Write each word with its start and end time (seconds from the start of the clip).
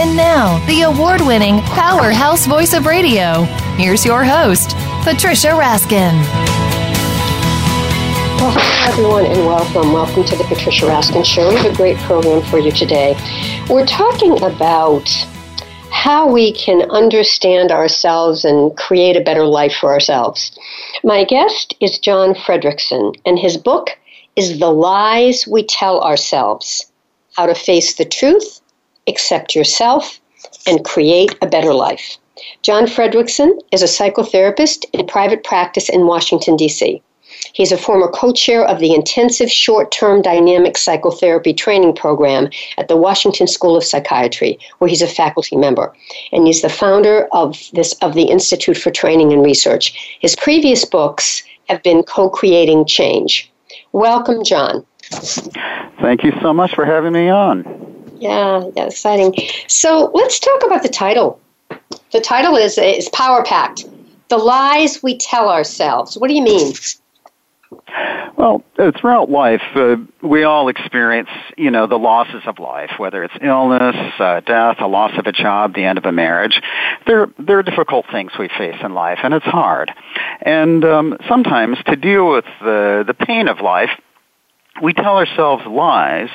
And 0.00 0.16
now, 0.16 0.64
the 0.68 0.82
award 0.82 1.22
winning 1.22 1.58
powerhouse 1.62 2.46
voice 2.46 2.72
of 2.72 2.86
radio. 2.86 3.42
Here's 3.76 4.04
your 4.04 4.22
host, 4.22 4.76
Patricia 5.02 5.48
Raskin. 5.48 6.12
Well, 8.38 8.56
everyone 8.88 9.26
and 9.26 9.44
welcome. 9.44 9.92
Welcome 9.92 10.22
to 10.22 10.36
the 10.36 10.44
Patricia 10.44 10.86
Raskin 10.86 11.24
Show. 11.24 11.48
We 11.48 11.56
have 11.56 11.72
a 11.72 11.76
great 11.76 11.96
program 11.96 12.42
for 12.42 12.60
you 12.60 12.70
today. 12.70 13.16
We're 13.68 13.86
talking 13.86 14.40
about 14.40 15.10
how 15.90 16.30
we 16.30 16.52
can 16.52 16.88
understand 16.92 17.72
ourselves 17.72 18.44
and 18.44 18.76
create 18.76 19.16
a 19.16 19.20
better 19.20 19.46
life 19.46 19.74
for 19.74 19.90
ourselves. 19.90 20.56
My 21.02 21.24
guest 21.24 21.74
is 21.80 21.98
Jon 21.98 22.34
Frederickson, 22.34 23.16
and 23.26 23.36
his 23.36 23.56
book 23.56 23.98
is 24.36 24.60
The 24.60 24.70
Lies 24.70 25.44
We 25.48 25.64
Tell 25.64 26.00
Ourselves 26.02 26.86
How 27.36 27.46
to 27.46 27.54
Face 27.56 27.96
the 27.96 28.04
Truth, 28.04 28.60
Accept 29.08 29.54
Yourself, 29.54 30.20
and 30.66 30.84
Create 30.84 31.34
a 31.42 31.46
Better 31.46 31.74
Life. 31.74 32.18
Jon 32.62 32.86
Frederickson 32.86 33.58
is 33.72 33.82
a 33.82 33.86
psychotherapist 33.86 34.84
in 34.92 35.06
private 35.06 35.42
practice 35.42 35.88
in 35.88 36.06
Washington, 36.06 36.56
D.C. 36.56 37.02
He's 37.52 37.72
a 37.72 37.78
former 37.78 38.08
co 38.08 38.32
chair 38.32 38.64
of 38.64 38.78
the 38.78 38.94
Intensive 38.94 39.50
Short 39.50 39.90
Term 39.90 40.22
Dynamic 40.22 40.76
Psychotherapy 40.76 41.52
Training 41.52 41.94
Program 41.94 42.48
at 42.76 42.88
the 42.88 42.96
Washington 42.96 43.46
School 43.46 43.76
of 43.76 43.84
Psychiatry, 43.84 44.58
where 44.78 44.88
he's 44.88 45.02
a 45.02 45.06
faculty 45.06 45.56
member. 45.56 45.94
And 46.32 46.46
he's 46.46 46.62
the 46.62 46.68
founder 46.68 47.28
of, 47.32 47.58
this, 47.72 47.94
of 48.02 48.14
the 48.14 48.24
Institute 48.24 48.78
for 48.78 48.90
Training 48.90 49.32
and 49.32 49.44
Research. 49.44 50.18
His 50.20 50.36
previous 50.36 50.84
books 50.84 51.42
have 51.68 51.82
been 51.82 52.02
Co 52.02 52.30
Creating 52.30 52.86
Change. 52.86 53.50
Welcome, 53.92 54.44
Jon. 54.44 54.84
Thank 56.00 56.22
you 56.22 56.32
so 56.40 56.52
much 56.52 56.74
for 56.74 56.84
having 56.84 57.12
me 57.12 57.28
on. 57.28 57.87
Yeah, 58.18 58.70
yeah, 58.76 58.86
exciting. 58.86 59.34
So 59.66 60.10
let's 60.14 60.38
talk 60.38 60.64
about 60.64 60.82
the 60.82 60.88
title. 60.88 61.40
The 62.12 62.20
title 62.20 62.56
is, 62.56 62.78
is 62.78 63.08
Power 63.10 63.44
Packed 63.44 63.84
The 64.28 64.38
Lies 64.38 65.02
We 65.02 65.16
Tell 65.18 65.48
Ourselves. 65.48 66.16
What 66.16 66.28
do 66.28 66.34
you 66.34 66.42
mean? 66.42 66.74
Well, 68.36 68.62
throughout 68.76 69.30
life, 69.30 69.62
uh, 69.74 69.96
we 70.22 70.44
all 70.44 70.68
experience, 70.68 71.28
you 71.56 71.70
know, 71.70 71.86
the 71.86 71.98
losses 71.98 72.42
of 72.46 72.58
life, 72.58 72.92
whether 72.96 73.24
it's 73.24 73.34
illness, 73.42 73.96
uh, 74.18 74.40
death, 74.40 74.76
a 74.80 74.86
loss 74.86 75.10
of 75.18 75.26
a 75.26 75.32
job, 75.32 75.74
the 75.74 75.84
end 75.84 75.98
of 75.98 76.04
a 76.04 76.12
marriage. 76.12 76.62
They're, 77.04 77.26
they're 77.38 77.64
difficult 77.64 78.06
things 78.10 78.32
we 78.38 78.48
face 78.48 78.76
in 78.82 78.94
life, 78.94 79.18
and 79.22 79.34
it's 79.34 79.44
hard. 79.44 79.90
And 80.40 80.84
um, 80.84 81.16
sometimes 81.28 81.78
to 81.86 81.96
deal 81.96 82.30
with 82.30 82.44
the, 82.60 83.04
the 83.06 83.14
pain 83.14 83.48
of 83.48 83.60
life, 83.60 83.90
we 84.82 84.92
tell 84.92 85.16
ourselves 85.16 85.64
lies 85.66 86.28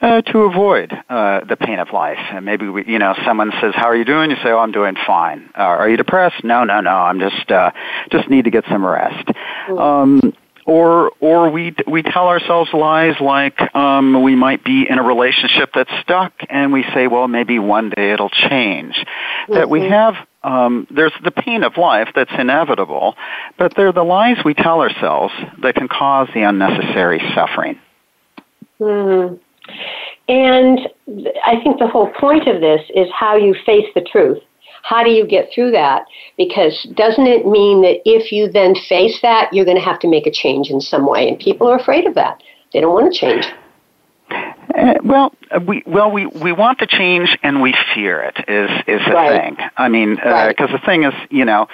uh, 0.00 0.22
to 0.22 0.38
avoid 0.40 0.92
uh, 1.08 1.44
the 1.44 1.56
pain 1.56 1.78
of 1.78 1.92
life. 1.92 2.18
And 2.18 2.44
maybe 2.44 2.68
we, 2.68 2.84
you 2.86 2.98
know, 2.98 3.14
someone 3.24 3.52
says, 3.60 3.74
"How 3.74 3.86
are 3.86 3.96
you 3.96 4.04
doing?" 4.04 4.30
You 4.30 4.36
say, 4.36 4.50
"Oh, 4.50 4.58
I'm 4.58 4.72
doing 4.72 4.96
fine." 5.06 5.50
Uh, 5.56 5.62
are 5.62 5.88
you 5.88 5.96
depressed? 5.96 6.44
No, 6.44 6.64
no, 6.64 6.80
no. 6.80 6.90
I'm 6.90 7.20
just 7.20 7.50
uh, 7.50 7.70
just 8.10 8.28
need 8.28 8.44
to 8.44 8.50
get 8.50 8.64
some 8.68 8.84
rest. 8.84 9.28
Mm. 9.68 9.80
Um, 9.80 10.32
or 10.66 11.12
or 11.20 11.50
we 11.50 11.74
we 11.86 12.02
tell 12.02 12.28
ourselves 12.28 12.70
lies 12.72 13.20
like 13.20 13.60
um, 13.74 14.22
we 14.22 14.34
might 14.34 14.64
be 14.64 14.86
in 14.88 14.98
a 14.98 15.02
relationship 15.02 15.70
that's 15.74 15.90
stuck, 16.00 16.32
and 16.48 16.72
we 16.72 16.84
say, 16.94 17.06
well, 17.06 17.28
maybe 17.28 17.58
one 17.58 17.90
day 17.90 18.12
it'll 18.12 18.30
change. 18.30 18.94
Mm-hmm. 18.94 19.54
That 19.54 19.68
we 19.68 19.80
mm-hmm. 19.80 19.92
have 19.92 20.14
um, 20.42 20.86
there's 20.90 21.12
the 21.22 21.30
pain 21.30 21.62
of 21.64 21.76
life 21.76 22.08
that's 22.14 22.32
inevitable, 22.38 23.14
but 23.58 23.74
they're 23.76 23.92
the 23.92 24.04
lies 24.04 24.38
we 24.44 24.54
tell 24.54 24.80
ourselves 24.80 25.34
that 25.62 25.74
can 25.74 25.88
cause 25.88 26.28
the 26.34 26.42
unnecessary 26.42 27.20
suffering. 27.34 27.78
Mm-hmm. 28.80 29.36
And 30.28 30.80
I 31.44 31.60
think 31.62 31.78
the 31.78 31.88
whole 31.88 32.10
point 32.12 32.48
of 32.48 32.60
this 32.60 32.80
is 32.94 33.08
how 33.12 33.36
you 33.36 33.54
face 33.66 33.86
the 33.94 34.00
truth. 34.00 34.42
How 34.82 35.02
do 35.02 35.10
you 35.10 35.26
get 35.26 35.50
through 35.54 35.70
that? 35.72 36.04
Because 36.36 36.86
doesn't 36.94 37.26
it 37.26 37.46
mean 37.46 37.82
that 37.82 38.00
if 38.04 38.30
you 38.30 38.50
then 38.50 38.74
face 38.74 39.20
that, 39.22 39.52
you're 39.52 39.64
going 39.64 39.78
to 39.78 39.82
have 39.82 39.98
to 40.00 40.08
make 40.08 40.26
a 40.26 40.30
change 40.30 40.70
in 40.70 40.80
some 40.80 41.06
way? 41.06 41.28
And 41.28 41.38
people 41.38 41.68
are 41.68 41.78
afraid 41.78 42.06
of 42.06 42.14
that. 42.14 42.42
They 42.72 42.80
don't 42.80 42.92
want 42.92 43.12
to 43.12 43.18
change. 43.18 43.46
Uh, 44.30 44.94
well, 45.04 45.32
we 45.66 45.82
well 45.86 46.10
we 46.10 46.26
we 46.26 46.50
want 46.50 46.80
the 46.80 46.86
change 46.86 47.38
and 47.42 47.62
we 47.62 47.74
fear 47.94 48.22
it 48.22 48.36
is 48.48 48.70
is 48.86 49.00
the 49.06 49.14
right. 49.14 49.56
thing. 49.56 49.68
I 49.76 49.88
mean, 49.88 50.16
because 50.16 50.26
uh, 50.26 50.30
right. 50.30 50.56
the 50.58 50.80
thing 50.84 51.04
is, 51.04 51.14
you 51.30 51.44
know, 51.44 51.68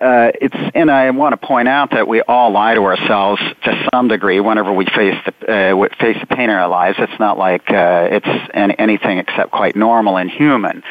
uh, 0.00 0.32
it's 0.40 0.54
and 0.74 0.90
I 0.90 1.10
want 1.10 1.40
to 1.40 1.46
point 1.46 1.68
out 1.68 1.92
that 1.92 2.06
we 2.06 2.20
all 2.22 2.50
lie 2.50 2.74
to 2.74 2.82
ourselves 2.82 3.40
to 3.64 3.88
some 3.92 4.08
degree 4.08 4.40
whenever 4.40 4.72
we 4.72 4.84
face 4.86 5.16
the 5.24 5.72
uh, 5.74 5.88
face 5.98 6.16
the 6.20 6.26
pain 6.26 6.50
in 6.50 6.50
our 6.50 6.68
lives. 6.68 6.98
It's 6.98 7.18
not 7.18 7.38
like 7.38 7.70
uh, 7.70 8.08
it's 8.10 8.50
any, 8.52 8.78
anything 8.78 9.18
except 9.18 9.52
quite 9.52 9.74
normal 9.74 10.18
and 10.18 10.30
human. 10.30 10.82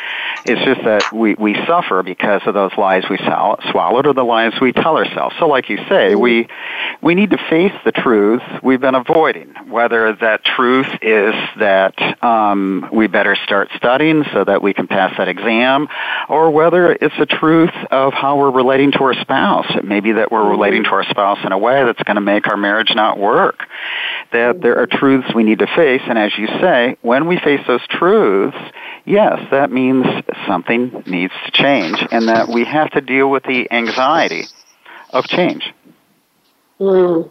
It's 0.45 0.63
just 0.63 0.83
that 0.85 1.11
we 1.13 1.35
we 1.35 1.55
suffer 1.67 2.01
because 2.03 2.41
of 2.45 2.53
those 2.53 2.71
lies 2.77 3.03
we 3.09 3.17
sw- 3.17 3.69
swallowed 3.71 4.07
or 4.07 4.13
the 4.13 4.23
lies 4.23 4.53
we 4.59 4.71
tell 4.71 4.97
ourselves. 4.97 5.35
So, 5.39 5.47
like 5.47 5.69
you 5.69 5.77
say, 5.87 6.16
we 6.16 6.47
we 7.01 7.13
need 7.13 7.29
to 7.31 7.37
face 7.49 7.73
the 7.83 7.91
truth 7.91 8.41
we've 8.63 8.81
been 8.81 8.95
avoiding. 8.95 9.53
Whether 9.67 10.13
that 10.13 10.43
truth 10.43 10.87
is 11.01 11.35
that 11.59 12.23
um, 12.23 12.89
we 12.91 13.07
better 13.07 13.35
start 13.35 13.69
studying 13.75 14.23
so 14.33 14.43
that 14.43 14.61
we 14.61 14.73
can 14.73 14.87
pass 14.87 15.16
that 15.17 15.27
exam, 15.27 15.89
or 16.27 16.49
whether 16.49 16.91
it's 16.91 17.17
the 17.19 17.27
truth 17.27 17.73
of 17.91 18.13
how 18.13 18.37
we're 18.37 18.51
relating 18.51 18.91
to 18.95 19.03
our 19.03 19.13
spouse. 19.13 19.67
It 19.75 19.85
may 19.85 20.00
be 20.00 20.13
that 20.13 20.31
we're 20.31 20.50
relating 20.50 20.83
to 20.83 20.89
our 20.91 21.03
spouse 21.03 21.39
in 21.44 21.51
a 21.51 21.57
way 21.57 21.83
that's 21.83 22.01
going 22.03 22.16
to 22.16 22.22
make 22.22 22.47
our 22.47 22.57
marriage 22.57 22.91
not 22.95 23.17
work. 23.17 23.67
That 24.31 24.61
there 24.61 24.78
are 24.78 24.88
truths 24.88 25.33
we 25.33 25.44
need 25.44 25.59
to 25.59 25.67
face, 25.67 26.01
and 26.07 26.17
as 26.17 26.38
you 26.38 26.47
say, 26.47 26.97
when 27.01 27.28
we 27.28 27.38
face 27.39 27.61
those 27.67 27.85
truths, 27.88 28.57
yes, 29.05 29.39
that 29.51 29.72
means 29.72 30.05
something 30.47 31.03
needs 31.05 31.34
to 31.45 31.51
change, 31.51 31.97
and 32.11 32.28
that 32.28 32.50
we 32.50 32.66
have 32.66 32.91
to 32.91 33.01
deal 33.01 33.29
with 33.29 33.44
the 33.44 33.72
anxiety 33.72 34.45
of 35.11 35.25
change. 35.25 35.73
Mm. 36.80 37.30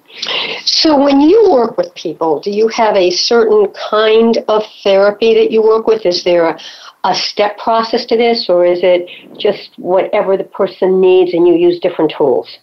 So, 0.64 1.02
when 1.02 1.20
you 1.20 1.50
work 1.50 1.76
with 1.76 1.94
people, 1.94 2.40
do 2.40 2.50
you 2.50 2.68
have 2.68 2.96
a 2.96 3.10
certain 3.10 3.72
kind 3.90 4.38
of 4.48 4.62
therapy 4.82 5.34
that 5.34 5.50
you 5.50 5.62
work 5.62 5.86
with? 5.86 6.06
Is 6.06 6.24
there 6.24 6.48
a, 6.48 6.58
a 7.04 7.14
step 7.14 7.58
process 7.58 8.06
to 8.06 8.16
this, 8.16 8.46
or 8.48 8.64
is 8.64 8.80
it 8.82 9.06
just 9.38 9.70
whatever 9.76 10.38
the 10.38 10.44
person 10.44 10.98
needs 10.98 11.34
and 11.34 11.46
you 11.46 11.54
use 11.54 11.78
different 11.78 12.12
tools? 12.16 12.58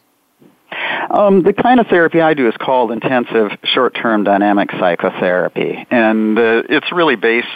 Um, 1.09 1.43
the 1.43 1.53
kind 1.53 1.79
of 1.79 1.87
therapy 1.87 2.21
I 2.21 2.33
do 2.33 2.47
is 2.47 2.55
called 2.57 2.91
intensive 2.91 3.51
short-term 3.63 4.23
dynamic 4.23 4.71
psychotherapy, 4.71 5.85
and 5.89 6.37
uh, 6.37 6.63
it's 6.69 6.91
really 6.91 7.15
based 7.15 7.47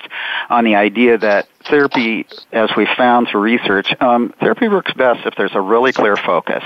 on 0.50 0.66
the 0.66 0.76
idea 0.76 1.18
that 1.18 1.48
therapy, 1.70 2.26
as 2.52 2.70
we 2.76 2.88
found 2.98 3.28
through 3.30 3.42
research, 3.42 3.88
um, 4.02 4.34
therapy 4.40 4.68
works 4.68 4.94
best 4.94 5.26
if 5.26 5.36
there's 5.36 5.56
a 5.56 5.62
really 5.62 5.94
clear 5.94 6.16
focus. 6.16 6.64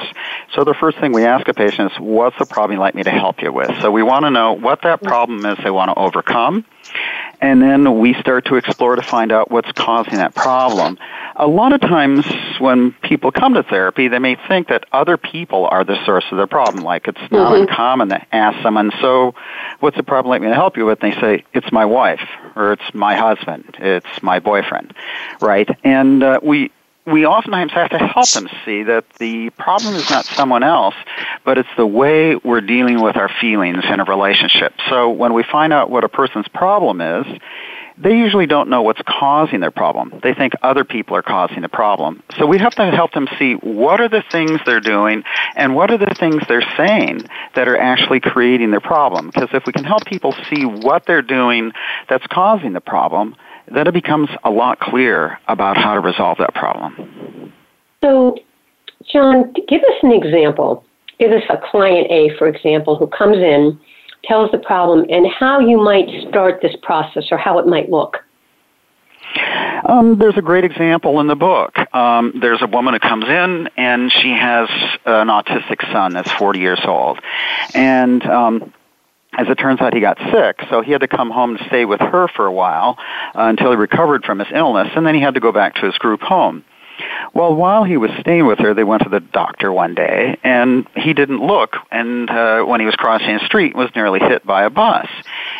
So 0.56 0.64
the 0.64 0.74
first 0.74 1.00
thing 1.00 1.14
we 1.14 1.26
ask 1.26 1.48
a 1.48 1.54
patient 1.54 1.92
is, 1.92 2.00
what's 2.00 2.38
the 2.38 2.46
problem 2.46 2.78
you'd 2.78 2.82
like 2.82 2.96
me 2.96 3.04
to 3.04 3.12
help 3.12 3.42
you 3.42 3.54
with? 3.54 3.70
So 3.82 3.92
we 3.92 4.04
want 4.04 4.26
to 4.26 4.32
know 4.32 4.54
what 4.54 4.82
that 4.84 5.02
problem 5.02 5.46
is 5.46 5.58
they 5.64 5.72
want 5.72 5.90
to 5.90 6.00
overcome, 6.00 6.66
and 7.42 7.62
then 7.62 8.00
we 8.00 8.14
start 8.16 8.46
to 8.46 8.56
explore 8.56 8.96
to 8.96 9.02
find 9.02 9.32
out 9.32 9.50
what's 9.50 9.72
causing 9.72 10.16
that 10.16 10.36
problem. 10.36 10.98
A 11.36 11.48
lot 11.48 11.72
of 11.72 11.80
times 11.80 12.26
when 12.60 12.92
people 12.92 13.32
come 13.32 13.54
to 13.54 13.64
therapy, 13.64 14.10
they 14.10 14.20
may 14.20 14.36
think 14.48 14.68
that 14.68 14.86
other 14.92 15.16
people 15.16 15.66
are 15.66 15.86
the 15.86 16.04
source 16.06 16.26
of 16.32 16.38
their 16.38 16.48
problem. 16.48 16.84
Like 16.84 17.08
it's 17.08 17.32
not 17.32 17.54
mm-hmm. 17.54 17.62
uncommon 17.62 18.10
to 18.10 18.36
ask 18.36 18.62
someone, 18.62 18.92
so 19.02 19.36
what's 19.80 19.96
the 19.96 20.04
problem 20.04 20.32
like 20.32 20.42
me 20.42 20.50
to 20.50 20.54
help 20.54 20.76
you 20.76 20.86
with? 20.86 21.02
And 21.02 21.14
they 21.14 21.22
say, 21.22 21.46
it's 21.54 21.72
my 21.72 21.86
wife, 21.86 22.28
or 22.56 22.74
it's 22.74 22.94
my 22.94 23.16
husband, 23.16 23.78
it's 23.80 24.22
my 24.22 24.40
boyfriend, 24.40 24.94
right? 25.40 25.70
And 25.84 26.22
uh, 26.22 26.40
we, 26.44 26.72
we 27.12 27.26
oftentimes 27.26 27.72
have 27.74 27.90
to 27.92 27.98
help 27.98 28.30
them 28.32 28.50
see 28.66 28.84
that 28.84 29.06
the 29.20 29.50
problem 29.52 29.96
is 29.96 30.10
not 30.10 30.26
someone 30.26 30.64
else, 30.64 30.96
but 31.44 31.58
it's 31.58 31.70
the 31.78 31.86
way 31.86 32.36
we're 32.36 32.62
dealing 32.62 33.02
with 33.02 33.16
our 33.16 33.30
feelings 33.42 33.84
in 33.90 34.00
a 34.00 34.04
relationship. 34.04 34.74
So 34.90 35.10
when 35.10 35.34
we 35.34 35.44
find 35.44 35.74
out 35.74 35.90
what 35.90 36.04
a 36.04 36.10
person's 36.10 36.48
problem 36.48 37.02
is, 37.02 37.26
they 38.00 38.18
usually 38.18 38.46
don't 38.46 38.70
know 38.70 38.82
what's 38.82 39.02
causing 39.06 39.60
their 39.60 39.72
problem. 39.72 40.20
They 40.24 40.34
think 40.34 40.54
other 40.62 40.86
people 40.86 41.18
are 41.18 41.22
causing 41.22 41.62
the 41.62 41.70
problem. 41.70 42.24
So 42.38 42.46
we 42.46 42.58
have 42.58 42.74
to 42.76 42.90
help 42.92 43.12
them 43.12 43.28
see 43.38 43.56
what 43.56 44.00
are 44.00 44.08
the 44.08 44.24
things 44.32 44.62
they're 44.66 44.80
doing 44.80 45.24
and 45.58 45.76
what 45.76 45.92
are 45.92 45.98
the 45.98 46.16
things 46.18 46.42
they're 46.48 46.66
saying 46.78 47.28
that 47.56 47.68
are 47.68 47.78
actually 47.78 48.22
creating 48.22 48.72
their 48.72 48.80
problem. 48.80 49.28
Because 49.28 49.50
if 49.52 49.66
we 49.66 49.74
can 49.74 49.84
help 49.84 50.06
people 50.06 50.34
see 50.50 50.64
what 50.64 51.06
they're 51.06 51.22
doing 51.22 51.74
that's 52.08 52.26
causing 52.28 52.72
the 52.72 52.82
problem, 52.82 53.36
then 53.74 53.88
it 53.88 53.94
becomes 53.94 54.30
a 54.44 54.50
lot 54.50 54.80
clearer 54.80 55.38
about 55.48 55.78
how 55.78 55.94
to 55.94 56.00
resolve 56.00 56.38
that 56.40 56.54
problem. 56.54 57.54
So, 58.04 58.38
Jon, 59.12 59.54
give 59.68 59.82
us 59.82 60.04
an 60.04 60.12
example. 60.12 60.86
Give 61.20 61.32
us 61.32 61.44
a 61.50 61.58
client 61.72 62.08
A, 62.10 62.36
for 62.38 62.48
example, 62.48 62.96
who 62.96 63.08
comes 63.08 63.38
in 63.38 63.80
tells 64.24 64.52
the 64.52 64.58
problem 64.58 65.06
and 65.10 65.26
how 65.28 65.60
you 65.60 65.78
might 65.78 66.08
start 66.28 66.62
this 66.62 66.76
process 66.82 67.24
or 67.32 67.38
how 67.38 67.58
it 67.60 67.68
might 67.68 67.90
look. 67.90 68.18
Um, 69.86 70.18
there's 70.18 70.38
a 70.38 70.42
great 70.42 70.66
example 70.66 71.20
in 71.20 71.28
the 71.28 71.36
book. 71.36 71.78
Um, 71.94 72.34
there's 72.42 72.62
a 72.62 72.68
woman 72.68 72.94
who 72.94 73.00
comes 73.00 73.26
in 73.26 73.70
and 73.78 74.12
she 74.12 74.30
has 74.30 74.70
an 75.06 75.28
autistic 75.28 75.82
son 75.92 76.14
that's 76.14 76.32
40 76.32 76.60
years 76.60 76.82
old. 76.86 77.20
And 77.74 78.26
um, 78.26 78.74
as 79.40 79.48
it 79.48 79.56
turns 79.56 79.80
out, 79.80 79.94
he 79.94 80.02
got 80.02 80.18
sick, 80.34 80.60
so 80.70 80.82
he 80.82 80.92
had 80.92 81.00
to 81.00 81.08
come 81.08 81.32
home 81.32 81.58
to 81.58 81.64
stay 81.68 81.86
with 81.86 82.02
her 82.02 82.28
for 82.28 82.46
a 82.46 82.52
while 82.52 82.98
uh, 83.34 83.44
until 83.44 83.72
he 83.72 83.78
recovered 83.78 84.26
from 84.26 84.40
his 84.40 84.50
illness, 84.54 84.90
and 84.96 85.08
then 85.08 85.16
he 85.16 85.22
had 85.22 85.36
to 85.36 85.40
go 85.40 85.54
back 85.54 85.76
to 85.76 85.86
his 85.86 85.98
group 85.98 86.20
home. 86.20 86.66
Well, 87.34 87.56
while 87.56 87.86
he 87.86 87.96
was 87.96 88.12
staying 88.20 88.46
with 88.48 88.60
her, 88.60 88.74
they 88.74 88.84
went 88.84 89.04
to 89.04 89.10
the 89.10 89.22
doctor 89.22 89.72
one 89.72 89.96
day, 89.96 90.38
and 90.44 90.86
he 90.94 91.14
didn't 91.14 91.40
look. 91.40 91.78
And 91.90 92.30
uh, 92.30 92.64
when 92.64 92.82
he 92.82 92.86
was 92.86 92.96
crossing 92.96 93.38
the 93.38 93.46
street, 93.46 93.74
was 93.74 93.90
nearly 93.96 94.20
hit 94.20 94.46
by 94.46 94.66
a 94.66 94.70
bus. 94.70 95.08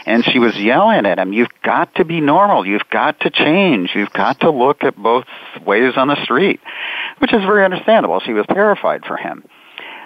And 0.06 0.26
she 0.26 0.40
was 0.40 0.58
yelling 0.58 1.06
at 1.06 1.18
him, 1.18 1.32
"You've 1.32 1.48
got 1.64 1.96
to 1.96 2.04
be 2.04 2.20
normal. 2.20 2.66
You've 2.66 2.90
got 2.92 3.22
to 3.22 3.30
change. 3.30 3.92
You've 3.96 4.12
got 4.12 4.42
to 4.42 4.50
look 4.50 4.84
at 4.84 4.98
both 4.98 5.26
ways 5.66 5.94
on 5.96 6.10
the 6.10 6.22
street," 6.26 6.60
which 7.20 7.32
is 7.32 7.42
very 7.44 7.64
understandable. 7.64 8.20
She 8.20 8.34
was 8.34 8.46
terrified 8.48 9.06
for 9.06 9.16
him. 9.16 9.46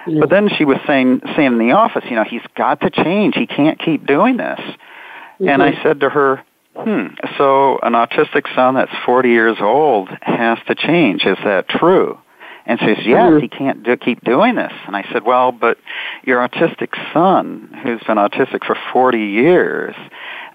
But 0.06 0.30
then 0.30 0.50
she 0.58 0.66
was 0.66 0.78
saying, 0.86 1.22
saying 1.36 1.54
in 1.54 1.60
the 1.60 1.72
office, 1.72 2.04
you 2.10 2.16
know, 2.16 2.24
he's 2.24 2.42
got 2.56 2.82
to 2.82 2.90
change. 2.90 3.36
He 3.36 3.48
can't 3.48 3.80
keep 3.80 4.06
doing 4.06 4.38
this. 4.38 4.60
Mm-hmm. 4.60 5.48
And 5.48 5.64
I 5.64 5.82
said 5.82 6.02
to 6.02 6.10
her, 6.10 6.44
Hmm. 6.76 7.08
So 7.38 7.78
an 7.84 7.94
autistic 7.94 8.54
son 8.56 8.76
that's 8.76 8.92
40 9.06 9.30
years 9.30 9.58
old 9.60 10.10
has 10.22 10.58
to 10.68 10.76
change. 10.76 11.24
Is 11.24 11.38
that 11.44 11.70
true? 11.70 12.18
And 12.66 12.80
she 12.80 12.86
says, 12.88 13.06
yes, 13.06 13.30
mm-hmm. 13.30 13.40
he 13.40 13.48
can't 13.50 13.84
do, 13.84 13.98
keep 13.98 14.24
doing 14.24 14.56
this. 14.56 14.72
And 14.88 14.96
I 14.96 15.06
said, 15.12 15.24
well, 15.24 15.52
but 15.52 15.78
your 16.24 16.48
autistic 16.48 16.94
son, 17.12 17.78
who's 17.84 18.02
been 18.08 18.18
autistic 18.18 18.66
for 18.66 18.78
40 18.94 19.18
years, 19.20 19.96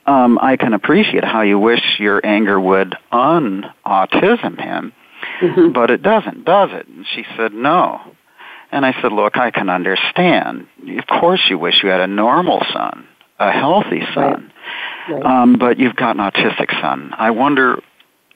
um, 0.06 0.38
I 0.40 0.56
can 0.56 0.72
appreciate 0.72 1.22
how 1.22 1.42
you 1.42 1.58
wish 1.58 1.82
your 1.98 2.24
anger 2.24 2.58
would 2.58 2.94
un-autism 3.12 4.58
him, 4.58 4.92
mm-hmm. 5.40 5.72
but 5.72 5.90
it 5.90 6.02
doesn't, 6.02 6.46
does 6.46 6.70
it? 6.72 6.88
And 6.88 7.06
she 7.14 7.24
said, 7.36 7.52
no. 7.52 8.00
And 8.70 8.84
I 8.84 9.00
said, 9.00 9.12
look, 9.12 9.36
I 9.36 9.50
can 9.50 9.68
understand. 9.70 10.66
Of 10.98 11.06
course 11.06 11.40
you 11.48 11.58
wish 11.58 11.82
you 11.82 11.88
had 11.88 12.00
a 12.00 12.06
normal 12.06 12.62
son, 12.72 13.06
a 13.38 13.50
healthy 13.50 14.02
son. 14.14 14.52
Right. 15.08 15.14
Right. 15.14 15.24
Um, 15.24 15.56
but 15.58 15.78
you've 15.78 15.96
got 15.96 16.16
an 16.16 16.22
autistic 16.22 16.70
son. 16.80 17.14
I 17.16 17.30
wonder, 17.30 17.80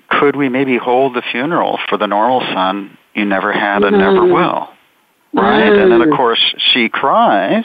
could 0.08 0.36
we 0.36 0.48
maybe 0.48 0.78
hold 0.78 1.14
the 1.14 1.22
funeral 1.22 1.78
for 1.88 1.98
the 1.98 2.06
normal 2.06 2.40
son 2.40 2.96
you 3.14 3.26
never 3.26 3.52
had 3.52 3.84
and 3.84 3.96
mm 3.96 3.98
never 3.98 4.20
mm-hmm. 4.20 4.32
will? 4.32 4.68
Right? 5.34 5.70
mm 5.70 5.82
And 5.82 5.92
then, 5.92 6.00
of 6.00 6.08
mm-hmm. 6.08 6.16
course, 6.16 6.54
she 6.58 6.88
cries. 6.88 7.64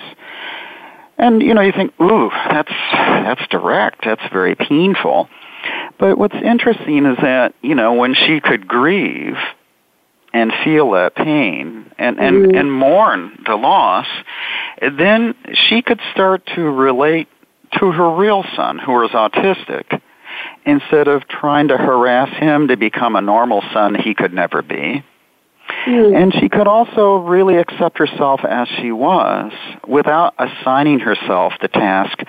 And, 1.18 1.42
you 1.42 1.54
know, 1.54 1.62
you 1.62 1.72
think, 1.72 1.94
ooh, 2.02 2.30
that's, 2.50 2.72
that's 2.92 3.48
direct. 3.48 4.04
That's 4.04 4.22
very 4.32 4.56
painful. 4.56 5.30
But 5.98 6.18
what's 6.18 6.36
interesting 6.36 7.06
is 7.06 7.18
that, 7.22 7.56
you 7.62 7.76
know, 7.76 7.94
when 7.94 8.14
she 8.14 8.40
could 8.40 8.68
grieve 8.68 9.38
and 10.38 10.54
feel 10.64 10.92
that 10.92 11.16
pain 11.16 11.92
and, 11.98 12.20
and, 12.20 12.36
mm 12.46 12.58
and 12.58 12.72
mourn 12.72 13.38
the 13.46 13.56
loss, 13.56 14.08
then 14.82 15.36
she 15.54 15.82
could 15.82 16.00
start 16.12 16.46
to 16.56 16.62
relate 16.62 17.28
to 17.80 17.92
her 17.92 18.16
real 18.16 18.44
son 18.56 18.80
who 18.80 18.94
was 18.94 19.12
autistic 19.12 20.02
instead 20.66 21.08
of 21.08 21.28
trying 21.28 21.68
to 21.68 21.78
harass 21.78 22.30
him 22.38 22.68
to 22.68 22.78
become 22.78 23.16
a 23.16 23.22
normal 23.22 23.62
son 23.74 23.96
he 23.96 24.14
could 24.14 24.34
never 24.34 24.62
be. 24.62 25.04
Mm. 25.86 26.16
And 26.16 26.34
she 26.34 26.50
could 26.50 26.68
also 26.68 27.18
really 27.18 27.58
accept 27.58 27.98
herself 27.98 28.42
as 28.44 28.68
she 28.80 28.92
was 28.92 29.52
without 29.88 30.34
assigning 30.40 31.00
herself 31.00 31.54
the 31.62 31.68
task 31.68 32.20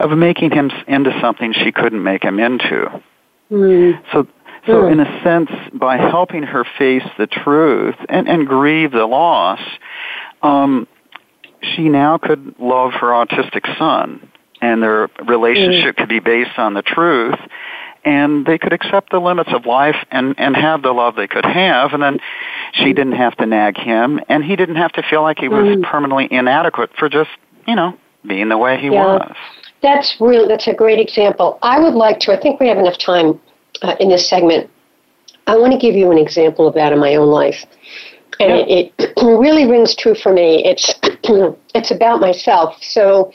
of 0.00 0.10
making 0.16 0.50
him 0.50 0.70
into 0.86 1.16
something 1.20 1.52
she 1.52 1.72
couldn't 1.72 2.02
make 2.02 2.22
him 2.22 2.38
into. 2.38 3.02
Mm. 3.50 4.02
So, 4.12 4.26
so 4.68 4.86
in 4.86 5.00
a 5.00 5.22
sense, 5.24 5.50
by 5.72 5.96
helping 5.96 6.42
her 6.42 6.64
face 6.78 7.02
the 7.18 7.26
truth 7.26 7.96
and, 8.08 8.28
and 8.28 8.46
grieve 8.46 8.92
the 8.92 9.06
loss, 9.06 9.60
um, 10.42 10.86
she 11.62 11.88
now 11.88 12.18
could 12.18 12.54
love 12.58 12.92
her 12.92 13.08
autistic 13.08 13.66
son 13.78 14.30
and 14.60 14.82
their 14.82 15.08
relationship 15.26 15.94
mm. 15.94 15.98
could 15.98 16.08
be 16.08 16.20
based 16.20 16.58
on 16.58 16.74
the 16.74 16.82
truth 16.82 17.38
and 18.04 18.46
they 18.46 18.58
could 18.58 18.72
accept 18.72 19.10
the 19.10 19.18
limits 19.18 19.50
of 19.52 19.66
life 19.66 19.96
and 20.10 20.34
and 20.38 20.56
have 20.56 20.82
the 20.82 20.92
love 20.92 21.16
they 21.16 21.26
could 21.26 21.44
have 21.44 21.92
and 21.92 22.02
then 22.02 22.18
she 22.72 22.92
didn't 22.92 23.12
have 23.12 23.36
to 23.36 23.46
nag 23.46 23.76
him 23.76 24.20
and 24.28 24.44
he 24.44 24.56
didn't 24.56 24.76
have 24.76 24.92
to 24.92 25.02
feel 25.02 25.22
like 25.22 25.38
he 25.38 25.48
was 25.48 25.66
mm. 25.66 25.82
permanently 25.82 26.28
inadequate 26.30 26.90
for 26.98 27.08
just 27.08 27.30
you 27.66 27.74
know 27.74 27.96
being 28.26 28.48
the 28.48 28.58
way 28.58 28.78
he 28.78 28.86
yeah. 28.86 29.04
was 29.04 29.36
that's 29.82 30.16
real 30.20 30.46
that's 30.46 30.66
a 30.66 30.74
great 30.74 30.98
example 30.98 31.58
i 31.62 31.78
would 31.78 31.94
like 31.94 32.18
to 32.20 32.32
i 32.32 32.40
think 32.40 32.60
we 32.60 32.68
have 32.68 32.78
enough 32.78 32.98
time 32.98 33.40
uh, 33.82 33.96
in 34.00 34.08
this 34.08 34.28
segment 34.28 34.68
i 35.46 35.56
want 35.56 35.72
to 35.72 35.78
give 35.78 35.94
you 35.94 36.10
an 36.10 36.18
example 36.18 36.66
of 36.66 36.74
that 36.74 36.92
in 36.92 36.98
my 36.98 37.14
own 37.14 37.28
life 37.28 37.64
and 38.40 38.52
it, 38.52 38.92
it 38.98 39.12
really 39.22 39.66
rings 39.66 39.94
true 39.94 40.14
for 40.14 40.32
me 40.32 40.64
it's 40.64 40.94
it's 41.74 41.90
about 41.90 42.20
myself 42.20 42.76
so 42.82 43.32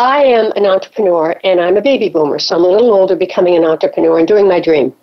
I 0.00 0.22
am 0.22 0.50
an 0.56 0.64
entrepreneur 0.64 1.38
and 1.44 1.60
I'm 1.60 1.76
a 1.76 1.82
baby 1.82 2.08
boomer, 2.08 2.38
so 2.38 2.56
I'm 2.56 2.64
a 2.64 2.68
little 2.68 2.94
older 2.94 3.16
becoming 3.16 3.54
an 3.54 3.64
entrepreneur 3.64 4.18
and 4.18 4.26
doing 4.26 4.48
my 4.48 4.58
dream. 4.58 4.94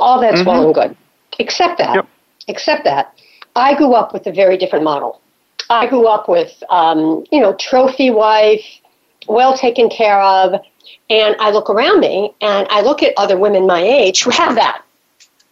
All 0.00 0.18
that's 0.18 0.40
mm-hmm. 0.40 0.48
well 0.48 0.64
and 0.64 0.74
good. 0.74 0.96
Except 1.38 1.76
that, 1.76 1.96
yep. 1.96 2.08
except 2.48 2.84
that, 2.84 3.12
I 3.54 3.76
grew 3.76 3.92
up 3.92 4.14
with 4.14 4.26
a 4.26 4.32
very 4.32 4.56
different 4.56 4.84
model. 4.84 5.20
I 5.68 5.86
grew 5.86 6.06
up 6.06 6.26
with, 6.26 6.62
um, 6.70 7.24
you 7.30 7.40
know, 7.40 7.54
trophy 7.58 8.10
wife, 8.10 8.64
well 9.28 9.56
taken 9.56 9.90
care 9.90 10.22
of, 10.22 10.60
and 11.10 11.36
I 11.38 11.50
look 11.50 11.70
around 11.70 12.00
me 12.00 12.34
and 12.40 12.66
I 12.70 12.80
look 12.80 13.02
at 13.02 13.12
other 13.16 13.38
women 13.38 13.66
my 13.66 13.80
age 13.80 14.22
who 14.22 14.30
have 14.30 14.54
that. 14.54 14.82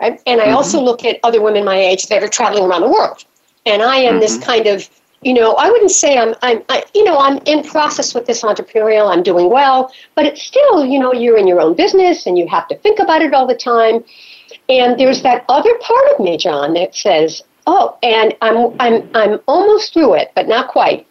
Right? 0.01 0.21
And 0.27 0.41
I 0.41 0.47
mm-hmm. 0.47 0.57
also 0.57 0.81
look 0.81 1.05
at 1.05 1.19
other 1.23 1.41
women 1.41 1.65
my 1.65 1.77
age 1.77 2.09
that 2.09 2.23
are 2.23 2.29
traveling 2.29 2.65
around 2.65 2.83
the 2.83 2.89
world. 2.89 3.25
And 3.67 3.83
I 3.83 3.97
am 3.97 4.15
mm-hmm. 4.15 4.21
this 4.21 4.39
kind 4.39 4.67
of 4.67 4.89
you 5.25 5.33
know, 5.33 5.55
I 5.55 5.71
wouldn't 5.71 5.91
say 5.91 6.19
I'm, 6.19 6.35
I'm, 6.43 6.63
I, 6.69 6.85
you 6.95 7.03
know, 7.03 7.19
I'm 7.19 7.39
in 7.47 7.65
process 7.65 8.15
with 8.15 8.27
this 8.27 8.43
entrepreneurial. 8.43 9.11
I'm 9.11 9.23
doing 9.23 9.51
well, 9.51 9.91
but 10.15 10.27
it's 10.27 10.43
still, 10.43 10.85
you 10.85 10.99
know, 10.99 11.13
you're 11.13 11.39
in 11.39 11.47
your 11.47 11.61
own 11.61 11.75
business 11.75 12.27
and 12.27 12.37
you 12.37 12.47
have 12.49 12.69
to 12.69 12.77
think 12.77 12.99
about 12.99 13.23
it 13.23 13.33
all 13.33 13.47
the 13.47 13.57
time. 13.57 14.05
And 14.69 15.01
there's 15.01 15.23
that 15.23 15.45
other 15.49 15.75
part 15.79 16.13
of 16.13 16.21
me, 16.21 16.37
Jon, 16.37 16.75
that 16.75 16.95
says, 16.95 17.43
oh, 17.67 17.97
and 18.03 18.37
I'm, 18.43 18.79
I'm, 18.79 19.09
I'm 19.15 19.41
almost 19.47 19.95
through 19.95 20.15
it, 20.15 20.33
but 20.35 20.47
not 20.47 20.69
quite. 20.69 21.07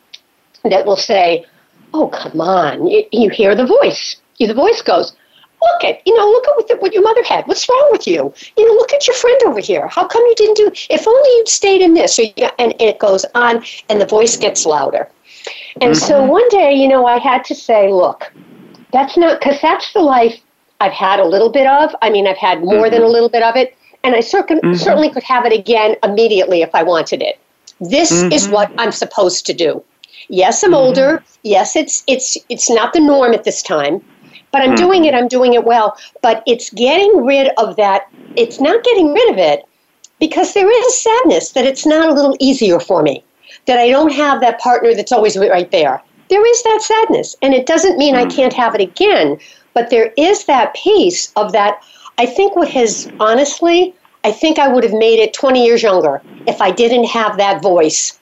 That 0.64 0.86
will 0.86 0.96
say, 0.96 1.46
oh, 1.94 2.08
come 2.08 2.42
on. 2.42 2.88
You, 2.88 3.04
you 3.12 3.30
hear 3.30 3.56
the 3.56 3.66
voice. 3.66 4.18
The 4.40 4.54
voice 4.54 4.82
goes, 4.82 5.16
look 5.62 5.84
at, 5.84 6.06
you 6.06 6.16
know, 6.18 6.26
look 6.26 6.48
at 6.48 6.56
what, 6.56 6.68
the, 6.68 6.76
what 6.78 6.94
your 6.94 7.04
mother 7.04 7.24
had. 7.24 7.48
What's 7.48 7.68
wrong 7.70 7.90
with 7.92 8.08
you? 8.08 8.34
You 8.58 8.68
know, 8.68 8.74
look 8.74 8.94
at 8.94 9.08
your 9.08 9.16
friend 9.16 9.40
over 9.46 9.60
here. 9.60 9.88
How 9.88 10.06
come 10.06 10.22
you 10.24 10.36
didn't 10.36 10.58
do? 10.58 10.72
If 10.90 11.08
only 11.08 11.30
you'd 11.38 11.48
stayed 11.48 11.82
in 11.82 11.94
this. 11.94 12.20
Or, 12.20 12.24
and, 12.38 12.52
and 12.60 12.74
it 12.82 13.00
goes 13.00 13.26
on, 13.36 13.64
and 13.90 14.02
the 14.02 14.06
voice 14.06 14.36
gets 14.36 14.66
louder. 14.66 15.10
And 15.82 15.94
mm-hmm. 15.94 16.06
so 16.06 16.24
one 16.24 16.48
day, 16.50 16.74
you 16.74 16.88
know, 16.88 17.06
I 17.06 17.20
had 17.20 17.44
to 17.46 17.56
say, 17.56 17.92
look, 17.92 18.32
that's 18.92 19.18
not 19.18 19.40
because 19.40 19.60
that's 19.62 19.92
the 19.94 20.02
life 20.02 20.40
I've 20.80 20.92
had 20.92 21.20
a 21.20 21.26
little 21.26 21.50
bit 21.50 21.68
of. 21.68 21.96
I 22.02 22.10
mean, 22.10 22.28
I've 22.28 22.38
had 22.38 22.60
more 22.60 22.74
mm-hmm. 22.74 22.84
than 22.84 22.94
a 23.02 23.06
mm-hmm. 23.06 23.14
little 23.14 23.30
bit 23.30 23.44
of 23.44 23.56
it, 23.56 23.76
and 24.04 24.16
I 24.16 24.20
cer- 24.20 24.44
mm-hmm. 24.44 24.74
certainly 24.74 25.10
could 25.10 25.24
have 25.24 25.46
it 25.46 25.54
again 25.54 25.96
immediately 26.04 26.62
if 26.62 26.76
I 26.76 26.84
wanted 26.84 27.22
it. 27.22 27.40
This 27.80 28.12
is 28.12 28.44
mm-hmm. 28.44 28.54
what 28.54 28.72
I'm 28.78 28.92
supposed 28.92 29.46
to 29.48 29.54
do. 29.54 29.84
Yes, 30.30 30.64
I'm 30.64 30.72
mm-hmm. 30.72 30.76
older. 30.76 31.24
Yes, 31.44 31.76
it's 31.76 32.04
it's 32.08 32.38
it's 32.50 32.70
not 32.70 32.94
the 32.94 33.00
norm 33.00 33.34
at 33.34 33.44
this 33.44 33.62
time 33.62 34.02
but 34.54 34.62
I'm 34.62 34.76
mm. 34.76 34.78
doing 34.78 35.04
it, 35.04 35.14
I'm 35.14 35.28
doing 35.28 35.54
it 35.56 35.66
well. 35.66 35.98
But 36.22 36.44
it's 36.48 36.70
getting 36.70 37.26
rid 37.26 37.52
of 37.58 37.76
that, 37.76 38.08
it's 38.38 38.62
not 38.62 38.84
getting 38.86 39.12
rid 39.12 39.32
of 39.32 39.38
it 39.38 39.66
because 40.20 40.54
there 40.54 40.72
is 40.72 40.86
a 40.88 40.98
sadness 40.98 41.52
that 41.52 41.66
it's 41.66 41.86
not 41.86 42.08
a 42.08 42.14
little 42.14 42.38
easier 42.40 42.80
for 42.80 43.02
me, 43.04 43.24
that 43.66 43.80
I 43.80 43.90
don't 43.90 44.14
have 44.14 44.40
that 44.40 44.62
partner 44.62 44.94
that's 44.94 45.12
always 45.12 45.36
right 45.36 45.70
there. 45.72 46.02
There 46.30 46.46
is 46.48 46.64
that 46.64 46.82
sadness, 46.82 47.36
and 47.42 47.54
it 47.54 47.66
doesn't 47.66 47.98
mean. 47.98 48.16
I 48.16 48.24
hmm. 48.24 48.30
can't 48.30 48.54
have 48.54 48.76
it 48.76 48.82
again, 48.82 49.38
but 49.74 49.90
there 49.90 50.14
is 50.18 50.46
that 50.46 50.74
piece 50.76 51.34
of 51.36 51.52
that. 51.52 51.84
I 52.18 52.28
think 52.28 52.56
what 52.56 52.70
has, 52.70 53.12
honestly, 53.20 53.94
I 54.24 54.32
think 54.32 54.60
I 54.60 54.68
would 54.68 54.84
have 54.84 54.94
made 54.94 55.20
it 55.20 55.34
20 55.34 55.66
years 55.66 55.82
younger 55.84 56.22
if 56.48 56.62
I 56.62 56.72
didn't 56.72 57.06
have 57.06 57.38
that 57.38 57.62
voice 57.62 58.20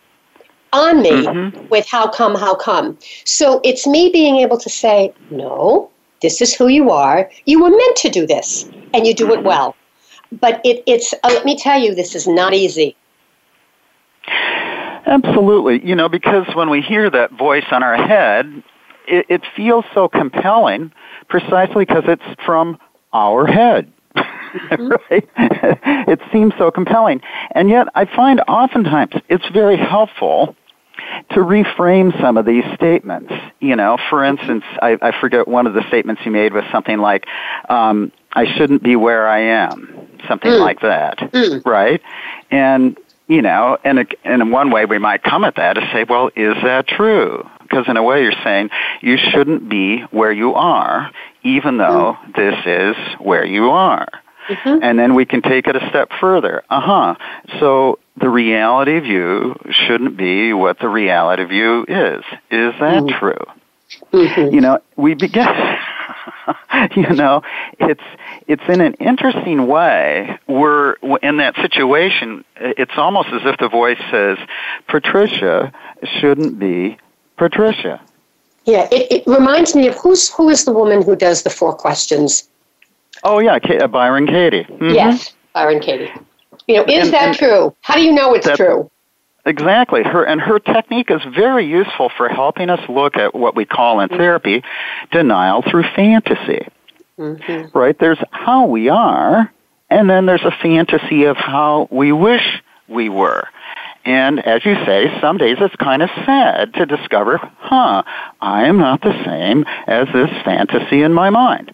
on 0.73 1.01
me 1.01 1.11
mm-hmm. 1.25 1.67
with 1.67 1.87
how 1.87 2.07
come, 2.09 2.35
how 2.35 2.55
come. 2.55 2.97
So 3.25 3.61
it's 3.63 3.85
me 3.85 4.09
being 4.09 4.37
able 4.37 4.57
to 4.57 4.69
say, 4.69 5.13
no, 5.29 5.89
this 6.21 6.41
is 6.41 6.53
who 6.53 6.67
you 6.67 6.91
are. 6.91 7.29
You 7.45 7.61
were 7.61 7.69
meant 7.69 7.95
to 7.97 8.09
do 8.09 8.25
this, 8.25 8.69
and 8.93 9.05
you 9.05 9.13
do 9.13 9.33
it 9.33 9.43
well. 9.43 9.75
But 10.39 10.61
it, 10.63 10.83
it's, 10.85 11.13
uh, 11.13 11.29
let 11.29 11.45
me 11.45 11.57
tell 11.57 11.79
you, 11.79 11.93
this 11.93 12.15
is 12.15 12.27
not 12.27 12.53
easy. 12.53 12.95
Absolutely. 15.05 15.85
You 15.85 15.95
know, 15.95 16.07
because 16.07 16.47
when 16.55 16.69
we 16.69 16.81
hear 16.81 17.09
that 17.09 17.31
voice 17.31 17.65
on 17.71 17.83
our 17.83 17.97
head, 17.97 18.63
it, 19.07 19.25
it 19.29 19.41
feels 19.55 19.83
so 19.93 20.07
compelling 20.07 20.91
precisely 21.27 21.85
because 21.85 22.03
it's 22.07 22.41
from 22.45 22.79
our 23.13 23.45
head. 23.45 23.91
Mm-hmm. 24.51 24.89
right? 25.09 25.29
it 26.09 26.19
seems 26.33 26.53
so 26.57 26.71
compelling. 26.71 27.21
And 27.51 27.69
yet, 27.69 27.87
I 27.95 28.03
find 28.03 28.41
oftentimes 28.49 29.13
it's 29.29 29.47
very 29.47 29.77
helpful 29.77 30.57
to 31.31 31.39
reframe 31.39 32.19
some 32.21 32.37
of 32.37 32.45
these 32.45 32.63
statements. 32.75 33.31
You 33.59 33.75
know, 33.75 33.97
for 34.09 34.23
instance, 34.23 34.63
I, 34.81 34.97
I 35.01 35.19
forget 35.19 35.47
one 35.47 35.67
of 35.67 35.73
the 35.73 35.87
statements 35.87 36.21
you 36.25 36.31
made 36.31 36.53
was 36.53 36.63
something 36.71 36.97
like, 36.97 37.25
um, 37.69 38.11
I 38.33 38.45
shouldn't 38.55 38.83
be 38.83 38.95
where 38.95 39.27
I 39.27 39.39
am, 39.39 40.09
something 40.27 40.51
mm. 40.51 40.59
like 40.59 40.81
that, 40.81 41.17
mm. 41.19 41.65
right? 41.65 42.01
And, 42.49 42.97
you 43.27 43.41
know, 43.41 43.77
and, 43.83 43.99
and 44.23 44.41
in 44.41 44.51
one 44.51 44.71
way 44.71 44.85
we 44.85 44.97
might 44.97 45.23
come 45.23 45.43
at 45.43 45.55
that 45.55 45.77
and 45.77 45.87
say, 45.91 46.03
well, 46.03 46.29
is 46.35 46.55
that 46.63 46.87
true? 46.87 47.47
Because 47.61 47.87
in 47.87 47.97
a 47.97 48.03
way 48.03 48.23
you're 48.23 48.33
saying 48.43 48.69
you 49.01 49.17
shouldn't 49.17 49.69
be 49.69 50.01
where 50.11 50.31
you 50.31 50.53
are, 50.55 51.11
even 51.43 51.77
though 51.77 52.17
mm. 52.19 52.35
this 52.35 52.55
is 52.65 53.19
where 53.19 53.45
you 53.45 53.69
are. 53.69 54.07
Mm-hmm. 54.47 54.83
And 54.83 54.99
then 54.99 55.15
we 55.15 55.25
can 55.25 55.41
take 55.41 55.67
it 55.67 55.75
a 55.75 55.87
step 55.89 56.11
further. 56.19 56.63
Uh 56.69 56.81
huh. 56.81 57.15
So 57.59 57.99
the 58.17 58.29
reality 58.29 58.97
of 58.97 59.05
you 59.05 59.55
shouldn't 59.69 60.17
be 60.17 60.53
what 60.53 60.79
the 60.79 60.89
reality 60.89 61.43
of 61.43 61.51
you 61.51 61.83
is. 61.87 62.23
Is 62.49 62.73
that 62.79 63.03
mm-hmm. 63.03 63.19
true? 63.19 63.45
Mm-hmm. 64.13 64.53
You 64.53 64.61
know, 64.61 64.79
we 64.95 65.13
begin. 65.13 65.47
you 66.95 67.09
know, 67.13 67.41
it's 67.79 68.03
it's 68.47 68.63
in 68.67 68.81
an 68.81 68.93
interesting 68.95 69.67
way. 69.67 70.37
We're 70.47 70.93
in 71.21 71.37
that 71.37 71.55
situation. 71.55 72.43
It's 72.57 72.91
almost 72.97 73.29
as 73.29 73.41
if 73.45 73.57
the 73.57 73.69
voice 73.69 73.99
says, 74.09 74.37
"Patricia 74.87 75.71
shouldn't 76.19 76.59
be 76.59 76.97
Patricia." 77.37 78.01
Yeah, 78.65 78.87
it, 78.91 79.11
it 79.11 79.23
reminds 79.25 79.75
me 79.75 79.87
of 79.87 79.95
who's 79.95 80.29
who 80.29 80.49
is 80.49 80.65
the 80.65 80.71
woman 80.71 81.01
who 81.01 81.15
does 81.15 81.43
the 81.43 81.49
four 81.49 81.73
questions 81.73 82.47
Oh 83.23 83.39
yeah, 83.39 83.59
K- 83.59 83.79
uh, 83.79 83.87
Byron 83.87 84.27
Katie. 84.27 84.63
Mm-hmm. 84.63 84.89
Yes, 84.89 85.33
Byron 85.53 85.79
Katie. 85.79 86.11
You 86.67 86.77
know, 86.77 86.85
is 86.85 87.05
and, 87.05 87.13
that 87.13 87.27
and 87.27 87.37
true? 87.37 87.75
How 87.81 87.95
do 87.95 88.01
you 88.01 88.11
know 88.11 88.33
it's 88.33 88.45
that, 88.45 88.57
true? 88.57 88.89
Exactly. 89.45 90.03
Her 90.03 90.23
and 90.23 90.39
her 90.39 90.59
technique 90.59 91.09
is 91.09 91.21
very 91.33 91.65
useful 91.65 92.09
for 92.15 92.29
helping 92.29 92.69
us 92.69 92.79
look 92.87 93.17
at 93.17 93.33
what 93.33 93.55
we 93.55 93.65
call 93.65 93.99
in 93.99 94.09
therapy 94.09 94.63
denial 95.11 95.63
through 95.63 95.83
fantasy. 95.95 96.67
Mm-hmm. 97.17 97.77
Right? 97.77 97.97
There's 97.97 98.19
how 98.31 98.67
we 98.67 98.89
are, 98.89 99.51
and 99.89 100.09
then 100.09 100.25
there's 100.25 100.43
a 100.43 100.55
fantasy 100.61 101.25
of 101.25 101.37
how 101.37 101.87
we 101.91 102.11
wish 102.11 102.61
we 102.87 103.09
were. 103.09 103.47
And 104.03 104.39
as 104.45 104.65
you 104.65 104.73
say, 104.85 105.11
some 105.21 105.37
days 105.37 105.57
it's 105.59 105.75
kind 105.75 106.01
of 106.01 106.09
sad 106.25 106.73
to 106.75 106.85
discover, 106.85 107.37
huh, 107.37 108.03
I 108.41 108.65
am 108.65 108.77
not 108.77 109.01
the 109.01 109.13
same 109.25 109.65
as 109.85 110.07
this 110.13 110.29
fantasy 110.43 111.03
in 111.03 111.13
my 111.13 111.29
mind. 111.29 111.73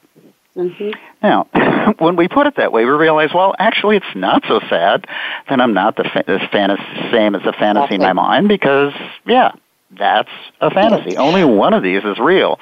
Mm-hmm. 0.57 0.89
Now, 1.21 1.93
when 1.99 2.15
we 2.15 2.27
put 2.27 2.47
it 2.47 2.55
that 2.57 2.71
way, 2.71 2.83
we 2.83 2.91
realize, 2.91 3.29
well, 3.33 3.55
actually, 3.59 3.97
it's 3.97 4.15
not 4.15 4.43
so 4.47 4.59
sad 4.69 5.05
that 5.49 5.61
I'm 5.61 5.73
not 5.73 5.95
the 5.95 6.03
fa- 6.03 6.49
fantasy, 6.51 6.83
same 7.11 7.35
as 7.35 7.43
the 7.43 7.53
fantasy 7.53 7.95
in 7.95 8.01
my 8.01 8.13
mind 8.13 8.47
because, 8.47 8.93
yeah, 9.25 9.51
that's 9.91 10.29
a 10.59 10.71
fantasy. 10.71 11.15
Only 11.15 11.45
one 11.45 11.73
of 11.73 11.83
these 11.83 12.03
is 12.03 12.17
real. 12.19 12.59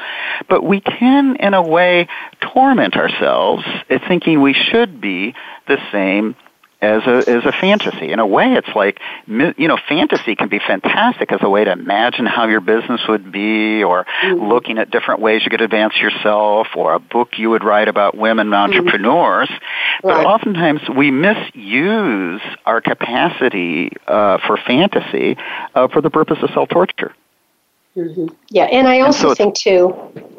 But 0.47 0.63
we 0.63 0.81
can, 0.81 1.37
in 1.37 1.53
a 1.53 1.61
way, 1.61 2.07
torment 2.53 2.95
ourselves 2.95 3.63
at 3.89 4.01
thinking 4.07 4.41
we 4.41 4.53
should 4.53 5.01
be 5.01 5.33
the 5.67 5.77
same 5.91 6.35
as 6.81 7.03
a 7.05 7.17
as 7.29 7.45
a 7.45 7.51
fantasy. 7.51 8.11
In 8.11 8.19
a 8.19 8.27
way, 8.27 8.53
it's 8.53 8.75
like 8.75 8.99
you 9.27 9.67
know, 9.67 9.77
fantasy 9.87 10.35
can 10.35 10.49
be 10.49 10.59
fantastic 10.59 11.31
as 11.31 11.39
a 11.41 11.49
way 11.49 11.63
to 11.63 11.71
imagine 11.71 12.25
how 12.25 12.47
your 12.47 12.61
business 12.61 13.01
would 13.07 13.31
be, 13.31 13.83
or 13.83 14.05
mm-hmm. 14.05 14.43
looking 14.43 14.77
at 14.77 14.91
different 14.91 15.21
ways 15.21 15.41
you 15.43 15.49
could 15.49 15.61
advance 15.61 15.95
yourself, 15.97 16.67
or 16.75 16.93
a 16.93 16.99
book 16.99 17.37
you 17.37 17.49
would 17.49 17.63
write 17.63 17.87
about 17.87 18.15
women 18.15 18.47
mm-hmm. 18.47 18.71
entrepreneurs. 18.71 19.49
Mm-hmm. 19.49 20.07
But 20.07 20.25
oftentimes 20.25 20.81
we 20.95 21.11
misuse 21.11 22.41
our 22.65 22.81
capacity 22.81 23.91
uh, 24.07 24.39
for 24.45 24.57
fantasy 24.57 25.37
uh, 25.73 25.87
for 25.87 26.01
the 26.01 26.09
purpose 26.09 26.37
of 26.41 26.49
self 26.51 26.69
torture. 26.69 27.13
Mm-hmm. 27.95 28.27
Yeah, 28.49 28.65
and 28.65 28.87
I 28.87 28.99
also 28.99 29.29
and 29.29 29.37
so 29.37 29.43
think 29.43 29.55
too. 29.55 29.95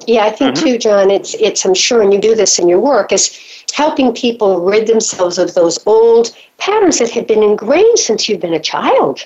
Yeah, 0.07 0.25
I 0.25 0.31
think 0.31 0.57
mm-hmm. 0.57 0.67
too, 0.67 0.79
Jon. 0.79 1.11
It's 1.11 1.35
it's. 1.35 1.65
I'm 1.65 1.75
sure, 1.75 2.03
and 2.03 2.13
you 2.13 2.21
do 2.21 2.35
this 2.35 2.59
in 2.59 2.69
your 2.69 2.81
work, 2.81 3.13
is 3.13 3.65
helping 3.75 4.13
people 4.13 4.61
rid 4.61 4.87
themselves 4.87 5.39
of 5.39 5.55
those 5.55 5.79
old 5.87 6.37
patterns 6.59 6.99
that 6.99 7.11
have 7.11 7.27
been 7.27 7.43
ingrained 7.43 7.99
since 7.99 8.29
you've 8.29 8.41
been 8.41 8.55
a 8.55 8.61
child. 8.61 9.25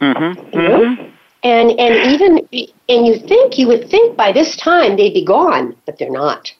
Mm-hmm. 0.00 0.56
You 0.56 0.62
know? 0.62 0.80
Mm-hmm. 0.80 1.10
And 1.44 1.70
and 1.78 2.12
even 2.12 2.48
and 2.88 3.06
you 3.06 3.16
think 3.16 3.58
you 3.58 3.68
would 3.68 3.88
think 3.88 4.16
by 4.16 4.32
this 4.32 4.56
time 4.56 4.96
they'd 4.96 5.14
be 5.14 5.24
gone, 5.24 5.76
but 5.86 5.98
they're 5.98 6.10
not. 6.10 6.52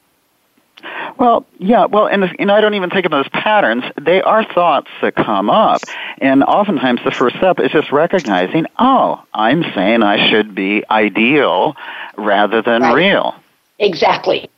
Well, 1.18 1.46
yeah, 1.58 1.86
well, 1.86 2.06
and, 2.06 2.24
and 2.38 2.50
I 2.50 2.60
don't 2.60 2.74
even 2.74 2.90
think 2.90 3.06
of 3.06 3.10
them 3.10 3.20
as 3.20 3.28
patterns. 3.28 3.84
They 4.00 4.22
are 4.22 4.44
thoughts 4.44 4.88
that 5.02 5.14
come 5.14 5.50
up. 5.50 5.82
And 6.18 6.44
oftentimes 6.44 7.00
the 7.04 7.10
first 7.10 7.36
step 7.36 7.58
is 7.60 7.70
just 7.72 7.90
recognizing, 7.90 8.66
oh, 8.78 9.22
I'm 9.34 9.64
saying 9.74 10.02
I 10.02 10.28
should 10.30 10.54
be 10.54 10.84
ideal 10.90 11.76
rather 12.16 12.62
than 12.62 12.82
right. 12.82 12.94
real. 12.94 13.34
Exactly. 13.78 14.48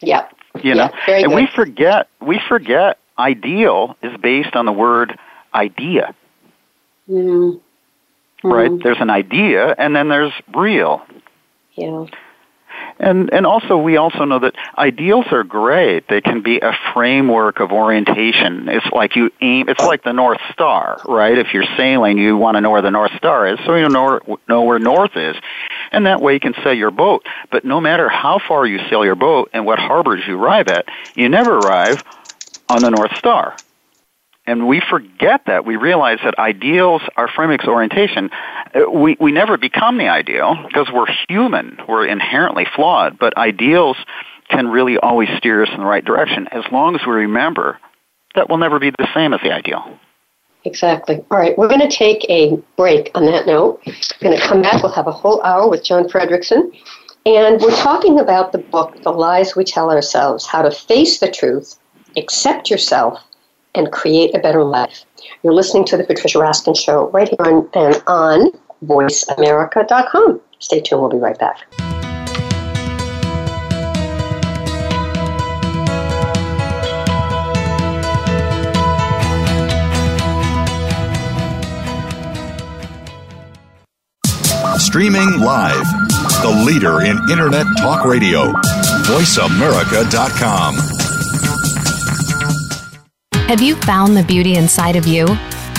Yep. 0.00 0.32
You 0.62 0.74
know, 0.74 0.90
yeah, 1.08 1.16
and 1.16 1.26
good. 1.28 1.34
we 1.34 1.48
forget, 1.48 2.08
we 2.20 2.40
forget 2.48 2.98
ideal 3.18 3.96
is 4.02 4.16
based 4.20 4.54
on 4.54 4.66
the 4.66 4.72
word 4.72 5.18
idea. 5.52 6.14
Mm-hmm. 7.08 8.46
Right? 8.46 8.70
Mm-hmm. 8.70 8.82
There's 8.82 9.00
an 9.00 9.10
idea 9.10 9.74
and 9.76 9.96
then 9.96 10.08
there's 10.08 10.32
real. 10.54 11.02
Yeah. 11.74 12.06
And 12.98 13.32
and 13.32 13.46
also 13.46 13.76
we 13.76 13.96
also 13.96 14.24
know 14.24 14.38
that 14.38 14.54
ideals 14.78 15.26
are 15.32 15.42
great. 15.42 16.06
They 16.08 16.20
can 16.20 16.42
be 16.42 16.60
a 16.60 16.72
framework 16.92 17.60
of 17.60 17.72
orientation. 17.72 18.68
It's 18.68 18.86
like 18.92 19.16
you 19.16 19.30
aim. 19.40 19.68
It's 19.68 19.82
like 19.82 20.04
the 20.04 20.12
North 20.12 20.40
Star, 20.52 21.00
right? 21.04 21.36
If 21.36 21.52
you're 21.52 21.66
sailing, 21.76 22.18
you 22.18 22.36
want 22.36 22.56
to 22.56 22.60
know 22.60 22.70
where 22.70 22.82
the 22.82 22.92
North 22.92 23.12
Star 23.16 23.48
is, 23.48 23.58
so 23.66 23.74
you 23.74 23.88
know 23.88 24.20
know 24.48 24.62
where 24.62 24.78
north 24.78 25.16
is, 25.16 25.36
and 25.90 26.06
that 26.06 26.20
way 26.20 26.34
you 26.34 26.40
can 26.40 26.54
sail 26.62 26.74
your 26.74 26.92
boat. 26.92 27.26
But 27.50 27.64
no 27.64 27.80
matter 27.80 28.08
how 28.08 28.38
far 28.38 28.64
you 28.64 28.78
sail 28.88 29.04
your 29.04 29.16
boat 29.16 29.50
and 29.52 29.66
what 29.66 29.78
harbors 29.78 30.22
you 30.26 30.40
arrive 30.40 30.68
at, 30.68 30.86
you 31.14 31.28
never 31.28 31.58
arrive 31.58 32.02
on 32.68 32.82
the 32.82 32.90
North 32.90 33.16
Star. 33.16 33.56
And 34.46 34.68
we 34.68 34.80
forget 34.80 35.42
that. 35.46 35.64
We 35.64 35.76
realize 35.76 36.18
that 36.22 36.38
ideals 36.38 37.02
are 37.16 37.28
frameworks 37.28 37.66
orientation. 37.66 38.30
Uh, 38.74 38.90
we, 38.90 39.16
we 39.18 39.32
never 39.32 39.56
become 39.56 39.96
the 39.96 40.08
ideal 40.08 40.56
because 40.66 40.88
we're 40.92 41.06
human. 41.28 41.78
We're 41.88 42.06
inherently 42.06 42.66
flawed. 42.76 43.18
But 43.18 43.36
ideals 43.38 43.96
can 44.50 44.68
really 44.68 44.98
always 44.98 45.30
steer 45.38 45.62
us 45.62 45.70
in 45.72 45.78
the 45.78 45.86
right 45.86 46.04
direction 46.04 46.48
as 46.48 46.64
long 46.70 46.94
as 46.94 47.00
we 47.06 47.12
remember 47.12 47.78
that 48.34 48.48
we'll 48.48 48.58
never 48.58 48.78
be 48.78 48.90
the 48.90 49.08
same 49.14 49.32
as 49.32 49.40
the 49.42 49.52
ideal. 49.52 49.98
Exactly. 50.64 51.24
All 51.30 51.38
right, 51.38 51.56
we're 51.58 51.68
going 51.68 51.80
to 51.80 51.94
take 51.94 52.24
a 52.30 52.56
break 52.76 53.10
on 53.14 53.26
that 53.26 53.46
note. 53.46 53.80
We're 53.86 54.30
going 54.30 54.38
to 54.38 54.46
come 54.46 54.62
back. 54.62 54.82
We'll 54.82 54.92
have 54.92 55.06
a 55.06 55.12
whole 55.12 55.42
hour 55.42 55.68
with 55.68 55.84
Jon 55.84 56.08
Frederickson. 56.08 56.74
And 57.26 57.60
we're 57.60 57.76
talking 57.76 58.18
about 58.18 58.52
the 58.52 58.58
book, 58.58 59.02
The 59.02 59.10
Lies 59.10 59.56
We 59.56 59.64
Tell 59.64 59.90
Ourselves 59.90 60.46
How 60.46 60.62
to 60.62 60.70
Face 60.70 61.18
the 61.20 61.30
Truth, 61.30 61.78
Accept 62.16 62.70
Yourself, 62.70 63.22
and 63.74 63.90
create 63.92 64.34
a 64.34 64.38
better 64.38 64.64
life. 64.64 65.04
You're 65.42 65.54
listening 65.54 65.84
to 65.86 65.96
the 65.96 66.04
Patricia 66.04 66.38
Raskin 66.38 66.76
Show 66.76 67.10
right 67.10 67.28
here 67.28 67.36
on, 67.40 67.68
and 67.74 68.02
on 68.06 68.50
voiceamerica.com. 68.84 70.40
Stay 70.58 70.80
tuned. 70.80 71.00
We'll 71.00 71.10
be 71.10 71.18
right 71.18 71.38
back. 71.38 71.66
Streaming 84.78 85.40
live, 85.40 85.86
the 86.42 86.62
leader 86.64 87.00
in 87.02 87.18
Internet 87.30 87.66
Talk 87.78 88.04
Radio, 88.04 88.52
voiceamerica.com. 89.06 91.03
Have 93.46 93.60
you 93.60 93.76
found 93.76 94.16
the 94.16 94.22
beauty 94.22 94.56
inside 94.56 94.96
of 94.96 95.06
you? 95.06 95.26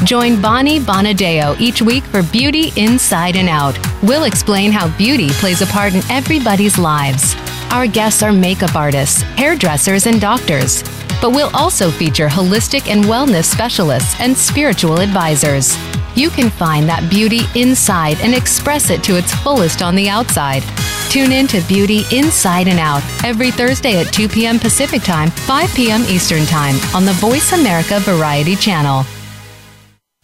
Join 0.03 0.39
Bonnie 0.39 0.79
Bonadeo 0.79 1.59
each 1.59 1.81
week 1.81 2.03
for 2.03 2.21
Beauty 2.21 2.71
Inside 2.75 3.35
and 3.35 3.49
Out. 3.49 3.75
We'll 4.03 4.25
explain 4.25 4.71
how 4.71 4.95
beauty 4.99 5.29
plays 5.31 5.63
a 5.63 5.65
part 5.65 5.95
in 5.95 6.01
everybody's 6.11 6.77
lives. 6.77 7.35
Our 7.71 7.87
guests 7.87 8.21
are 8.21 8.31
makeup 8.31 8.75
artists, 8.75 9.23
hairdressers, 9.23 10.05
and 10.05 10.21
doctors. 10.21 10.83
But 11.19 11.31
we'll 11.31 11.49
also 11.55 11.89
feature 11.89 12.27
holistic 12.27 12.87
and 12.87 13.05
wellness 13.05 13.45
specialists 13.45 14.15
and 14.19 14.37
spiritual 14.37 14.99
advisors. 14.99 15.75
You 16.15 16.29
can 16.29 16.51
find 16.51 16.87
that 16.87 17.09
beauty 17.09 17.41
inside 17.55 18.21
and 18.21 18.35
express 18.35 18.91
it 18.91 19.03
to 19.05 19.17
its 19.17 19.33
fullest 19.33 19.81
on 19.81 19.95
the 19.95 20.07
outside. 20.07 20.61
Tune 21.09 21.31
in 21.31 21.47
to 21.47 21.61
Beauty 21.67 22.03
Inside 22.11 22.67
and 22.67 22.79
Out 22.79 23.03
every 23.23 23.51
Thursday 23.51 24.01
at 24.01 24.13
2 24.13 24.27
p.m. 24.27 24.59
Pacific 24.59 25.01
Time, 25.01 25.29
5 25.29 25.73
p.m. 25.73 26.01
Eastern 26.03 26.45
Time 26.45 26.75
on 26.93 27.05
the 27.05 27.13
Voice 27.13 27.53
America 27.53 27.99
Variety 28.01 28.55
Channel. 28.55 29.05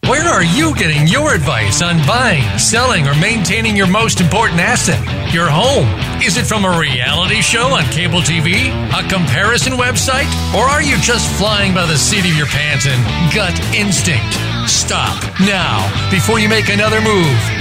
Where 0.08 0.28
are 0.28 0.44
you 0.44 0.76
getting 0.76 1.08
your 1.08 1.34
advice 1.34 1.82
on 1.82 2.06
buying, 2.06 2.44
selling, 2.58 3.08
or 3.08 3.16
maintaining 3.16 3.78
your 3.78 3.88
most 3.88 4.20
important 4.20 4.60
asset, 4.60 5.00
your 5.34 5.48
home? 5.50 5.88
Is 6.22 6.38
it 6.38 6.46
from 6.46 6.66
a 6.66 6.78
reality 6.78 7.42
show 7.42 7.68
on 7.76 7.86
cable 7.86 8.20
TV, 8.20 8.68
a 8.92 9.08
comparison 9.08 9.74
website, 9.74 10.28
or 10.54 10.66
are 10.66 10.82
you 10.82 10.98
just 10.98 11.30
flying 11.38 11.74
by 11.74 11.86
the 11.86 11.98
seat 11.98 12.26
of 12.26 12.36
your 12.36 12.48
pants 12.48 12.88
and 12.88 13.00
gut 13.34 13.58
instinct? 13.74 14.34
Stop 14.68 15.24
now 15.40 15.80
before 16.10 16.40
you 16.40 16.50
make 16.50 16.70
another 16.70 17.00
move. 17.00 17.61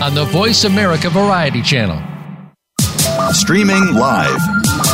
on 0.00 0.14
the 0.14 0.24
Voice 0.26 0.64
America 0.64 1.10
Variety 1.10 1.62
Channel. 1.62 2.00
Streaming 3.32 3.94
live, 3.94 4.40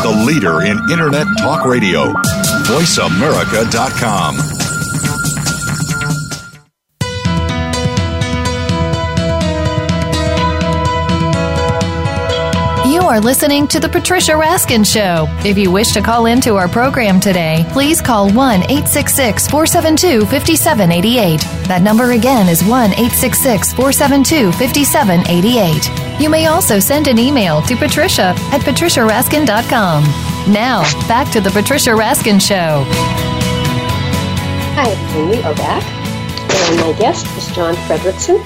the 0.02 0.25
leader 0.26 0.62
in 0.62 0.78
Internet 0.90 1.26
Talk 1.38 1.64
Radio, 1.64 2.12
voiceamerica.com. 2.64 4.58
You 12.88 13.02
are 13.02 13.21
listening 13.21 13.68
to 13.68 13.80
The 13.80 13.88
Patricia 13.90 14.33
Raskin 14.33 14.83
Show. 14.83 15.26
If 15.47 15.59
you 15.59 15.71
wish 15.71 15.92
to 15.92 16.00
call 16.00 16.25
into 16.25 16.57
our 16.57 16.68
program 16.68 17.21
today, 17.21 17.66
please 17.73 18.00
call 18.00 18.33
1 18.33 18.62
866 18.62 19.47
472 19.47 20.25
5788. 20.25 21.38
That 21.68 21.83
number 21.83 22.12
again 22.12 22.49
is 22.49 22.64
1 22.64 22.92
866 22.92 23.75
472 23.75 24.52
5788. 24.52 26.18
You 26.18 26.30
may 26.30 26.47
also 26.47 26.78
send 26.78 27.09
an 27.09 27.18
email 27.18 27.61
to 27.62 27.76
patricia 27.76 28.35
at 28.52 28.62
patriciaraskin.com. 28.62 30.04
Now, 30.50 30.80
back 31.07 31.30
to 31.33 31.42
The 31.42 31.50
Patricia 31.50 31.90
Raskin 31.90 32.40
Show. 32.40 32.85
Hi. 34.80 34.88
We 35.28 35.42
are 35.42 35.54
back. 35.57 35.85
And 36.71 36.80
my 36.80 36.99
guest 36.99 37.26
is 37.37 37.54
Jon 37.54 37.75
Frederickson. 37.87 38.42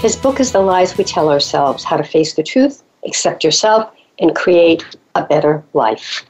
His 0.00 0.16
book 0.16 0.40
is 0.40 0.50
The 0.50 0.58
Lies 0.58 0.98
We 0.98 1.04
Tell 1.04 1.28
Ourselves 1.28 1.84
How 1.84 1.96
to 1.96 2.02
Face 2.02 2.34
the 2.34 2.42
Truth 2.42 2.83
accept 3.06 3.44
yourself, 3.44 3.90
and 4.18 4.34
create 4.34 4.84
a 5.14 5.24
better 5.24 5.62
life. 5.74 6.24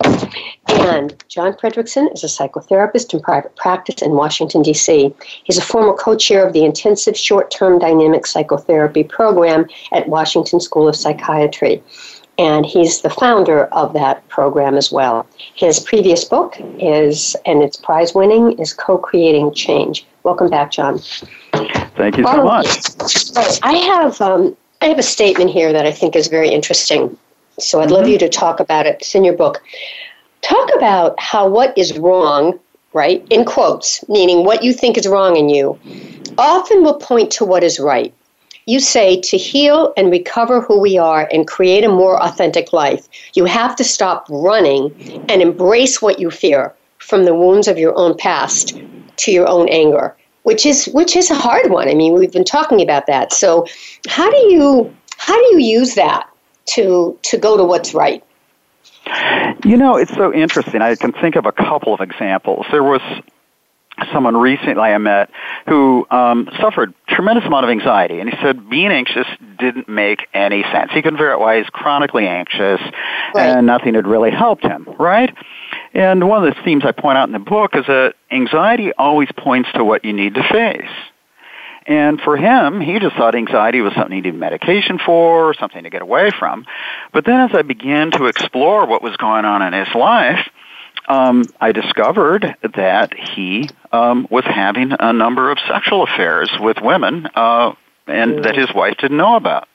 And 0.69 1.15
Jon 1.29 1.55
Frederickson 1.55 2.13
is 2.13 2.25
a 2.25 2.27
psychotherapist 2.27 3.15
in 3.15 3.21
private 3.21 3.57
practice 3.57 4.03
in 4.03 4.13
Washington, 4.13 4.63
D.C. 4.63 5.15
He's 5.45 5.59
a 5.59 5.63
former 5.63 5.95
co 5.95 6.17
chair 6.17 6.47
of 6.47 6.53
the 6.53 6.65
Intensive 6.65 7.17
Short 7.17 7.51
Term 7.51 7.79
Dynamic 7.79 8.27
Psychotherapy 8.27 9.05
Program 9.05 9.67
at 9.93 10.09
Washington 10.09 10.61
School 10.61 10.89
of 10.89 10.97
Psychiatry. 10.97 11.83
And 12.37 12.67
he's 12.67 13.03
the 13.03 13.11
founder 13.11 13.67
of 13.67 13.93
that 13.93 14.27
program 14.29 14.75
as 14.75 14.91
well. 14.91 15.25
His 15.55 15.79
previous 15.79 16.25
book 16.25 16.57
is, 16.81 17.37
and 17.47 17.63
it's 17.63 17.77
prize 17.77 18.13
winning, 18.13 18.59
is 18.59 18.73
Co 18.73 18.99
Creating 18.99 19.55
Change. 19.55 20.05
Welcome 20.25 20.51
back, 20.51 20.73
Jon. 20.73 20.99
Thank 21.97 22.19
you 22.19 22.25
so 22.25 22.43
much. 22.43 23.61
I 23.63 23.75
have 23.75 24.21
um, 24.21 24.57
I 24.85 24.89
have 24.89 24.99
a 24.99 25.03
statement 25.03 25.51
here 25.51 25.73
that 25.73 25.87
I 25.87 25.93
think 25.93 26.15
is 26.15 26.29
very 26.29 26.51
interesting. 26.51 27.17
So 27.59 27.81
I'd 27.81 27.91
love 27.91 28.03
mm-hmm. 28.03 28.13
you 28.13 28.19
to 28.19 28.29
talk 28.29 28.61
about 28.61 28.85
it. 28.85 28.97
It's 29.01 29.15
in 29.15 29.25
your 29.25 29.35
book. 29.35 29.63
Talk 30.43 30.69
about 30.77 31.19
how 31.19 31.49
what 31.49 31.77
is 31.79 31.97
wrong, 31.97 32.61
right, 32.93 33.27
in 33.31 33.47
quotes, 33.47 34.07
meaning 34.11 34.45
what 34.45 34.63
you 34.63 34.75
think 34.75 34.99
is 34.99 35.09
wrong 35.09 35.39
in 35.39 35.49
you, 35.49 35.79
often 36.37 36.83
will 36.83 36.99
point 36.99 37.31
to 37.33 37.47
what 37.47 37.65
is 37.65 37.81
right. 37.81 38.13
You 38.67 38.79
say 38.79 39.23
to 39.23 39.39
heal 39.39 39.95
and 39.97 40.11
recover 40.11 40.61
who 40.61 40.79
we 40.79 40.99
are 40.99 41.31
and 41.33 41.49
create 41.49 41.85
a 41.85 41.89
more 41.89 42.23
authentic 42.23 42.75
life, 42.75 43.09
you 43.33 43.47
have 43.47 43.75
to 43.77 43.85
stop 43.85 44.27
running 44.29 44.93
and 45.31 45.41
embrace 45.41 46.03
what 46.03 46.19
you 46.19 46.31
fear 46.31 46.75
from 46.99 47.25
the 47.25 47.35
wounds 47.35 47.69
of 47.69 47.79
your 47.79 47.97
own 47.97 48.19
past 48.19 48.79
to 49.17 49.33
your 49.33 49.49
own 49.49 49.67
anger 49.71 50.15
which 50.45 50.65
is 50.65 50.87
which 50.87 51.17
is 51.17 51.31
a 51.31 51.35
hard 51.35 51.71
one. 51.71 51.89
I 51.89 51.95
mean, 51.95 52.15
we've 52.15 52.33
been 52.33 52.45
talking 52.45 52.81
about 52.81 53.07
that. 53.07 53.33
So, 53.33 53.67
how 54.07 54.31
do 54.31 54.37
you 54.37 54.95
how 55.17 55.35
do 55.35 55.45
you 55.57 55.59
use 55.59 55.95
that 55.97 56.29
to 56.67 57.19
to 57.23 57.37
go 57.37 57.57
to 57.57 57.65
what's 57.65 57.93
right? 57.93 58.23
You 59.65 59.77
know, 59.77 59.97
it's 59.97 60.15
so 60.15 60.33
interesting. 60.33 60.81
I 60.81 60.95
can 60.95 61.13
think 61.13 61.37
of 61.37 61.47
a 61.47 61.53
couple 61.53 61.93
of 61.93 62.01
examples. 62.01 62.67
There 62.71 62.83
was 62.83 63.03
someone 64.13 64.37
recently 64.37 64.83
I 64.83 64.99
met 64.99 65.31
who 65.69 66.07
um, 66.11 66.49
suffered 66.61 66.95
tremendous 67.09 67.45
amount 67.45 67.65
of 67.65 67.71
anxiety, 67.71 68.21
and 68.21 68.29
he 68.29 68.37
said 68.43 68.69
being 68.69 68.91
anxious 68.91 69.27
didn't 69.59 69.89
make 69.89 70.27
any 70.35 70.63
sense. 70.73 70.91
He 70.93 71.01
couldn't 71.01 71.19
figure 71.19 71.33
out 71.33 71.41
why 71.41 71.59
he's 71.59 71.69
chronically 71.71 72.27
anxious, 72.27 72.81
right. 73.35 73.57
and 73.57 73.67
nothing 73.67 73.95
had 73.95 74.07
really 74.07 74.31
helped 74.31 74.65
him. 74.65 74.89
Right? 74.99 75.35
And 75.95 76.29
one 76.29 76.45
of 76.45 76.55
the 76.55 76.61
themes 76.63 76.85
I 76.85 76.93
point 76.93 77.17
out 77.17 77.29
in 77.29 77.33
the 77.33 77.39
book 77.39 77.77
is 77.77 77.87
that 77.87 78.15
anxiety 78.31 78.93
always 78.93 79.29
points 79.37 79.71
to 79.75 79.85
what 79.85 80.05
you 80.05 80.13
need 80.13 80.35
to 80.35 80.43
face. 80.43 80.91
And 81.87 82.21
for 82.21 82.37
him, 82.37 82.81
he 82.81 82.99
just 82.99 83.15
thought 83.15 83.35
anxiety 83.35 83.81
was 83.81 83.95
something 83.95 84.13
he 84.13 84.23
needed 84.23 84.35
medication 84.35 84.99
for, 84.99 85.51
or 85.51 85.55
something 85.55 85.85
to 85.85 85.91
get 85.91 86.03
away 86.03 86.31
from. 86.31 86.67
But 87.13 87.25
then 87.27 87.41
as 87.49 87.55
I 87.55 87.63
began 87.63 88.11
to 88.13 88.27
explore 88.27 88.87
what 88.87 89.03
was 89.03 89.17
going 89.19 89.45
on 89.45 89.63
in 89.63 89.73
his 89.73 89.95
life, 89.95 90.49
um, 91.09 91.45
I 91.61 91.73
discovered 91.73 92.57
that 92.75 93.13
he 93.15 93.69
um, 93.93 94.27
was 94.31 94.45
having 94.45 94.93
a 94.99 95.13
number 95.13 95.51
of 95.51 95.59
sexual 95.69 96.05
affairs 96.05 96.51
with 96.59 96.79
women, 96.81 97.29
uh, 97.35 97.75
and 98.07 98.45
that 98.45 98.57
his 98.57 98.73
wife 98.75 98.97
didn't 98.99 99.19
know 99.19 99.37
about. 99.37 99.69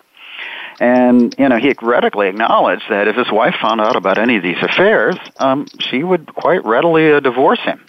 And, 0.79 1.35
you 1.37 1.49
know, 1.49 1.57
he 1.57 1.73
readily 1.81 2.29
acknowledged 2.29 2.85
that 2.89 3.07
if 3.07 3.15
his 3.15 3.31
wife 3.31 3.55
found 3.61 3.81
out 3.81 3.95
about 3.95 4.17
any 4.17 4.37
of 4.37 4.43
these 4.43 4.61
affairs, 4.61 5.15
um, 5.37 5.67
she 5.79 6.03
would 6.03 6.33
quite 6.33 6.63
readily 6.65 7.11
uh, 7.11 7.19
divorce 7.19 7.59
him. 7.59 7.83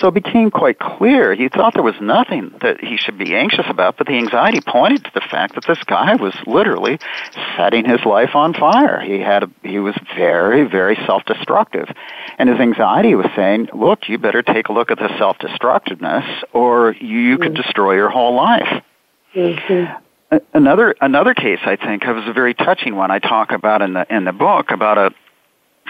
So 0.00 0.08
it 0.08 0.14
became 0.14 0.50
quite 0.50 0.78
clear 0.78 1.34
he 1.34 1.48
thought 1.48 1.74
there 1.74 1.82
was 1.82 2.00
nothing 2.00 2.52
that 2.60 2.80
he 2.80 2.96
should 2.96 3.18
be 3.18 3.34
anxious 3.34 3.66
about, 3.68 3.96
but 3.96 4.06
the 4.06 4.14
anxiety 4.14 4.60
pointed 4.60 5.04
to 5.04 5.10
the 5.14 5.20
fact 5.20 5.54
that 5.54 5.64
this 5.66 5.82
guy 5.84 6.14
was 6.16 6.34
literally 6.46 6.98
setting 7.56 7.84
his 7.84 8.04
life 8.04 8.34
on 8.34 8.54
fire. 8.54 9.00
He 9.00 9.18
had 9.20 9.44
a, 9.44 9.50
he 9.62 9.78
was 9.78 9.94
very 10.16 10.64
very 10.64 10.96
self-destructive. 11.06 11.88
And 12.38 12.48
his 12.48 12.60
anxiety 12.60 13.14
was 13.14 13.26
saying, 13.34 13.70
"Look, 13.72 14.08
you 14.08 14.18
better 14.18 14.42
take 14.42 14.68
a 14.68 14.72
look 14.72 14.90
at 14.90 14.98
the 14.98 15.16
self-destructiveness 15.18 16.44
or 16.52 16.94
you, 17.00 17.18
you 17.18 17.38
could 17.38 17.54
mm-hmm. 17.54 17.62
destroy 17.62 17.94
your 17.94 18.10
whole 18.10 18.34
life." 18.34 18.82
Mm-hmm. 19.34 20.05
Another 20.52 20.94
another 21.00 21.34
case 21.34 21.60
I 21.64 21.76
think 21.76 22.04
was 22.04 22.24
a 22.26 22.32
very 22.32 22.54
touching 22.54 22.96
one 22.96 23.12
I 23.12 23.20
talk 23.20 23.52
about 23.52 23.80
in 23.80 23.92
the 23.92 24.06
in 24.14 24.24
the 24.24 24.32
book 24.32 24.72
about 24.72 24.98
a 24.98 25.10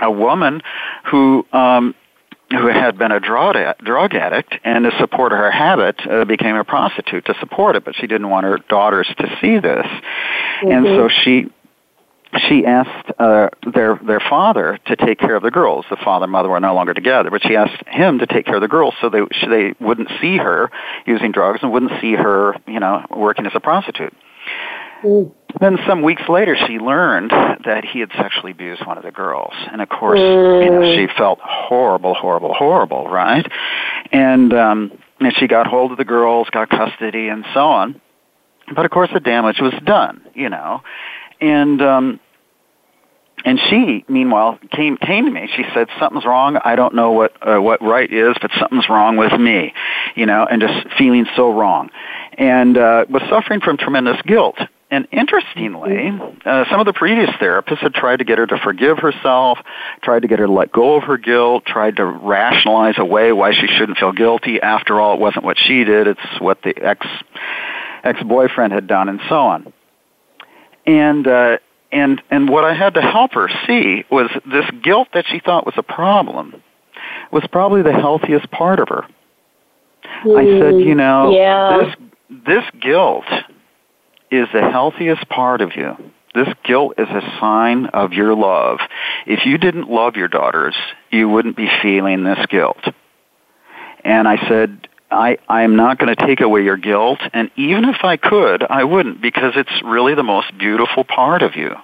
a 0.02 0.10
woman 0.10 0.62
who 1.10 1.46
um, 1.52 1.94
who 2.50 2.66
had 2.68 2.96
been 2.98 3.12
a 3.12 3.18
drug, 3.18 3.56
drug 3.78 4.14
addict 4.14 4.54
and 4.62 4.84
to 4.84 4.96
support 4.98 5.32
her 5.32 5.50
habit 5.50 5.96
uh, 6.08 6.24
became 6.24 6.54
a 6.54 6.64
prostitute 6.64 7.24
to 7.24 7.34
support 7.40 7.76
it, 7.76 7.84
but 7.84 7.96
she 7.96 8.06
didn't 8.06 8.28
want 8.28 8.44
her 8.44 8.58
daughters 8.68 9.08
to 9.18 9.38
see 9.40 9.58
this, 9.58 9.86
mm-hmm. 9.86 10.70
and 10.70 10.86
so 10.86 11.08
she 11.08 11.50
she 12.48 12.66
asked 12.66 13.10
uh, 13.18 13.48
their 13.72 13.98
their 14.06 14.20
father 14.20 14.78
to 14.86 14.96
take 14.96 15.18
care 15.18 15.34
of 15.34 15.42
the 15.42 15.50
girls. 15.50 15.86
The 15.88 15.96
father 15.96 16.24
and 16.24 16.32
mother 16.32 16.48
were 16.48 16.60
no 16.60 16.74
longer 16.74 16.92
together, 16.92 17.30
but 17.30 17.42
she 17.42 17.56
asked 17.56 17.82
him 17.88 18.18
to 18.18 18.26
take 18.26 18.44
care 18.44 18.56
of 18.56 18.60
the 18.60 18.68
girls 18.68 18.94
so 19.00 19.08
they 19.08 19.22
they 19.48 19.74
wouldn't 19.80 20.10
see 20.20 20.36
her 20.36 20.70
using 21.06 21.32
drugs 21.32 21.60
and 21.62 21.72
wouldn't 21.72 21.92
see 22.00 22.12
her, 22.12 22.54
you 22.66 22.80
know, 22.80 23.04
working 23.10 23.46
as 23.46 23.52
a 23.54 23.60
prostitute. 23.60 24.12
Mm. 25.06 25.32
Then 25.58 25.78
some 25.86 26.02
weeks 26.02 26.22
later, 26.28 26.54
she 26.66 26.78
learned 26.78 27.30
that 27.30 27.84
he 27.90 28.00
had 28.00 28.10
sexually 28.12 28.52
abused 28.52 28.84
one 28.86 28.98
of 28.98 29.04
the 29.04 29.10
girls, 29.10 29.54
and 29.72 29.80
of 29.80 29.88
course, 29.88 30.20
mm. 30.20 30.64
you 30.64 30.70
know, 30.70 30.94
she 30.94 31.06
felt 31.16 31.38
horrible, 31.40 32.12
horrible, 32.12 32.52
horrible, 32.52 33.08
right? 33.08 33.50
And 34.12 34.52
um, 34.52 34.98
and 35.18 35.34
she 35.36 35.46
got 35.46 35.66
hold 35.66 35.92
of 35.92 35.98
the 35.98 36.04
girls, 36.04 36.48
got 36.50 36.68
custody, 36.68 37.28
and 37.28 37.44
so 37.54 37.60
on. 37.60 38.00
But 38.74 38.84
of 38.84 38.90
course, 38.90 39.08
the 39.14 39.20
damage 39.20 39.58
was 39.60 39.72
done, 39.84 40.26
you 40.34 40.50
know, 40.50 40.82
and 41.40 41.80
um, 41.80 42.20
and 43.46 43.58
she, 43.70 44.04
meanwhile, 44.08 44.58
came 44.72 44.98
came 44.98 45.24
to 45.24 45.30
me. 45.30 45.48
She 45.56 45.64
said, 45.72 45.88
"Something's 45.98 46.26
wrong. 46.26 46.58
I 46.62 46.76
don't 46.76 46.94
know 46.94 47.12
what 47.12 47.32
uh, 47.40 47.62
what 47.62 47.80
right 47.80 48.12
is, 48.12 48.36
but 48.42 48.50
something's 48.58 48.90
wrong 48.90 49.16
with 49.16 49.32
me," 49.40 49.72
you 50.16 50.26
know, 50.26 50.46
and 50.50 50.60
just 50.60 50.86
feeling 50.98 51.26
so 51.34 51.50
wrong, 51.50 51.90
and 52.36 52.76
uh, 52.76 53.06
was 53.08 53.22
suffering 53.30 53.60
from 53.60 53.78
tremendous 53.78 54.20
guilt. 54.22 54.58
And 54.88 55.08
interestingly, 55.10 56.10
uh, 56.44 56.64
some 56.70 56.78
of 56.78 56.86
the 56.86 56.92
previous 56.92 57.30
therapists 57.30 57.78
had 57.78 57.92
tried 57.92 58.18
to 58.18 58.24
get 58.24 58.38
her 58.38 58.46
to 58.46 58.56
forgive 58.58 58.98
herself, 58.98 59.58
tried 60.02 60.22
to 60.22 60.28
get 60.28 60.38
her 60.38 60.46
to 60.46 60.52
let 60.52 60.70
go 60.70 60.94
of 60.94 61.02
her 61.04 61.18
guilt, 61.18 61.64
tried 61.66 61.96
to 61.96 62.04
rationalize 62.04 62.96
away 62.96 63.32
why 63.32 63.52
she 63.52 63.66
shouldn't 63.66 63.98
feel 63.98 64.12
guilty. 64.12 64.60
After 64.60 65.00
all, 65.00 65.14
it 65.14 65.20
wasn't 65.20 65.44
what 65.44 65.58
she 65.58 65.82
did; 65.82 66.06
it's 66.06 66.40
what 66.40 66.62
the 66.62 66.72
ex 66.80 67.04
ex 68.04 68.22
boyfriend 68.22 68.72
had 68.72 68.86
done, 68.86 69.08
and 69.08 69.20
so 69.28 69.34
on. 69.34 69.72
And 70.86 71.26
uh, 71.26 71.58
and 71.90 72.22
and 72.30 72.48
what 72.48 72.62
I 72.62 72.72
had 72.72 72.94
to 72.94 73.02
help 73.02 73.32
her 73.32 73.48
see 73.66 74.04
was 74.08 74.30
this 74.46 74.70
guilt 74.84 75.08
that 75.14 75.24
she 75.26 75.40
thought 75.40 75.66
was 75.66 75.74
a 75.76 75.82
problem 75.82 76.62
was 77.32 77.44
probably 77.50 77.82
the 77.82 77.92
healthiest 77.92 78.50
part 78.50 78.78
of 78.78 78.88
her. 78.88 79.04
Mm, 80.24 80.38
I 80.38 80.60
said, 80.60 80.80
you 80.80 80.94
know, 80.94 81.36
yeah. 81.36 81.78
this 81.78 81.96
this 82.46 82.64
guilt 82.80 83.24
is 84.30 84.48
the 84.52 84.62
healthiest 84.62 85.28
part 85.28 85.60
of 85.60 85.76
you. 85.76 85.96
This 86.34 86.48
guilt 86.64 86.94
is 86.98 87.08
a 87.08 87.22
sign 87.40 87.86
of 87.86 88.12
your 88.12 88.34
love. 88.34 88.78
If 89.26 89.46
you 89.46 89.56
didn't 89.56 89.88
love 89.88 90.16
your 90.16 90.28
daughters, 90.28 90.74
you 91.10 91.28
wouldn't 91.28 91.56
be 91.56 91.70
feeling 91.82 92.24
this 92.24 92.44
guilt. 92.50 92.84
And 94.04 94.28
I 94.28 94.36
said, 94.46 94.86
I, 95.10 95.38
I'm 95.48 95.76
not 95.76 95.98
going 95.98 96.14
to 96.14 96.26
take 96.26 96.40
away 96.40 96.62
your 96.62 96.76
guilt, 96.76 97.20
and 97.32 97.50
even 97.56 97.84
if 97.86 98.04
I 98.04 98.16
could, 98.16 98.64
I 98.64 98.84
wouldn't, 98.84 99.22
because 99.22 99.52
it's 99.56 99.82
really 99.84 100.14
the 100.14 100.22
most 100.22 100.56
beautiful 100.58 101.04
part 101.04 101.42
of 101.42 101.56
you. 101.56 101.74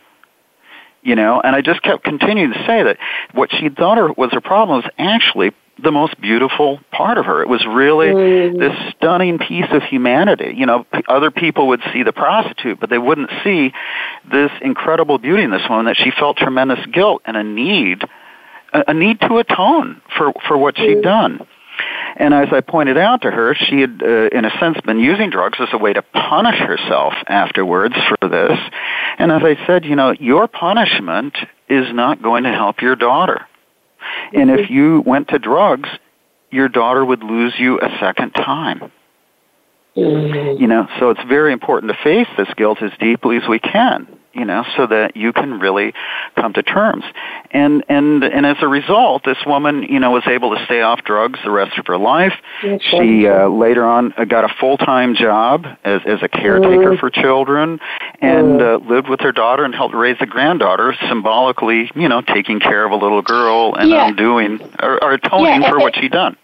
You 1.03 1.17
know, 1.17 1.41
and 1.41 1.57
I 1.57 1.63
just 1.63 1.83
kept 1.83 2.05
continuing 2.05 2.53
to 2.53 2.59
say 2.67 2.83
that 2.83 2.99
what 3.33 3.51
she 3.51 3.69
thought 3.69 4.17
was 4.17 4.31
her 4.33 4.41
problem 4.41 4.83
was 4.83 4.91
actually 4.99 5.53
the 5.83 5.91
most 5.91 6.21
beautiful 6.21 6.81
part 6.91 7.19
of 7.19 7.27
her. 7.27 7.43
It 7.43 7.49
was 7.49 7.65
really 7.67 8.09
mm. 8.09 8.59
this 8.59 8.95
stunning 8.95 9.39
piece 9.39 9.67
of 9.71 9.83
humanity. 9.83 10.55
You 10.57 10.67
know, 10.67 10.87
other 11.09 11.31
people 11.31 11.69
would 11.69 11.81
see 11.93 12.03
the 12.03 12.13
prostitute, 12.13 12.79
but 12.81 12.91
they 12.91 12.99
wouldn't 12.99 13.31
see 13.43 13.73
this 14.31 14.51
incredible 14.61 15.19
beauty 15.19 15.43
in 15.43 15.51
this 15.51 15.63
woman 15.69 15.87
that 15.87 15.97
she 15.97 16.11
felt 16.11 16.37
tremendous 16.37 16.85
guilt 16.87 17.23
and 17.25 17.37
a 17.37 17.43
need, 17.43 18.03
a 18.73 18.95
need 18.95 19.21
to 19.21 19.39
atone 19.39 20.01
for 20.17 20.33
for 20.47 20.57
what 20.57 20.75
mm. 20.75 20.87
she'd 20.87 21.03
done. 21.03 21.47
And 22.17 22.35
as 22.35 22.49
I 22.53 22.61
pointed 22.61 22.99
out 22.99 23.23
to 23.23 23.31
her, 23.31 23.55
she 23.55 23.81
had, 23.81 24.03
uh, 24.03 24.29
in 24.31 24.45
a 24.45 24.51
sense, 24.61 24.79
been 24.85 24.99
using 24.99 25.31
drugs 25.31 25.59
as 25.61 25.69
a 25.73 25.79
way 25.79 25.93
to 25.93 26.03
punish 26.03 26.59
herself 26.59 27.15
afterwards 27.27 27.95
for 28.09 28.29
this. 28.29 28.59
And 29.19 29.33
as 29.33 29.43
I 29.43 29.57
said, 29.67 29.85
you 29.85 29.97
know, 29.97 30.13
your 30.13 30.47
punishment 30.47 31.37
is 31.69 31.93
not 31.93 32.23
going 32.23 32.45
to 32.45 32.53
help 32.53 32.83
your 32.83 32.97
daughter. 32.97 33.47
And 34.33 34.51
if 34.51 34.71
you 34.71 35.03
went 35.05 35.29
to 35.29 35.39
drugs, 35.39 35.89
your 36.51 36.69
daughter 36.69 37.05
would 37.05 37.23
lose 37.23 37.55
you 37.59 37.81
a 37.81 37.97
second 38.01 38.31
time. 38.33 38.93
Mm-hmm. 39.97 40.61
You 40.61 40.69
know, 40.69 40.89
so 40.99 41.11
it's 41.11 41.23
very 41.29 41.53
important 41.53 41.93
to 41.93 41.99
face 42.03 42.29
this 42.37 42.49
guilt 42.57 42.83
as 42.83 42.93
deeply 42.99 43.37
as 43.37 43.49
we 43.49 43.59
can 43.59 44.07
you 44.35 44.45
know, 44.45 44.65
so 44.77 44.87
that 44.87 45.17
you 45.17 45.33
can 45.33 45.61
really 45.61 45.93
come 46.37 46.53
to 46.55 46.63
terms. 46.63 47.05
And 47.51 47.85
and 47.89 48.25
and 48.25 48.47
as 48.47 48.57
a 48.61 48.69
result, 48.69 49.25
this 49.25 49.39
woman, 49.47 49.83
you 49.85 50.01
know, 50.01 50.11
was 50.11 50.27
able 50.27 50.57
to 50.57 50.65
stay 50.65 50.81
off 50.81 51.05
drugs 51.05 51.39
the 51.45 51.51
rest 51.51 51.79
of 51.79 51.87
her 51.87 51.99
life. 51.99 52.35
She 52.81 53.27
uh, 53.27 53.49
later 53.49 53.85
on 53.85 54.13
uh, 54.17 54.25
got 54.25 54.45
a 54.45 54.55
full 54.61 54.79
time 54.79 55.15
job 55.15 55.67
as 55.85 56.01
as 56.07 56.23
a 56.23 56.29
caretaker 56.29 56.93
mm. 56.93 57.01
for 57.01 57.11
children, 57.11 57.81
and 58.21 58.61
mm. 58.61 58.83
uh, 58.83 58.89
lived 58.89 59.09
with 59.09 59.21
her 59.21 59.33
daughter 59.33 59.65
and 59.65 59.75
helped 59.75 59.95
raise 59.95 60.17
a 60.21 60.27
granddaughter, 60.27 60.95
symbolically, 61.09 61.91
you 61.95 62.09
know, 62.09 62.23
taking 62.23 62.61
care 62.61 62.85
of 62.85 62.93
a 62.93 62.97
little 62.97 63.23
girl 63.23 63.75
and 63.75 63.91
yeah. 63.91 64.09
undoing 64.09 64.61
or, 64.81 65.03
or 65.03 65.13
atoning 65.15 65.63
yeah, 65.63 65.71
for 65.71 65.79
what 65.79 65.97
she'd 65.97 66.13
done. 66.13 66.37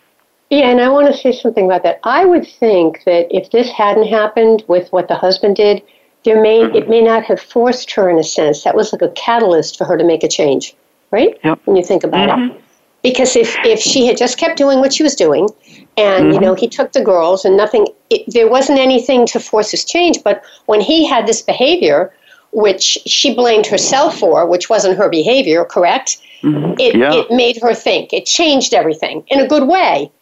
Yeah, 0.50 0.70
and 0.70 0.80
I 0.80 0.88
want 0.88 1.14
to 1.14 1.20
say 1.20 1.32
something 1.32 1.66
about 1.66 1.82
that. 1.82 2.00
I 2.04 2.24
would 2.24 2.46
think 2.58 3.04
that 3.04 3.26
if 3.30 3.50
this 3.50 3.70
hadn't 3.70 4.08
happened 4.08 4.64
with 4.66 4.90
what 4.92 5.08
the 5.08 5.14
husband 5.14 5.56
did, 5.56 5.82
there 6.28 6.42
may 6.42 6.60
mm-hmm. 6.60 6.76
it 6.76 6.90
may 6.90 7.00
not 7.00 7.24
have 7.24 7.40
forced 7.40 7.90
her 7.92 8.10
in 8.10 8.18
a 8.18 8.24
sense. 8.24 8.62
That 8.64 8.76
was 8.76 8.92
like 8.92 9.00
a 9.00 9.08
catalyst 9.12 9.78
for 9.78 9.86
her 9.86 9.96
to 9.96 10.04
make 10.04 10.22
a 10.22 10.28
change, 10.28 10.74
right? 11.10 11.38
Yep. 11.42 11.60
When 11.64 11.76
you 11.76 11.82
think 11.82 12.04
about 12.04 12.28
mm-hmm. 12.28 12.54
it. 12.54 12.64
Because 13.02 13.34
if, 13.34 13.56
if 13.64 13.80
she 13.80 14.06
had 14.06 14.18
just 14.18 14.36
kept 14.38 14.58
doing 14.58 14.80
what 14.80 14.92
she 14.92 15.02
was 15.02 15.14
doing, 15.14 15.48
and 15.96 16.24
mm-hmm. 16.24 16.32
you 16.32 16.40
know 16.40 16.54
he 16.54 16.68
took 16.68 16.92
the 16.92 17.02
girls 17.02 17.46
and 17.46 17.56
nothing, 17.56 17.86
it, 18.10 18.24
there 18.26 18.48
wasn't 18.48 18.78
anything 18.78 19.24
to 19.28 19.40
force 19.40 19.70
his 19.70 19.84
change. 19.86 20.22
But 20.22 20.42
when 20.66 20.82
he 20.82 21.06
had 21.06 21.26
this 21.26 21.40
behavior, 21.40 22.12
which 22.52 22.98
she 23.06 23.34
blamed 23.34 23.66
herself 23.66 24.18
for, 24.18 24.46
which 24.46 24.68
wasn't 24.68 24.98
her 24.98 25.08
behavior, 25.08 25.64
correct? 25.64 26.18
Mm-hmm. 26.42 26.74
It, 26.78 26.96
yeah. 26.96 27.14
it 27.14 27.30
made 27.30 27.58
her 27.62 27.72
think. 27.72 28.12
It 28.12 28.26
changed 28.26 28.74
everything 28.74 29.24
in 29.28 29.40
a 29.40 29.48
good 29.48 29.66
way. 29.66 30.12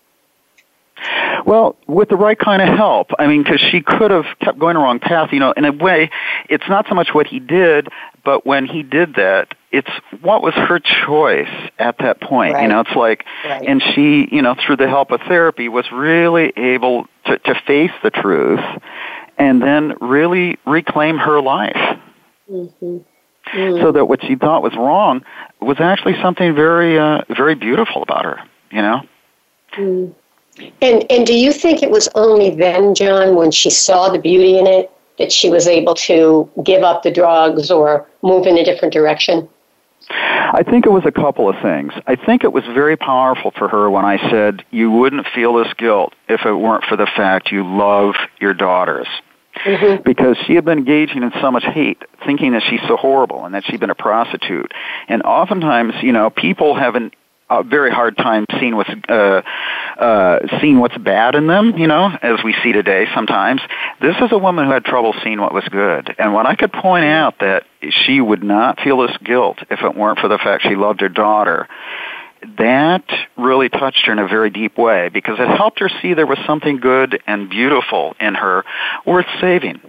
Well, 1.45 1.77
with 1.87 2.09
the 2.09 2.17
right 2.17 2.39
kind 2.39 2.63
of 2.63 2.69
help. 2.77 3.11
I 3.19 3.27
mean, 3.27 3.43
because 3.43 3.61
she 3.61 3.81
could 3.81 4.11
have 4.11 4.27
kept 4.41 4.59
going 4.59 4.75
the 4.75 4.81
wrong 4.81 4.99
path. 4.99 5.33
You 5.33 5.41
know, 5.41 5.53
in 5.53 5.65
a 5.65 5.73
way, 5.73 6.11
it's 6.49 6.69
not 6.69 6.87
so 6.89 6.95
much 6.95 7.09
what 7.13 7.27
he 7.27 7.39
did, 7.39 7.89
but 8.25 8.45
when 8.45 8.67
he 8.67 8.83
did 8.83 9.15
that, 9.15 9.55
it's 9.71 9.91
what 10.23 10.43
was 10.43 10.55
her 10.55 10.81
choice 10.81 11.71
at 11.79 11.99
that 11.99 12.21
point. 12.21 12.55
Right. 12.55 12.63
You 12.63 12.69
know, 12.69 12.81
it's 12.81 12.97
like, 12.97 13.25
right. 13.45 13.63
and 13.67 13.83
she, 13.95 14.29
you 14.31 14.43
know, 14.43 14.55
through 14.55 14.77
the 14.77 14.89
help 14.89 15.11
of 15.11 15.21
therapy, 15.23 15.69
was 15.69 15.87
really 15.93 16.53
able 16.57 17.07
to, 17.27 17.39
to 17.39 17.55
face 17.67 17.93
the 18.03 18.11
truth 18.11 18.61
and 19.39 19.63
then 19.63 19.95
really 20.01 20.59
reclaim 20.67 21.19
her 21.19 21.41
life. 21.41 21.99
Mm-hmm. 22.51 22.99
Mm. 23.55 23.81
So 23.81 23.93
that 23.93 24.07
what 24.07 24.23
she 24.25 24.35
thought 24.35 24.63
was 24.63 24.75
wrong 24.75 25.25
was 25.61 25.77
actually 25.79 26.21
something 26.21 26.55
very, 26.55 26.99
uh, 26.99 27.23
very 27.29 27.55
beautiful 27.55 28.03
about 28.03 28.25
her. 28.25 28.41
You 28.73 28.83
know. 28.83 29.03
Mm. 29.77 30.15
And 30.81 31.05
and 31.11 31.27
do 31.27 31.35
you 31.35 31.53
think 31.53 31.83
it 31.83 31.91
was 31.91 32.09
only 32.15 32.51
then, 32.51 32.95
Jon, 32.95 33.35
when 33.35 33.51
she 33.51 33.71
saw 33.71 34.09
the 34.09 34.19
beauty 34.19 34.59
in 34.59 34.67
it, 34.67 34.91
that 35.19 35.33
she 35.33 35.51
was 35.51 35.67
able 35.67 35.95
to 35.95 36.49
give 36.63 36.83
up 36.83 37.03
the 37.03 37.11
drugs 37.11 37.71
or 37.71 38.07
move 38.23 38.47
in 38.47 38.57
a 38.57 38.65
different 38.65 38.93
direction? 38.93 39.49
I 40.09 40.63
think 40.63 40.87
it 40.87 40.91
was 40.91 41.05
a 41.05 41.11
couple 41.11 41.49
of 41.49 41.61
things. 41.61 41.93
I 42.07 42.15
think 42.17 42.45
it 42.45 42.53
was 42.53 42.65
very 42.65 42.97
powerful 42.97 43.51
for 43.51 43.69
her 43.69 43.91
when 43.91 44.05
I 44.05 44.31
said 44.31 44.65
you 44.71 44.91
wouldn't 44.91 45.27
feel 45.35 45.55
this 45.55 45.73
guilt 45.75 46.15
if 46.29 46.47
it 46.47 46.53
weren't 46.53 46.85
for 46.85 46.97
the 46.97 47.07
fact 47.07 47.51
you 47.51 47.67
love 47.67 48.15
your 48.41 48.55
daughters. 48.55 49.09
Mm-hmm. 49.65 50.03
Because 50.03 50.37
she 50.47 50.55
had 50.55 50.65
been 50.65 50.79
engaging 50.79 51.23
in 51.23 51.33
so 51.41 51.51
much 51.51 51.65
hate, 51.65 52.03
thinking 52.25 52.53
that 52.53 52.63
she's 52.63 52.83
so 52.87 52.97
horrible 52.97 53.47
and 53.47 53.55
that 53.55 53.65
she'd 53.65 53.81
been 53.81 53.91
a 53.91 53.95
prostitute. 53.95 54.73
And 55.09 55.23
oftentimes, 55.23 55.95
you 56.03 56.13
know, 56.13 56.29
people 56.29 56.75
have 56.75 56.95
an 56.95 57.11
a 57.49 57.63
very 57.63 57.91
hard 57.91 58.17
time 58.17 58.45
seeing 58.59 58.77
what's 58.77 58.91
uh, 59.09 59.43
uh, 59.99 60.39
seeing 60.61 60.79
what's 60.79 60.97
bad 60.99 61.35
in 61.35 61.47
them. 61.47 61.77
You 61.79 61.87
know, 61.87 62.11
as 62.23 62.43
we 62.45 62.55
see 62.63 62.73
today 62.73 63.07
sometimes. 63.15 63.61
This 64.01 64.17
is 64.21 64.33
a 64.33 64.39
woman 64.39 64.67
who 64.67 64.73
had 64.73 64.85
trouble 64.85 65.15
seeing 65.23 65.41
what 65.41 65.55
was 65.55 65.65
good, 65.71 66.15
and 66.19 66.35
when 66.35 66.47
I 66.47 66.55
could 66.55 66.73
point 66.73 67.05
out 67.05 67.39
that 67.41 67.65
she 67.91 68.21
would 68.21 68.43
not 68.43 68.81
feel 68.81 68.99
this 68.99 69.17
guilt 69.19 69.59
if 69.71 69.81
it 69.81 69.97
weren't 69.97 70.19
for 70.19 70.29
the 70.29 70.39
fact 70.39 70.65
she 70.65 70.77
loved 70.77 71.01
her 71.01 71.09
daughter. 71.09 71.69
That 72.59 73.05
really 73.37 73.69
touched 73.69 74.07
her 74.07 74.13
in 74.13 74.19
a 74.19 74.29
very 74.29 74.51
deep 74.51 74.79
way 74.79 75.09
because 75.09 75.39
it 75.41 75.49
helped 75.49 75.81
her 75.81 75.89
see 76.01 76.15
there 76.15 76.27
was 76.27 76.39
something 76.47 76.79
good 76.79 77.21
and 77.27 77.49
beautiful 77.49 78.15
in 78.21 78.35
her 78.35 78.65
worth 79.05 79.27
saving. 79.41 79.81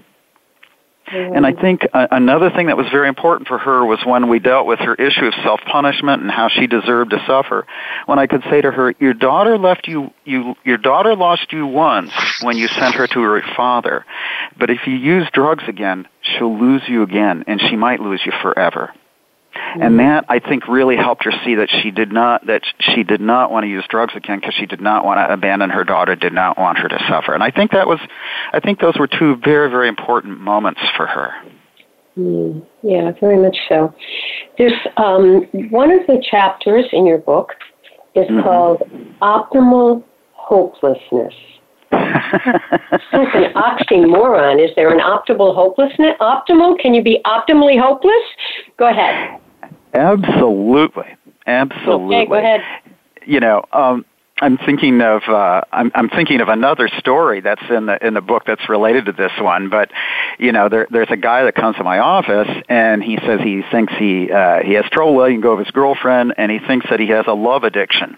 And 1.10 1.46
I 1.46 1.54
think 1.54 1.88
uh, 1.94 2.08
another 2.12 2.50
thing 2.50 2.68
that 2.68 2.78
was 2.78 2.88
very 2.92 3.08
important 3.08 3.48
for 3.48 3.58
her 3.58 3.86
was 3.86 4.00
when 4.06 4.28
we 4.28 4.40
dealt 4.40 4.68
with 4.68 4.80
her 4.80 4.94
issue 4.96 5.26
of 5.26 5.34
self-punishment 5.44 6.22
and 6.22 6.30
how 6.30 6.50
she 6.50 6.68
deserved 6.68 7.12
to 7.12 7.24
suffer. 7.26 7.66
When 8.08 8.20
I 8.20 8.28
could 8.28 8.44
say 8.50 8.62
to 8.62 8.72
her, 8.72 8.94
"Your 9.00 9.14
daughter 9.14 9.58
left 9.58 9.88
you, 9.88 10.12
you 10.26 10.56
your 10.66 10.78
daughter 10.78 11.16
lost 11.16 11.54
you 11.54 11.66
once 11.66 12.12
when 12.42 12.58
you 12.58 12.68
sent 12.68 12.96
her 12.96 13.08
to 13.08 13.22
her 13.22 13.42
father, 13.56 14.06
but 14.58 14.70
if 14.70 14.86
you 14.86 14.96
use 14.96 15.28
drugs 15.32 15.64
again, 15.68 16.08
she'll 16.22 16.58
lose 16.58 16.82
you 16.88 17.04
again, 17.04 17.46
and 17.48 17.62
she 17.62 17.76
might 17.76 18.02
lose 18.02 18.22
you 18.26 18.34
forever." 18.42 18.94
Mm-hmm. 19.58 19.82
And 19.82 20.00
that 20.00 20.26
I 20.30 20.40
think 20.40 20.68
really 20.68 20.96
helped 20.96 21.24
her 21.26 21.32
see 21.44 21.56
that 21.56 21.70
she 21.70 21.92
did 21.92 22.12
not 22.12 22.46
that 22.48 22.64
she 22.80 23.04
did 23.04 23.22
not 23.22 23.52
want 23.52 23.64
to 23.64 23.68
use 23.68 23.86
drugs 23.90 24.14
again 24.16 24.40
because 24.40 24.56
she 24.56 24.66
did 24.66 24.82
not 24.82 25.06
want 25.06 25.20
to 25.20 25.34
abandon 25.34 25.70
her 25.70 25.84
daughter, 25.84 26.16
did 26.16 26.34
not 26.34 26.58
want 26.58 26.78
her 26.78 26.88
to 26.88 27.00
suffer. 27.10 27.34
And 27.34 27.44
I 27.44 27.52
think 27.52 27.72
that 27.72 27.88
was, 27.88 28.00
I 28.54 28.60
think 28.60 28.80
those 28.80 28.98
were 28.98 29.08
two 29.08 29.36
very 29.38 29.70
very 29.70 29.88
important 29.88 30.40
moments 30.40 30.82
for 30.96 31.06
her. 31.08 31.34
Mm, 32.18 32.66
yeah, 32.82 33.12
very 33.20 33.38
much 33.38 33.58
so. 33.70 33.94
There's 34.58 34.74
um, 34.98 35.48
one 35.70 35.92
of 35.92 36.08
the 36.08 36.24
chapters 36.30 36.86
in 36.92 37.06
your 37.06 37.20
book 37.20 37.50
is 38.16 38.26
mm-hmm. 38.28 38.42
called 38.42 38.82
"Optimal 39.22 40.04
Hopelessness." 40.34 41.34
like 41.92 43.34
an 43.34 43.54
oxymoron. 43.54 44.64
Is 44.64 44.72
there 44.76 44.92
an 44.92 45.00
optimal 45.00 45.56
hopelessness? 45.56 46.16
Optimal? 46.20 46.78
Can 46.80 46.94
you 46.94 47.02
be 47.02 47.22
optimally 47.26 47.80
hopeless? 47.80 48.14
Go 48.78 48.90
ahead. 48.90 49.40
Absolutely. 49.94 51.16
Absolutely. 51.46 52.16
Okay, 52.16 52.26
go 52.26 52.36
ahead. 52.36 52.62
You 53.26 53.40
know, 53.40 53.66
um, 53.72 54.06
I'm 54.40 54.58
thinking 54.58 55.02
of 55.02 55.24
uh, 55.28 55.62
I'm, 55.72 55.92
I'm 55.96 56.10
thinking 56.10 56.42
of 56.42 56.50
another 56.50 56.88
story 57.00 57.42
that's 57.42 57.64
in 57.70 57.88
the 57.88 58.06
in 58.06 58.14
the 58.14 58.22
book 58.22 58.44
that's 58.46 58.70
related 58.70 59.06
to 59.06 59.12
this 59.12 59.32
one. 59.40 59.70
But 59.70 59.92
you 60.38 60.52
know, 60.52 60.70
there, 60.70 60.88
there's 60.92 61.10
a 61.10 61.18
guy 61.18 61.44
that 61.46 61.56
comes 61.56 61.78
to 61.78 61.84
my 61.84 62.00
office 62.00 62.50
and 62.70 63.04
he 63.04 63.18
says 63.18 63.40
he 63.42 63.64
thinks 63.72 63.94
he 63.98 64.32
uh, 64.32 64.60
he 64.64 64.74
has 64.74 64.86
trouble 64.92 65.18
letting 65.18 65.42
go 65.42 65.54
of 65.54 65.60
his 65.60 65.72
girlfriend, 65.72 66.36
and 66.38 66.52
he 66.52 66.60
thinks 66.60 66.86
that 66.90 67.00
he 67.00 67.08
has 67.08 67.26
a 67.28 67.34
love 67.34 67.64
addiction. 67.64 68.18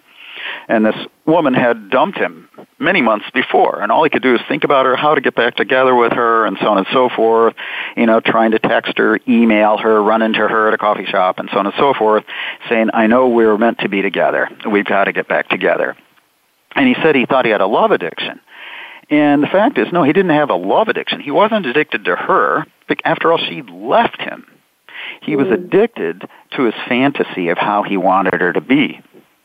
And 0.68 0.86
this 0.86 0.96
woman 1.26 1.54
had 1.54 1.90
dumped 1.90 2.18
him 2.18 2.49
many 2.80 3.02
months 3.02 3.26
before, 3.34 3.82
and 3.82 3.92
all 3.92 4.04
he 4.04 4.10
could 4.10 4.22
do 4.22 4.36
is 4.36 4.42
think 4.48 4.64
about 4.64 4.86
her, 4.86 4.96
how 4.96 5.16
to 5.16 5.22
get 5.22 5.36
back 5.36 5.56
together 5.56 5.96
with 5.96 6.14
her, 6.14 6.46
and 6.46 6.58
so 6.62 6.68
on 6.68 6.78
and 6.78 6.88
so 6.92 7.10
forth. 7.10 7.56
You 7.96 8.06
know, 8.06 8.20
trying 8.20 8.52
to 8.52 8.60
text 8.60 8.98
her, 8.98 9.20
email 9.28 9.78
her, 9.78 10.02
run 10.02 10.22
into 10.22 10.40
her 10.40 10.68
at 10.68 10.74
a 10.74 10.78
coffee 10.78 11.06
shop, 11.06 11.40
and 11.40 11.50
so 11.52 11.60
on 11.60 11.66
and 11.66 11.76
so 11.78 11.94
forth, 11.94 12.24
saying, 12.68 12.90
"I 12.94 13.08
know 13.08 13.28
we 13.28 13.46
we're 13.46 13.58
meant 13.58 13.80
to 13.80 13.90
be 13.90 14.02
together. 14.02 14.50
We've 14.70 14.86
got 14.86 15.06
to 15.06 15.12
get 15.12 15.28
back 15.28 15.50
together." 15.50 15.96
And 16.76 16.88
he 16.88 16.96
said 17.02 17.16
he 17.16 17.26
thought 17.26 17.46
he 17.46 17.52
had 17.52 17.62
a 17.62 17.68
love 17.68 17.92
addiction. 17.92 18.40
And 19.10 19.42
the 19.42 19.48
fact 19.48 19.78
is, 19.78 19.92
no, 19.92 20.04
he 20.04 20.14
didn't 20.14 20.36
have 20.36 20.52
a 20.52 20.56
love 20.56 20.88
addiction. 20.88 21.20
He 21.20 21.32
wasn't 21.32 21.66
addicted 21.66 22.06
to 22.06 22.16
her. 22.16 22.66
But 22.88 23.00
after 23.06 23.32
all, 23.32 23.40
she 23.40 23.64
left 23.64 24.22
him. 24.22 24.46
He 25.22 25.36
was 25.36 25.48
mm. 25.48 25.54
addicted 25.54 26.28
to 26.56 26.64
his 26.64 26.74
fantasy 26.88 27.50
of 27.50 27.58
how 27.58 27.84
he 27.84 27.98
wanted 27.98 28.40
her 28.42 28.54
to 28.54 28.62
be. 28.62 29.02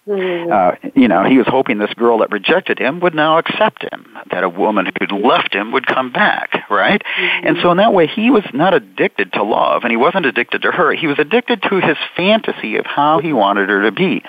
Mm. 0.06 0.52
Uh, 0.52 0.90
you 0.94 1.08
know, 1.08 1.24
he 1.24 1.38
was 1.38 1.46
hoping 1.48 1.78
this 1.78 1.94
girl 1.94 2.18
that 2.18 2.30
rejected 2.30 2.78
him 2.78 3.00
would 3.00 3.14
now 3.14 3.38
accept 3.38 3.82
him, 3.82 4.06
that 4.30 4.44
a 4.44 4.48
woman 4.50 4.86
who'd 4.86 5.12
left 5.12 5.54
him 5.54 5.72
would 5.72 5.86
come 5.86 6.12
back, 6.12 6.68
right? 6.68 7.02
Mm-hmm. 7.02 7.46
And 7.46 7.56
so 7.62 7.70
in 7.70 7.78
that 7.78 7.94
way, 7.94 8.06
he 8.06 8.30
was 8.30 8.44
not 8.52 8.74
addicted 8.74 9.32
to 9.32 9.42
love, 9.42 9.82
and 9.82 9.90
he 9.90 9.96
wasn't 9.96 10.26
addicted 10.26 10.62
to 10.62 10.72
her. 10.72 10.92
He 10.92 11.06
was 11.06 11.18
addicted 11.18 11.62
to 11.62 11.80
his 11.80 11.96
fantasy 12.16 12.76
of 12.76 12.84
how 12.84 13.18
he 13.20 13.32
wanted 13.32 13.70
her 13.70 13.82
to 13.82 13.92
be. 13.92 14.22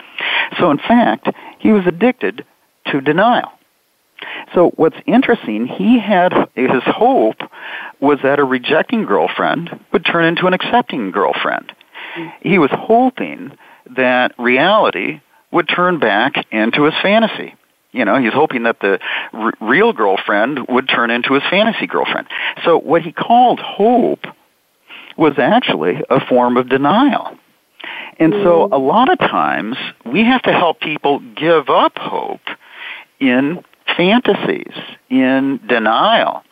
So 0.60 0.72
in 0.72 0.78
fact, 0.78 1.28
he 1.60 1.74
was 1.74 1.86
addicted 1.86 2.46
to 2.88 3.02
denial. 3.02 3.52
So 4.54 4.72
what's 4.78 4.96
interesting, 5.06 5.68
he 5.68 6.00
had 6.00 6.32
his 6.56 6.84
hope 6.86 7.42
was 8.00 8.20
that 8.24 8.40
a 8.40 8.46
rejecting 8.46 9.04
girlfriend 9.06 9.78
would 9.92 10.06
turn 10.06 10.24
into 10.24 10.48
an 10.48 10.54
accepting 10.54 11.12
girlfriend. 11.12 11.74
He 12.40 12.60
was 12.60 12.70
hoping 12.72 13.58
that 13.98 14.34
reality 14.40 15.20
would 15.56 15.70
turn 15.70 16.00
back 16.00 16.34
into 16.52 16.84
his 16.84 16.94
fantasy. 17.02 17.56
You 17.94 18.04
know, 18.04 18.22
he's 18.22 18.34
hoping 18.34 18.64
that 18.64 18.82
the 18.82 19.00
r- 19.32 19.54
real 19.62 19.94
girlfriend 19.94 20.68
would 20.68 20.90
turn 20.90 21.12
into 21.12 21.34
his 21.34 21.44
fantasy 21.50 21.88
girlfriend. 21.88 22.28
So 22.66 22.78
what 22.78 23.04
he 23.04 23.14
called 23.14 23.62
hope 23.62 24.26
was 25.16 25.36
actually 25.38 26.04
a 26.10 26.20
form 26.28 26.58
of 26.58 26.68
denial. 26.68 27.38
And 28.20 28.34
so 28.44 28.68
hmm. 28.68 28.74
a 28.74 28.78
lot 28.78 29.10
of 29.10 29.18
times 29.18 29.78
we 30.06 30.26
have 30.26 30.42
to 30.42 30.52
help 30.52 30.82
people 30.82 31.20
give 31.20 31.70
up 31.70 31.98
hope 31.98 32.48
in 33.22 33.64
fantasies, 33.96 34.74
in 35.10 35.62
denial. 35.66 36.44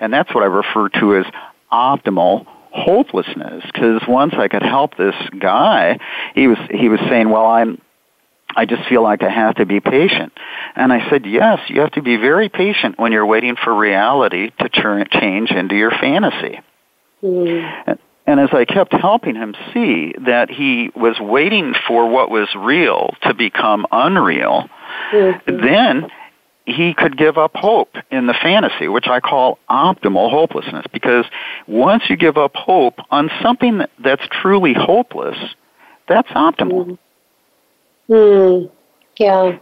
And 0.00 0.12
that's 0.12 0.34
what 0.34 0.44
I 0.44 0.48
refer 0.48 0.90
to 1.00 1.16
as 1.16 1.24
optimal 1.72 2.46
hopelessness 2.72 3.64
because 3.72 4.02
once 4.06 4.34
I 4.36 4.48
could 4.48 4.62
help 4.62 4.98
this 4.98 5.14
guy, 5.38 5.98
he 6.34 6.46
was 6.46 6.58
he 6.70 6.88
was 6.90 7.00
saying, 7.08 7.30
"Well, 7.30 7.46
I'm 7.46 7.80
I 8.56 8.66
just 8.66 8.88
feel 8.88 9.02
like 9.02 9.22
I 9.22 9.30
have 9.30 9.56
to 9.56 9.66
be 9.66 9.80
patient." 9.80 10.32
And 10.76 10.92
I 10.92 11.08
said, 11.10 11.26
"Yes, 11.26 11.60
you 11.68 11.80
have 11.80 11.92
to 11.92 12.02
be 12.02 12.16
very 12.16 12.48
patient 12.48 12.98
when 12.98 13.12
you're 13.12 13.26
waiting 13.26 13.56
for 13.56 13.74
reality 13.74 14.50
to 14.60 14.68
turn 14.68 15.06
change 15.10 15.50
into 15.50 15.74
your 15.76 15.90
fantasy." 15.90 16.60
Mm. 17.22 17.82
And, 17.86 17.98
and 18.26 18.40
as 18.40 18.50
I 18.52 18.64
kept 18.64 18.92
helping 18.92 19.34
him 19.34 19.54
see 19.74 20.14
that 20.26 20.50
he 20.50 20.90
was 20.94 21.18
waiting 21.18 21.74
for 21.86 22.08
what 22.08 22.30
was 22.30 22.48
real 22.54 23.14
to 23.22 23.34
become 23.34 23.86
unreal, 23.90 24.68
mm-hmm. 25.12 25.66
then 25.66 26.10
he 26.64 26.94
could 26.94 27.16
give 27.16 27.38
up 27.38 27.52
hope 27.54 27.96
in 28.10 28.26
the 28.26 28.34
fantasy, 28.34 28.88
which 28.88 29.08
I 29.08 29.20
call 29.20 29.58
optimal 29.68 30.30
hopelessness. 30.30 30.86
Because 30.92 31.24
once 31.66 32.04
you 32.08 32.16
give 32.16 32.36
up 32.36 32.54
hope 32.54 33.00
on 33.10 33.30
something 33.42 33.82
that's 33.98 34.22
truly 34.40 34.74
hopeless, 34.74 35.36
that's 36.08 36.28
optimal. 36.28 36.98
Hmm. 38.10 38.66
Yeah. 39.18 39.58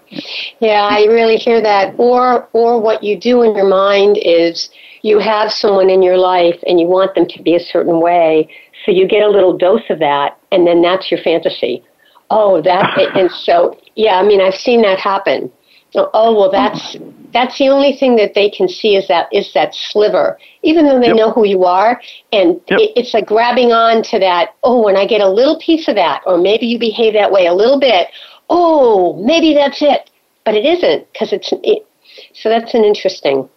Yeah, 0.61 0.89
I 0.91 1.05
really 1.05 1.37
hear 1.37 1.61
that. 1.61 1.95
Or 1.99 2.49
or 2.55 2.81
what 2.81 3.03
you 3.03 3.19
do 3.19 3.43
in 3.43 3.55
your 3.55 3.69
mind 3.69 4.19
is 4.23 4.71
you 5.03 5.19
have 5.19 5.53
someone 5.53 5.91
in 5.91 6.03
your 6.03 6.17
life 6.17 6.59
and 6.67 6.81
you 6.81 6.87
want 6.87 7.15
them 7.15 7.27
to 7.27 7.43
be 7.43 7.57
a 7.57 7.61
certain 7.61 8.01
way, 8.01 8.49
so 8.87 8.93
you 8.93 9.07
get 9.07 9.23
a 9.23 9.29
little 9.29 9.57
dose 9.59 9.83
of 9.91 9.99
that 9.99 10.39
and 10.51 10.67
then 10.67 10.81
that's 10.81 11.11
your 11.11 11.21
fantasy. 11.21 11.85
Oh, 12.31 12.63
that 12.63 12.99
and 13.17 13.31
so 13.31 13.79
yeah, 13.97 14.19
I 14.19 14.23
mean 14.23 14.41
I've 14.41 14.55
seen 14.55 14.81
that 14.83 14.99
happen 14.99 15.53
oh 15.95 16.35
well 16.35 16.51
that's 16.51 16.97
that's 17.33 17.59
the 17.59 17.69
only 17.69 17.97
thing 17.97 18.17
that 18.17 18.35
they 18.35 18.51
can 18.51 18.69
see 18.69 18.97
is 18.97 19.09
that 19.09 19.29
is 19.33 19.53
that 19.55 19.75
sliver 19.75 20.39
even 20.63 20.87
though 20.87 21.01
they 21.01 21.09
yep. 21.09 21.17
know 21.17 21.33
who 21.33 21.47
you 21.47 21.65
are 21.65 22.01
and 22.33 22.61
yep. 22.69 22.81
it, 22.81 22.93
it's 22.97 23.15
like 23.15 23.27
grabbing 23.27 23.73
on 23.73 24.03
to 24.03 24.19
that 24.19 24.55
oh 24.65 24.83
when 24.83 24.97
i 24.97 25.07
get 25.07 25.21
a 25.21 25.29
little 25.29 25.59
piece 25.59 25.89
of 25.89 25.95
that 25.95 26.23
or 26.27 26.37
maybe 26.37 26.67
you 26.67 26.79
behave 26.79 27.15
that 27.15 27.31
way 27.31 27.47
a 27.47 27.55
little 27.55 27.81
bit 27.81 28.09
oh 28.49 29.23
maybe 29.25 29.55
that's 29.55 29.83
it 29.83 30.11
but 30.45 30.55
it 30.55 30.65
isn't 30.65 31.13
because 31.13 31.33
it's 31.33 31.53
it, 31.63 31.87
so 32.35 32.49
that's 32.49 32.75
an 32.75 32.85
interesting 32.85 33.49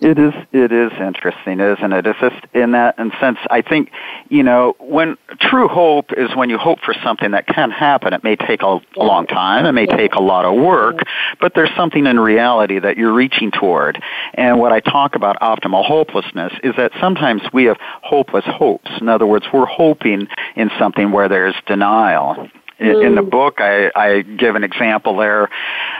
it 0.00 0.18
is. 0.18 0.32
It 0.52 0.72
is 0.72 0.92
interesting, 0.98 1.60
isn't 1.60 1.92
it? 1.92 2.06
It's 2.06 2.18
just 2.20 2.46
in 2.54 2.72
that 2.72 2.98
in 2.98 3.12
sense. 3.20 3.38
I 3.50 3.60
think 3.60 3.90
you 4.30 4.42
know 4.42 4.74
when 4.78 5.18
true 5.40 5.68
hope 5.68 6.12
is 6.16 6.34
when 6.34 6.48
you 6.48 6.56
hope 6.56 6.80
for 6.80 6.94
something 7.04 7.32
that 7.32 7.46
can 7.46 7.70
happen. 7.70 8.14
It 8.14 8.24
may 8.24 8.36
take 8.36 8.62
a, 8.62 8.80
a 8.96 9.04
long 9.04 9.26
time. 9.26 9.66
It 9.66 9.72
may 9.72 9.84
take 9.84 10.14
a 10.14 10.22
lot 10.22 10.46
of 10.46 10.54
work, 10.58 11.00
but 11.38 11.54
there's 11.54 11.74
something 11.76 12.06
in 12.06 12.18
reality 12.18 12.78
that 12.78 12.96
you're 12.96 13.12
reaching 13.12 13.50
toward. 13.50 14.02
And 14.34 14.58
what 14.58 14.72
I 14.72 14.80
talk 14.80 15.16
about 15.16 15.38
optimal 15.40 15.84
hopelessness 15.84 16.54
is 16.62 16.74
that 16.76 16.92
sometimes 16.98 17.42
we 17.52 17.64
have 17.64 17.76
hopeless 17.80 18.44
hopes. 18.46 18.90
In 19.02 19.08
other 19.08 19.26
words, 19.26 19.46
we're 19.52 19.66
hoping 19.66 20.28
in 20.56 20.70
something 20.78 21.12
where 21.12 21.28
there's 21.28 21.54
denial 21.66 22.48
in, 22.80 23.02
in 23.02 23.14
the 23.14 23.22
mm. 23.22 23.30
book, 23.30 23.60
I, 23.60 23.90
I 23.94 24.22
give 24.22 24.56
an 24.56 24.64
example 24.64 25.16
there 25.18 25.50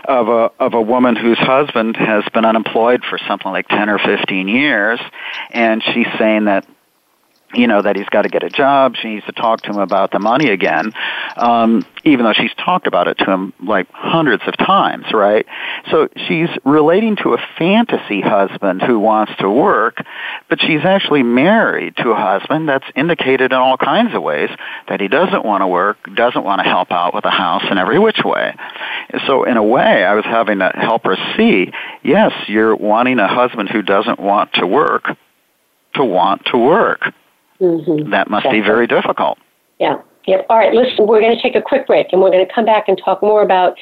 of 0.05 0.29
a 0.29 0.51
of 0.59 0.75
a 0.75 0.81
woman 0.81 1.15
whose 1.15 1.39
husband 1.39 1.97
has 1.97 2.25
been 2.33 2.45
unemployed 2.45 3.03
for 3.09 3.19
something 3.29 3.53
like 3.53 3.69
ten 3.69 3.89
or 3.91 3.99
fifteen 3.99 4.49
years, 4.49 4.99
and 5.51 5.83
she's 5.83 6.07
saying 6.19 6.47
that 6.47 6.67
you 7.53 7.67
know 7.67 7.83
that 7.83 7.97
he's 7.97 8.09
got 8.09 8.23
to 8.23 8.29
get 8.29 8.43
a 8.43 8.51
job. 8.51 8.95
She 8.97 9.09
needs 9.09 9.27
to 9.27 9.33
talk 9.33 9.63
to 9.63 9.71
him 9.71 9.79
about 9.79 10.13
the 10.13 10.19
money 10.19 10.51
again, 10.51 10.93
um, 11.37 11.85
even 12.05 12.25
though 12.25 12.33
she's 12.33 12.55
talked 12.55 12.87
about 12.87 13.09
it 13.09 13.19
to 13.19 13.25
him 13.25 13.53
like 13.61 13.89
hundreds 13.91 14.43
of 14.47 14.57
times, 14.57 15.07
right? 15.13 15.47
So 15.91 16.09
she's 16.29 16.49
relating 16.65 17.17
to 17.17 17.35
a 17.35 17.39
fantasy 17.59 18.21
husband 18.21 18.83
who 18.83 18.99
wants 19.01 19.33
to 19.41 19.51
work, 19.51 19.99
but 20.49 20.61
she's 20.61 20.85
actually 20.85 21.23
married 21.23 21.97
to 21.97 22.11
a 22.11 22.17
husband 22.17 22.69
that's 22.69 22.87
indicated 22.95 23.53
in 23.53 23.59
all 23.59 23.77
kinds 23.77 24.15
of 24.15 24.23
ways 24.23 24.51
that 24.89 25.01
he 25.01 25.09
doesn't 25.09 25.45
want 25.45 25.63
to 25.63 25.67
work, 25.67 25.99
doesn't 26.15 26.45
want 26.45 26.61
to 26.63 26.69
help 26.69 26.93
out 26.93 27.15
with 27.15 27.25
the 27.25 27.31
house 27.31 27.65
in 27.71 27.79
every 27.79 27.99
which 27.99 28.23
way. 28.25 28.55
So 29.27 29.45
in 29.45 29.57
a 29.57 29.63
way, 29.63 30.05
I 30.05 30.15
was 30.15 30.25
having 30.25 30.61
to 30.61 30.71
help 30.75 31.05
her 31.05 31.17
see, 31.37 31.73
yes, 32.05 32.33
you're 32.47 32.77
wanting 32.77 33.19
a 33.19 33.29
husband 33.29 33.69
who 33.71 33.83
doesn't 33.83 34.21
want 34.21 34.53
to 34.55 34.67
work 34.67 35.05
to 35.95 36.05
want 36.05 36.45
to 36.47 36.57
work 36.57 37.13
Mm-hmm. 37.61 38.11
That 38.11 38.31
must 38.31 38.51
be 38.51 38.61
very 38.61 38.87
difficult. 38.87 39.39
Yeah. 39.79 40.01
Yep. 40.27 40.47
All 40.51 40.59
right. 40.59 40.75
Listen, 40.75 41.07
we're 41.07 41.21
going 41.21 41.35
to 41.35 41.43
take 41.43 41.57
a 41.57 41.63
quick 41.63 41.87
break, 41.87 42.09
and 42.13 42.21
we're 42.21 42.31
going 42.31 42.47
to 42.47 42.55
come 42.55 42.67
back 42.67 42.89
and 42.89 43.01
talk 43.03 43.23
more 43.23 43.43
about 43.43 43.77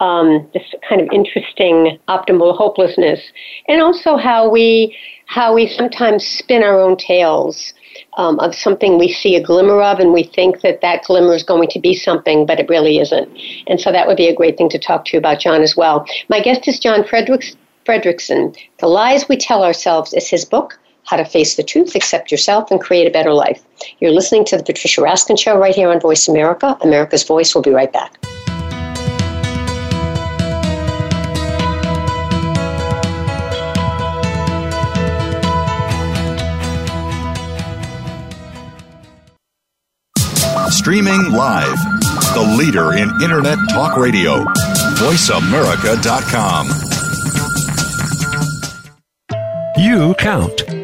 um, 0.00 0.48
this 0.52 0.62
kind 0.88 1.00
of 1.00 1.08
interesting 1.12 1.98
optimal 2.08 2.56
hopelessness, 2.56 3.20
and 3.68 3.80
also 3.80 4.16
how 4.16 4.50
we 4.50 4.96
how 5.26 5.54
we 5.54 5.68
sometimes 5.68 6.26
spin 6.26 6.62
our 6.62 6.80
own 6.80 6.96
tales 6.96 7.72
um, 8.16 8.38
of 8.40 8.54
something 8.54 8.98
we 8.98 9.12
see 9.12 9.36
a 9.36 9.42
glimmer 9.42 9.80
of, 9.80 10.00
and 10.00 10.12
we 10.12 10.24
think 10.24 10.60
that 10.62 10.80
that 10.82 11.04
glimmer 11.04 11.34
is 11.34 11.42
going 11.42 11.68
to 11.68 11.80
be 11.80 11.94
something, 11.94 12.44
but 12.44 12.58
it 12.58 12.68
really 12.68 12.98
isn't. 12.98 13.28
And 13.68 13.80
so 13.80 13.92
that 13.92 14.06
would 14.06 14.16
be 14.16 14.28
a 14.28 14.34
great 14.34 14.58
thing 14.58 14.68
to 14.70 14.78
talk 14.78 15.04
to 15.06 15.12
you 15.12 15.18
about, 15.18 15.40
Jon, 15.40 15.62
as 15.62 15.76
well. 15.76 16.04
My 16.28 16.40
guest 16.40 16.66
is 16.68 16.78
Jon 16.78 17.04
Fredericks, 17.04 17.56
Frederickson. 17.86 18.56
The 18.78 18.88
Lies 18.88 19.28
We 19.28 19.36
Tell 19.36 19.62
Ourselves 19.62 20.12
is 20.12 20.28
his 20.28 20.44
book. 20.44 20.78
How 21.04 21.16
to 21.16 21.24
Face 21.24 21.56
the 21.56 21.62
Truth, 21.62 21.94
Accept 21.94 22.30
Yourself, 22.30 22.70
and 22.70 22.80
Create 22.80 23.06
a 23.06 23.10
Better 23.10 23.32
Life. 23.32 23.62
You're 24.00 24.12
listening 24.12 24.44
to 24.46 24.56
The 24.56 24.62
Patricia 24.62 25.00
Raskin 25.00 25.38
Show 25.38 25.58
right 25.58 25.74
here 25.74 25.90
on 25.90 26.00
Voice 26.00 26.28
America. 26.28 26.76
America's 26.80 27.22
Voice. 27.22 27.54
We'll 27.54 27.62
be 27.62 27.70
right 27.70 27.92
back. 27.92 28.18
Streaming 40.70 41.30
live, 41.32 41.78
the 42.34 42.56
leader 42.58 42.92
in 42.94 43.10
Internet 43.22 43.58
Talk 43.70 43.96
Radio, 43.96 44.44
VoiceAmerica.com. 44.96 46.68
You 49.78 50.14
count. 50.14 50.83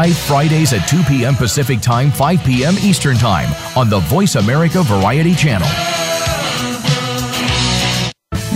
live 0.00 0.16
Fridays 0.16 0.72
at 0.72 0.88
2 0.88 1.02
p.m. 1.02 1.34
Pacific 1.34 1.78
Time, 1.82 2.10
5 2.10 2.42
p.m. 2.42 2.74
Eastern 2.80 3.18
Time 3.18 3.50
on 3.76 3.90
the 3.90 3.98
Voice 3.98 4.34
America 4.36 4.82
Variety 4.82 5.34
Channel. 5.34 5.68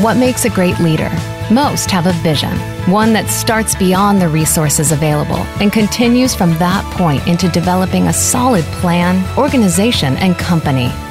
What 0.03 0.17
makes 0.17 0.47
a 0.47 0.49
great 0.49 0.79
leader? 0.79 1.11
Most 1.51 1.91
have 1.91 2.07
a 2.07 2.15
vision, 2.23 2.57
one 2.91 3.13
that 3.13 3.29
starts 3.29 3.75
beyond 3.75 4.23
the 4.23 4.29
resources 4.29 4.91
available 4.91 5.37
and 5.61 5.71
continues 5.71 6.35
from 6.35 6.53
that 6.53 6.83
point 6.95 7.27
into 7.27 7.51
developing 7.51 8.07
a 8.07 8.13
solid 8.15 8.65
plan, 8.81 9.23
organization, 9.37 10.17
and 10.17 10.39
company. 10.39 10.91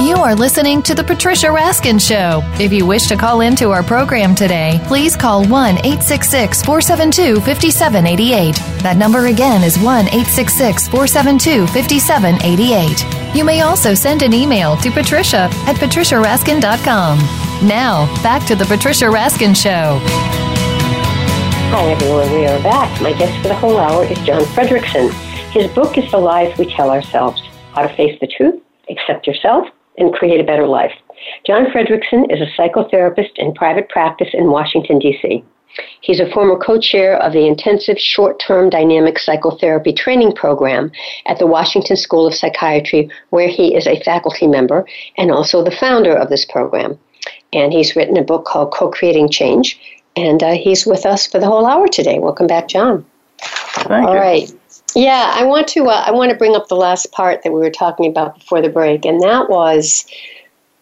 You 0.00 0.16
are 0.16 0.34
listening 0.34 0.80
to 0.84 0.94
The 0.94 1.04
Patricia 1.04 1.48
Raskin 1.48 2.00
Show. 2.00 2.40
If 2.58 2.72
you 2.72 2.86
wish 2.86 3.06
to 3.08 3.16
call 3.16 3.42
into 3.42 3.70
our 3.70 3.82
program 3.82 4.34
today, 4.34 4.80
please 4.84 5.14
call 5.14 5.46
1 5.46 5.76
866 5.76 6.62
472 6.62 7.36
5788. 7.42 8.54
That 8.82 8.96
number 8.96 9.26
again 9.26 9.62
is 9.62 9.78
1 9.78 10.06
866 10.06 10.88
472 10.88 11.66
5788. 11.66 13.36
You 13.36 13.44
may 13.44 13.60
also 13.60 13.92
send 13.92 14.22
an 14.22 14.32
email 14.32 14.74
to 14.78 14.90
patricia 14.90 15.50
at 15.68 15.76
patriciaraskin.com. 15.76 17.18
Now, 17.68 18.06
back 18.22 18.46
to 18.46 18.56
The 18.56 18.64
Patricia 18.64 19.04
Raskin 19.04 19.54
Show. 19.54 20.00
Hi, 21.72 21.84
everyone. 21.90 22.32
We 22.32 22.46
are 22.46 22.62
back. 22.62 22.88
My 23.02 23.12
guest 23.12 23.36
for 23.42 23.48
the 23.48 23.54
whole 23.54 23.76
hour 23.76 24.06
is 24.06 24.18
Jon 24.20 24.40
Frederickson. 24.44 25.10
His 25.52 25.70
book 25.72 25.98
is 25.98 26.10
The 26.10 26.16
Lies 26.16 26.56
We 26.56 26.74
Tell 26.74 26.88
Ourselves 26.88 27.42
How 27.74 27.86
to 27.86 27.94
Face 27.96 28.18
the 28.18 28.26
Truth, 28.26 28.62
Accept 28.88 29.26
Yourself, 29.26 29.68
and 30.00 30.12
create 30.12 30.40
a 30.40 30.44
better 30.44 30.66
life. 30.66 30.92
Jon 31.46 31.66
Frederickson 31.66 32.32
is 32.32 32.40
a 32.40 32.60
psychotherapist 32.60 33.36
in 33.36 33.54
private 33.54 33.88
practice 33.88 34.30
in 34.32 34.50
Washington, 34.50 34.98
D.C. 34.98 35.44
He's 36.00 36.18
a 36.18 36.30
former 36.30 36.58
co 36.58 36.80
chair 36.80 37.16
of 37.18 37.32
the 37.32 37.46
Intensive 37.46 37.98
Short 37.98 38.40
Term 38.40 38.70
Dynamic 38.70 39.18
Psychotherapy 39.18 39.92
Training 39.92 40.32
Program 40.32 40.90
at 41.26 41.38
the 41.38 41.46
Washington 41.46 41.96
School 41.96 42.26
of 42.26 42.34
Psychiatry, 42.34 43.08
where 43.30 43.48
he 43.48 43.74
is 43.74 43.86
a 43.86 44.02
faculty 44.02 44.46
member 44.46 44.86
and 45.16 45.30
also 45.30 45.62
the 45.62 45.70
founder 45.70 46.14
of 46.14 46.28
this 46.28 46.44
program. 46.44 46.98
And 47.52 47.72
he's 47.72 47.94
written 47.94 48.16
a 48.16 48.22
book 48.22 48.44
called 48.44 48.72
Co 48.72 48.90
Creating 48.90 49.28
Change, 49.28 49.78
and 50.16 50.42
uh, 50.42 50.52
he's 50.52 50.86
with 50.86 51.06
us 51.06 51.26
for 51.26 51.38
the 51.38 51.46
whole 51.46 51.66
hour 51.66 51.86
today. 51.86 52.18
Welcome 52.18 52.46
back, 52.46 52.68
Jon. 52.68 53.04
Thank 53.38 54.06
All 54.06 54.14
you. 54.14 54.20
right. 54.20 54.59
Yeah, 54.94 55.30
I 55.34 55.44
want 55.44 55.68
to. 55.68 55.84
Uh, 55.86 56.02
I 56.06 56.10
want 56.10 56.30
to 56.30 56.36
bring 56.36 56.56
up 56.56 56.68
the 56.68 56.76
last 56.76 57.12
part 57.12 57.42
that 57.42 57.52
we 57.52 57.60
were 57.60 57.70
talking 57.70 58.06
about 58.06 58.34
before 58.34 58.60
the 58.60 58.68
break, 58.68 59.04
and 59.04 59.20
that 59.22 59.48
was 59.48 60.04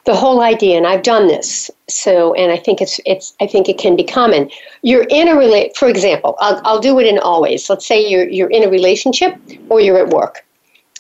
the 0.05 0.15
whole 0.15 0.41
idea. 0.41 0.77
And 0.79 0.87
I've 0.87 1.03
done 1.03 1.27
this, 1.29 1.71
so 1.89 2.33
and 2.35 2.51
I 2.51 2.57
think 2.57 2.81
it's 2.81 3.01
it's. 3.05 3.35
I 3.41 3.47
think 3.47 3.69
it 3.69 3.79
can 3.79 3.97
be 3.97 4.05
common. 4.05 4.51
You're 4.83 5.07
in 5.11 5.29
a 5.29 5.37
relate. 5.37 5.77
For 5.77 5.89
example, 5.89 6.37
I'll 6.41 6.61
I'll 6.65 6.81
do 6.81 6.99
it 6.99 7.07
in 7.07 7.19
always. 7.19 7.69
Let's 7.69 7.87
say 7.87 8.01
you're 8.09 8.29
you're 8.29 8.51
in 8.51 8.65
a 8.65 8.71
relationship 8.71 9.37
or 9.69 9.81
you're 9.81 9.99
at 9.99 10.09
work, 10.09 10.45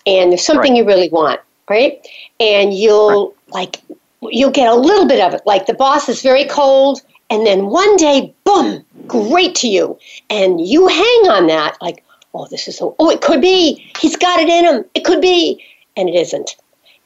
and 0.06 0.30
there's 0.30 0.44
something 0.44 0.72
Right. 0.72 0.78
you 0.78 0.86
really 0.86 1.08
want, 1.08 1.40
right? 1.70 2.06
And 2.40 2.74
you'll 2.74 3.34
like 3.48 3.80
you'll 4.20 4.50
get 4.50 4.68
a 4.68 4.74
little 4.74 5.06
bit 5.06 5.20
of 5.20 5.32
it. 5.32 5.42
Like 5.46 5.66
the 5.66 5.74
boss 5.74 6.08
is 6.10 6.20
very 6.20 6.44
cold, 6.44 7.00
and 7.30 7.46
then 7.46 7.66
one 7.66 7.96
day, 7.96 8.34
boom, 8.44 8.84
great 9.06 9.54
to 9.56 9.68
you, 9.68 9.98
and 10.28 10.60
you 10.66 10.86
hang 10.88 11.30
on 11.30 11.46
that 11.46 11.78
like 11.80 12.04
oh, 12.34 12.46
this 12.46 12.68
is 12.68 12.76
so, 12.76 12.94
oh, 12.98 13.10
it 13.10 13.20
could 13.20 13.40
be. 13.40 13.90
He's 14.00 14.16
got 14.16 14.40
it 14.40 14.48
in 14.48 14.64
him. 14.64 14.84
It 14.94 15.04
could 15.04 15.20
be. 15.20 15.64
And 15.96 16.08
it 16.08 16.14
isn't. 16.14 16.56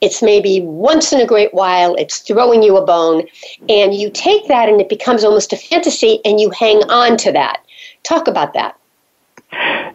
It's 0.01 0.21
maybe 0.21 0.61
once 0.61 1.13
in 1.13 1.21
a 1.21 1.27
great 1.27 1.55
while, 1.55 1.95
it's 1.95 2.19
throwing 2.19 2.63
you 2.63 2.77
a 2.77 2.85
bone, 2.85 3.25
and 3.69 3.95
you 3.95 4.11
take 4.11 4.49
that 4.49 4.69
and 4.69 4.81
it 4.81 4.89
becomes 4.89 5.23
almost 5.23 5.53
a 5.53 5.57
fantasy, 5.57 6.21
and 6.25 6.41
you 6.41 6.51
hang 6.51 6.79
on 6.91 7.17
to 7.19 7.31
that. 7.33 7.65
Talk 8.03 8.27
about 8.27 8.53
that. 8.55 8.77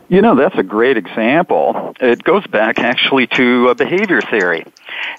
You 0.10 0.22
know, 0.22 0.36
that's 0.36 0.58
a 0.58 0.64
great 0.64 0.96
example. 0.96 1.94
It 2.00 2.24
goes 2.24 2.48
back 2.48 2.80
actually 2.80 3.28
to 3.28 3.70
uh, 3.70 3.74
behavior 3.74 4.22
theory. 4.22 4.64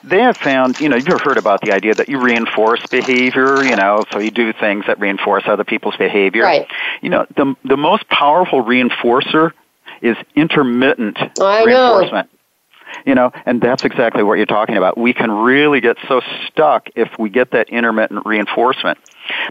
They 0.03 0.21
have 0.21 0.39
found, 0.39 0.81
you 0.81 0.89
know, 0.89 0.97
you've 0.97 1.21
heard 1.21 1.37
about 1.37 1.61
the 1.61 1.73
idea 1.73 1.93
that 1.95 2.09
you 2.09 2.19
reinforce 2.19 2.87
behavior, 2.87 3.63
you 3.65 3.77
know, 3.77 4.05
so 4.11 4.19
you 4.19 4.31
do 4.31 4.55
things 4.55 4.87
that 4.87 4.99
reinforce 4.99 5.43
other 5.47 5.65
people's 5.65 5.97
behavior. 5.97 6.45
Right. 6.45 6.67
You 7.03 7.11
know, 7.11 7.27
the, 7.37 7.55
the 7.65 7.77
most 7.77 8.09
powerful 8.09 8.65
reinforcer 8.65 9.53
is 10.03 10.17
intermittent 10.35 11.19
I 11.41 11.65
know. 11.65 11.65
reinforcement. 11.65 12.31
You 13.05 13.15
know, 13.15 13.33
and 13.45 13.61
that's 13.61 13.85
exactly 13.85 14.23
what 14.23 14.39
you're 14.39 14.47
talking 14.47 14.79
about. 14.79 14.97
We 14.97 15.13
can 15.13 15.31
really 15.31 15.81
get 15.81 15.99
so 16.09 16.23
stuck 16.47 16.89
if 16.97 17.11
we 17.19 17.29
get 17.29 17.51
that 17.51 17.69
intermittent 17.69 18.25
reinforcement. 18.25 18.99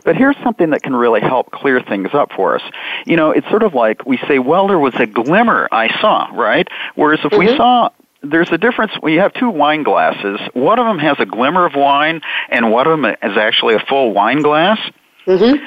But 0.03 0.15
here's 0.15 0.35
something 0.43 0.71
that 0.71 0.81
can 0.81 0.95
really 0.95 1.21
help 1.21 1.51
clear 1.51 1.79
things 1.79 2.09
up 2.13 2.31
for 2.35 2.55
us. 2.55 2.63
You 3.05 3.15
know, 3.15 3.29
it's 3.29 3.47
sort 3.49 3.61
of 3.61 3.75
like 3.75 4.05
we 4.07 4.17
say, 4.27 4.39
well, 4.39 4.67
there 4.67 4.79
was 4.79 4.95
a 4.95 5.05
glimmer 5.05 5.69
I 5.71 5.87
saw, 6.01 6.29
right? 6.33 6.67
Whereas 6.95 7.19
if 7.23 7.37
we 7.37 7.55
saw 7.55 7.91
there's 8.23 8.51
a 8.51 8.57
difference. 8.57 8.91
We 9.01 9.15
have 9.15 9.33
two 9.33 9.49
wine 9.49 9.83
glasses. 9.83 10.39
One 10.53 10.79
of 10.79 10.85
them 10.85 10.99
has 10.99 11.17
a 11.19 11.25
glimmer 11.25 11.65
of 11.65 11.75
wine, 11.75 12.21
and 12.49 12.71
one 12.71 12.87
of 12.87 12.99
them 12.99 13.05
is 13.05 13.37
actually 13.37 13.75
a 13.75 13.79
full 13.79 14.13
wine 14.13 14.41
glass. 14.41 14.79
Mm-hmm. 15.25 15.63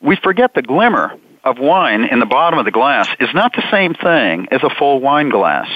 We 0.00 0.16
forget 0.16 0.54
the 0.54 0.62
glimmer 0.62 1.16
of 1.44 1.58
wine 1.58 2.04
in 2.04 2.18
the 2.20 2.26
bottom 2.26 2.58
of 2.58 2.64
the 2.64 2.70
glass 2.70 3.08
is 3.20 3.28
not 3.34 3.52
the 3.54 3.62
same 3.70 3.94
thing 3.94 4.48
as 4.50 4.62
a 4.62 4.70
full 4.70 5.00
wine 5.00 5.28
glass. 5.28 5.68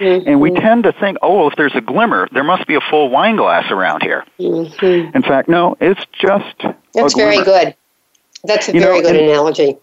And 0.00 0.40
we 0.40 0.52
tend 0.52 0.84
to 0.84 0.92
think, 0.92 1.18
oh, 1.22 1.48
if 1.48 1.56
there's 1.56 1.74
a 1.74 1.80
glimmer, 1.80 2.28
there 2.30 2.44
must 2.44 2.68
be 2.68 2.76
a 2.76 2.80
full 2.80 3.10
wine 3.10 3.34
glass 3.34 3.68
around 3.72 4.02
here. 4.02 4.24
Mm-hmm. 4.38 5.16
In 5.16 5.22
fact, 5.22 5.48
no, 5.48 5.76
it's 5.80 6.00
just 6.12 6.56
That's 6.94 7.14
a 7.14 7.16
very 7.16 7.42
good. 7.42 7.74
That's 8.44 8.68
a 8.68 8.72
You 8.74 8.80
know, 8.80 8.86
very 8.86 9.02
good 9.02 9.16
and- 9.16 9.28
analogy. 9.30 9.76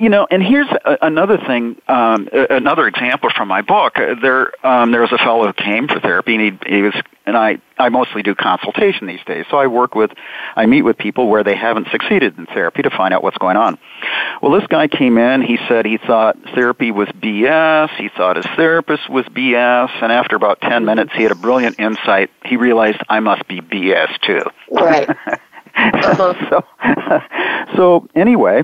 You 0.00 0.08
know, 0.08 0.26
and 0.30 0.42
here's 0.42 0.66
a, 0.66 0.96
another 1.02 1.36
thing, 1.36 1.76
um, 1.86 2.26
another 2.32 2.86
example 2.86 3.28
from 3.36 3.48
my 3.48 3.60
book. 3.60 3.96
There, 3.96 4.50
um, 4.66 4.92
there 4.92 5.02
was 5.02 5.12
a 5.12 5.18
fellow 5.18 5.46
who 5.46 5.52
came 5.52 5.88
for 5.88 6.00
therapy, 6.00 6.36
and 6.36 6.58
he, 6.64 6.76
he 6.76 6.80
was, 6.80 6.94
and 7.26 7.36
I, 7.36 7.58
I 7.76 7.90
mostly 7.90 8.22
do 8.22 8.34
consultation 8.34 9.06
these 9.06 9.22
days. 9.26 9.44
So 9.50 9.58
I 9.58 9.66
work 9.66 9.94
with, 9.94 10.10
I 10.56 10.64
meet 10.64 10.82
with 10.82 10.96
people 10.96 11.28
where 11.28 11.44
they 11.44 11.54
haven't 11.54 11.88
succeeded 11.90 12.38
in 12.38 12.46
therapy 12.46 12.80
to 12.80 12.88
find 12.88 13.12
out 13.12 13.22
what's 13.22 13.36
going 13.36 13.58
on. 13.58 13.78
Well, 14.40 14.52
this 14.52 14.66
guy 14.68 14.88
came 14.88 15.18
in. 15.18 15.42
He 15.42 15.58
said 15.68 15.84
he 15.84 15.98
thought 15.98 16.38
therapy 16.54 16.90
was 16.92 17.08
BS. 17.08 17.90
He 17.96 18.08
thought 18.08 18.36
his 18.36 18.46
therapist 18.56 19.10
was 19.10 19.26
BS. 19.26 19.90
And 20.02 20.10
after 20.10 20.34
about 20.34 20.62
ten 20.62 20.86
minutes, 20.86 21.12
he 21.14 21.24
had 21.24 21.32
a 21.32 21.34
brilliant 21.34 21.78
insight. 21.78 22.30
He 22.46 22.56
realized 22.56 23.02
I 23.10 23.20
must 23.20 23.46
be 23.46 23.60
BS 23.60 24.18
too. 24.22 24.44
Right. 24.70 25.10
Uh-huh. 25.72 26.34
so, 26.50 27.72
so 27.76 28.08
anyway, 28.14 28.62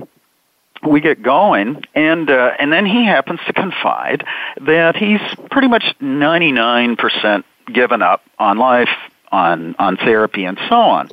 we 0.83 1.01
get 1.01 1.21
going, 1.21 1.83
and 1.95 2.29
uh, 2.29 2.51
and 2.59 2.71
then 2.71 2.85
he 2.85 3.05
happens 3.05 3.39
to 3.47 3.53
confide 3.53 4.25
that 4.61 4.95
he's 4.95 5.21
pretty 5.51 5.67
much 5.67 5.83
ninety 5.99 6.51
nine 6.51 6.95
percent 6.95 7.45
given 7.71 8.01
up 8.01 8.21
on 8.39 8.57
life, 8.57 8.89
on 9.31 9.75
on 9.79 9.97
therapy, 9.97 10.45
and 10.45 10.57
so 10.69 10.75
on. 10.75 11.09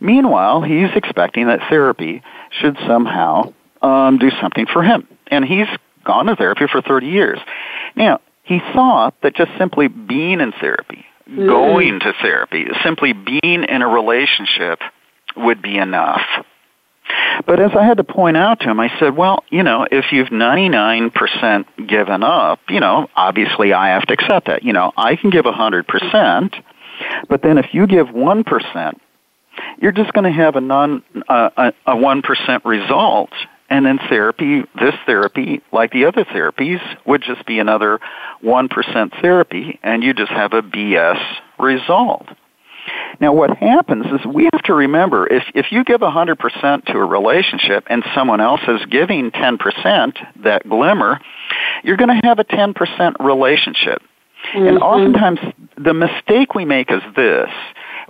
Meanwhile, 0.00 0.62
he's 0.62 0.90
expecting 0.94 1.46
that 1.46 1.60
therapy 1.68 2.22
should 2.50 2.76
somehow 2.86 3.52
um, 3.82 4.18
do 4.18 4.30
something 4.40 4.66
for 4.66 4.82
him, 4.82 5.06
and 5.28 5.44
he's 5.44 5.68
gone 6.04 6.26
to 6.26 6.36
therapy 6.36 6.66
for 6.70 6.80
thirty 6.82 7.08
years. 7.08 7.38
Now, 7.94 8.20
he 8.42 8.60
thought 8.74 9.14
that 9.22 9.34
just 9.34 9.50
simply 9.58 9.88
being 9.88 10.40
in 10.40 10.52
therapy, 10.52 11.04
mm. 11.28 11.46
going 11.46 12.00
to 12.00 12.12
therapy, 12.22 12.66
simply 12.84 13.12
being 13.12 13.64
in 13.64 13.82
a 13.82 13.88
relationship 13.88 14.80
would 15.36 15.60
be 15.60 15.76
enough. 15.76 16.22
But 17.46 17.60
as 17.60 17.72
I 17.78 17.84
had 17.84 17.98
to 17.98 18.04
point 18.04 18.36
out 18.36 18.60
to 18.60 18.70
him, 18.70 18.80
I 18.80 18.90
said, 18.98 19.16
well, 19.16 19.44
you 19.50 19.62
know, 19.62 19.86
if 19.90 20.06
you've 20.12 20.28
99% 20.28 21.86
given 21.86 22.22
up, 22.22 22.60
you 22.68 22.80
know, 22.80 23.08
obviously 23.14 23.72
I 23.72 23.90
have 23.90 24.06
to 24.06 24.14
accept 24.14 24.46
that. 24.46 24.62
You 24.62 24.72
know, 24.72 24.92
I 24.96 25.16
can 25.16 25.30
give 25.30 25.44
100%, 25.44 26.62
but 27.28 27.42
then 27.42 27.58
if 27.58 27.66
you 27.72 27.86
give 27.86 28.08
1%, 28.08 28.98
you're 29.80 29.92
just 29.92 30.12
going 30.12 30.24
to 30.24 30.32
have 30.32 30.56
a 30.56 30.60
non 30.60 31.02
uh, 31.28 31.50
a, 31.56 31.72
a 31.86 31.94
1% 31.94 32.64
result 32.64 33.30
and 33.68 33.84
then 33.84 33.98
therapy, 34.08 34.62
this 34.78 34.94
therapy, 35.06 35.60
like 35.72 35.92
the 35.92 36.04
other 36.04 36.24
therapies, 36.24 36.80
would 37.04 37.22
just 37.22 37.44
be 37.46 37.58
another 37.58 38.00
1% 38.42 39.20
therapy, 39.20 39.80
and 39.82 40.04
you 40.04 40.14
just 40.14 40.30
have 40.30 40.52
a 40.52 40.62
BS 40.62 41.20
result. 41.58 42.28
Now, 43.20 43.32
what 43.32 43.56
happens 43.56 44.06
is 44.06 44.26
we 44.26 44.44
have 44.52 44.62
to 44.64 44.74
remember 44.74 45.26
if, 45.26 45.42
if 45.54 45.72
you 45.72 45.84
give 45.84 46.00
100% 46.00 46.84
to 46.86 46.92
a 46.92 47.04
relationship 47.04 47.84
and 47.88 48.04
someone 48.14 48.40
else 48.40 48.60
is 48.68 48.84
giving 48.86 49.30
10%, 49.30 50.42
that 50.42 50.68
glimmer, 50.68 51.20
you're 51.82 51.96
going 51.96 52.20
to 52.20 52.26
have 52.26 52.38
a 52.38 52.44
10% 52.44 53.24
relationship. 53.24 54.02
Mm-hmm. 54.54 54.66
And 54.66 54.78
oftentimes, 54.78 55.40
the 55.76 55.94
mistake 55.94 56.54
we 56.54 56.64
make 56.64 56.90
is 56.90 57.02
this 57.14 57.50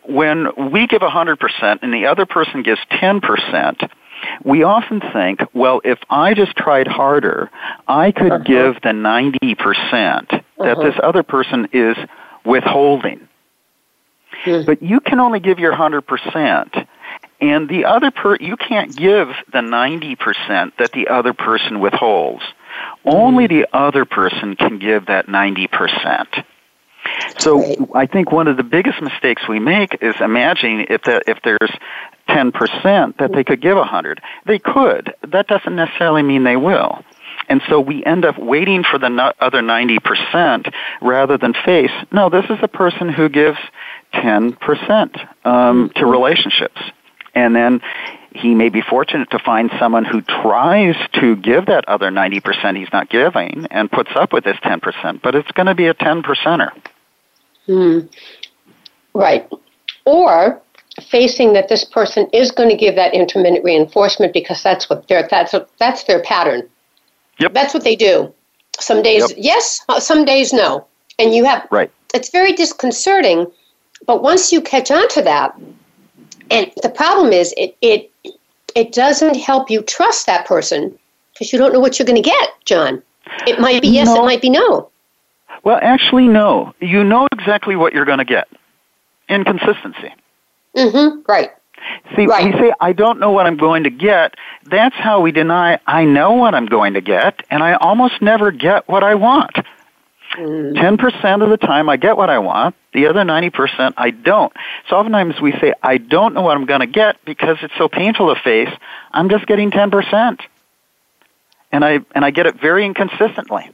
when 0.04 0.70
we 0.70 0.86
give 0.86 1.02
100% 1.02 1.78
and 1.82 1.92
the 1.92 2.06
other 2.06 2.26
person 2.26 2.62
gives 2.62 2.80
10%, 2.90 3.90
we 4.44 4.62
often 4.62 5.00
think, 5.12 5.40
well, 5.52 5.80
if 5.84 5.98
I 6.08 6.34
just 6.34 6.56
tried 6.56 6.86
harder, 6.86 7.50
I 7.86 8.12
could 8.12 8.32
uh-huh. 8.32 8.44
give 8.44 8.74
the 8.82 8.90
90% 8.90 10.32
uh-huh. 10.32 10.40
that 10.58 10.78
this 10.78 10.94
other 11.02 11.22
person 11.22 11.68
is 11.72 11.96
withholding. 12.44 13.28
Hmm. 14.44 14.62
But 14.64 14.82
you 14.82 15.00
can 15.00 15.20
only 15.20 15.40
give 15.40 15.58
your 15.58 15.72
100%. 15.72 16.86
And 17.40 17.68
the 17.68 17.84
other 17.84 18.10
per, 18.10 18.36
you 18.36 18.56
can't 18.56 18.96
give 18.96 19.28
the 19.52 19.58
90% 19.58 20.76
that 20.78 20.92
the 20.92 21.08
other 21.08 21.34
person 21.34 21.80
withholds. 21.80 22.42
Only 23.04 23.46
hmm. 23.46 23.54
the 23.54 23.66
other 23.72 24.04
person 24.04 24.56
can 24.56 24.78
give 24.78 25.06
that 25.06 25.26
90%. 25.26 26.44
So 27.38 27.90
I 27.94 28.06
think 28.06 28.32
one 28.32 28.48
of 28.48 28.56
the 28.56 28.64
biggest 28.64 29.00
mistakes 29.00 29.46
we 29.48 29.60
make 29.60 29.98
is 30.02 30.14
imagining 30.20 30.86
if 30.90 31.02
the, 31.02 31.22
if 31.26 31.38
there's 31.44 31.70
10% 32.28 33.16
that 33.18 33.32
they 33.32 33.44
could 33.44 33.60
give 33.60 33.76
a 33.76 33.80
100. 33.80 34.20
They 34.44 34.58
could. 34.58 35.14
That 35.22 35.46
doesn't 35.46 35.76
necessarily 35.76 36.22
mean 36.22 36.44
they 36.44 36.56
will. 36.56 37.04
And 37.48 37.62
so 37.68 37.80
we 37.80 38.04
end 38.04 38.24
up 38.24 38.38
waiting 38.38 38.84
for 38.84 38.98
the 38.98 39.34
other 39.40 39.60
90% 39.60 40.72
rather 41.00 41.38
than 41.38 41.54
face, 41.64 41.90
no, 42.12 42.28
this 42.28 42.44
is 42.50 42.58
a 42.62 42.68
person 42.68 43.08
who 43.08 43.28
gives 43.28 43.58
10% 44.14 45.46
um, 45.46 45.90
to 45.96 46.06
relationships. 46.06 46.80
And 47.34 47.54
then 47.54 47.82
he 48.34 48.54
may 48.54 48.68
be 48.68 48.80
fortunate 48.80 49.30
to 49.30 49.38
find 49.38 49.70
someone 49.78 50.04
who 50.04 50.22
tries 50.22 50.96
to 51.14 51.36
give 51.36 51.66
that 51.66 51.88
other 51.88 52.10
90% 52.10 52.76
he's 52.76 52.92
not 52.92 53.08
giving 53.08 53.66
and 53.70 53.90
puts 53.90 54.10
up 54.14 54.32
with 54.32 54.44
this 54.44 54.56
10%, 54.58 55.22
but 55.22 55.34
it's 55.34 55.50
going 55.52 55.66
to 55.66 55.74
be 55.74 55.86
a 55.86 55.94
10 55.94 56.22
percenter. 56.22 56.70
Hmm. 57.66 58.00
Right. 59.14 59.50
Or 60.04 60.62
facing 61.10 61.52
that 61.54 61.68
this 61.68 61.84
person 61.84 62.28
is 62.32 62.50
going 62.50 62.68
to 62.68 62.76
give 62.76 62.94
that 62.96 63.14
intermittent 63.14 63.64
reinforcement 63.64 64.32
because 64.32 64.62
that's 64.62 64.88
what 64.88 65.08
their 65.08 65.26
that's 65.28 65.52
what, 65.52 65.70
that's 65.78 66.04
their 66.04 66.22
pattern. 66.22 66.68
Yep. 67.38 67.52
That's 67.54 67.74
what 67.74 67.84
they 67.84 67.96
do. 67.96 68.32
Some 68.78 69.02
days 69.02 69.30
yep. 69.30 69.38
yes, 69.38 69.80
some 69.98 70.24
days 70.24 70.52
no. 70.52 70.86
And 71.18 71.34
you 71.34 71.44
have 71.44 71.66
Right. 71.70 71.90
It's 72.14 72.30
very 72.30 72.52
disconcerting, 72.52 73.46
but 74.06 74.22
once 74.22 74.52
you 74.52 74.60
catch 74.60 74.90
on 74.90 75.08
to 75.10 75.22
that, 75.22 75.58
and 76.50 76.70
the 76.82 76.88
problem 76.88 77.32
is 77.32 77.54
it 77.56 77.76
it 77.80 78.10
it 78.74 78.92
doesn't 78.92 79.36
help 79.36 79.70
you 79.70 79.82
trust 79.82 80.26
that 80.26 80.46
person 80.46 80.96
because 81.32 81.52
you 81.52 81.58
don't 81.58 81.72
know 81.72 81.80
what 81.80 81.98
you're 81.98 82.06
going 82.06 82.22
to 82.22 82.28
get, 82.30 82.48
Jon. 82.64 83.02
It 83.46 83.58
might 83.58 83.82
be 83.82 83.88
yes, 83.88 84.06
no. 84.06 84.22
it 84.22 84.24
might 84.24 84.42
be 84.42 84.50
no. 84.50 84.88
Well, 85.64 85.78
actually, 85.82 86.28
no. 86.28 86.74
You 86.80 87.02
know 87.02 87.26
exactly 87.32 87.74
what 87.74 87.92
you're 87.92 88.04
going 88.04 88.18
to 88.18 88.24
get. 88.24 88.48
Inconsistency. 89.28 90.14
Mm-hmm. 90.76 91.22
Right. 91.26 91.50
See, 92.14 92.26
right. 92.26 92.44
we 92.44 92.52
say, 92.52 92.72
I 92.80 92.92
don't 92.92 93.18
know 93.18 93.32
what 93.32 93.46
I'm 93.46 93.56
going 93.56 93.84
to 93.84 93.90
get. 93.90 94.34
That's 94.64 94.94
how 94.94 95.20
we 95.20 95.32
deny, 95.32 95.78
I 95.86 96.04
know 96.04 96.32
what 96.32 96.54
I'm 96.54 96.66
going 96.66 96.94
to 96.94 97.00
get, 97.00 97.44
and 97.50 97.62
I 97.62 97.74
almost 97.74 98.22
never 98.22 98.50
get 98.50 98.88
what 98.88 99.02
I 99.02 99.14
want. 99.14 99.56
Mm. 100.34 100.74
10% 100.74 101.42
of 101.42 101.50
the 101.50 101.56
time 101.56 101.88
I 101.88 101.96
get 101.96 102.16
what 102.16 102.30
I 102.30 102.38
want, 102.38 102.74
the 102.92 103.06
other 103.06 103.22
90% 103.22 103.94
I 103.96 104.10
don't. 104.10 104.52
So 104.88 104.96
oftentimes 104.96 105.40
we 105.40 105.52
say, 105.52 105.72
I 105.82 105.98
don't 105.98 106.34
know 106.34 106.42
what 106.42 106.56
I'm 106.56 106.66
going 106.66 106.80
to 106.80 106.86
get 106.86 107.24
because 107.24 107.58
it's 107.62 107.74
so 107.78 107.88
painful 107.88 108.34
to 108.34 108.40
face, 108.40 108.70
I'm 109.12 109.28
just 109.28 109.46
getting 109.46 109.70
10%. 109.70 110.40
And 111.72 111.84
I, 111.84 112.00
and 112.14 112.24
I 112.24 112.30
get 112.30 112.46
it 112.46 112.60
very 112.60 112.84
inconsistently. 112.84 113.70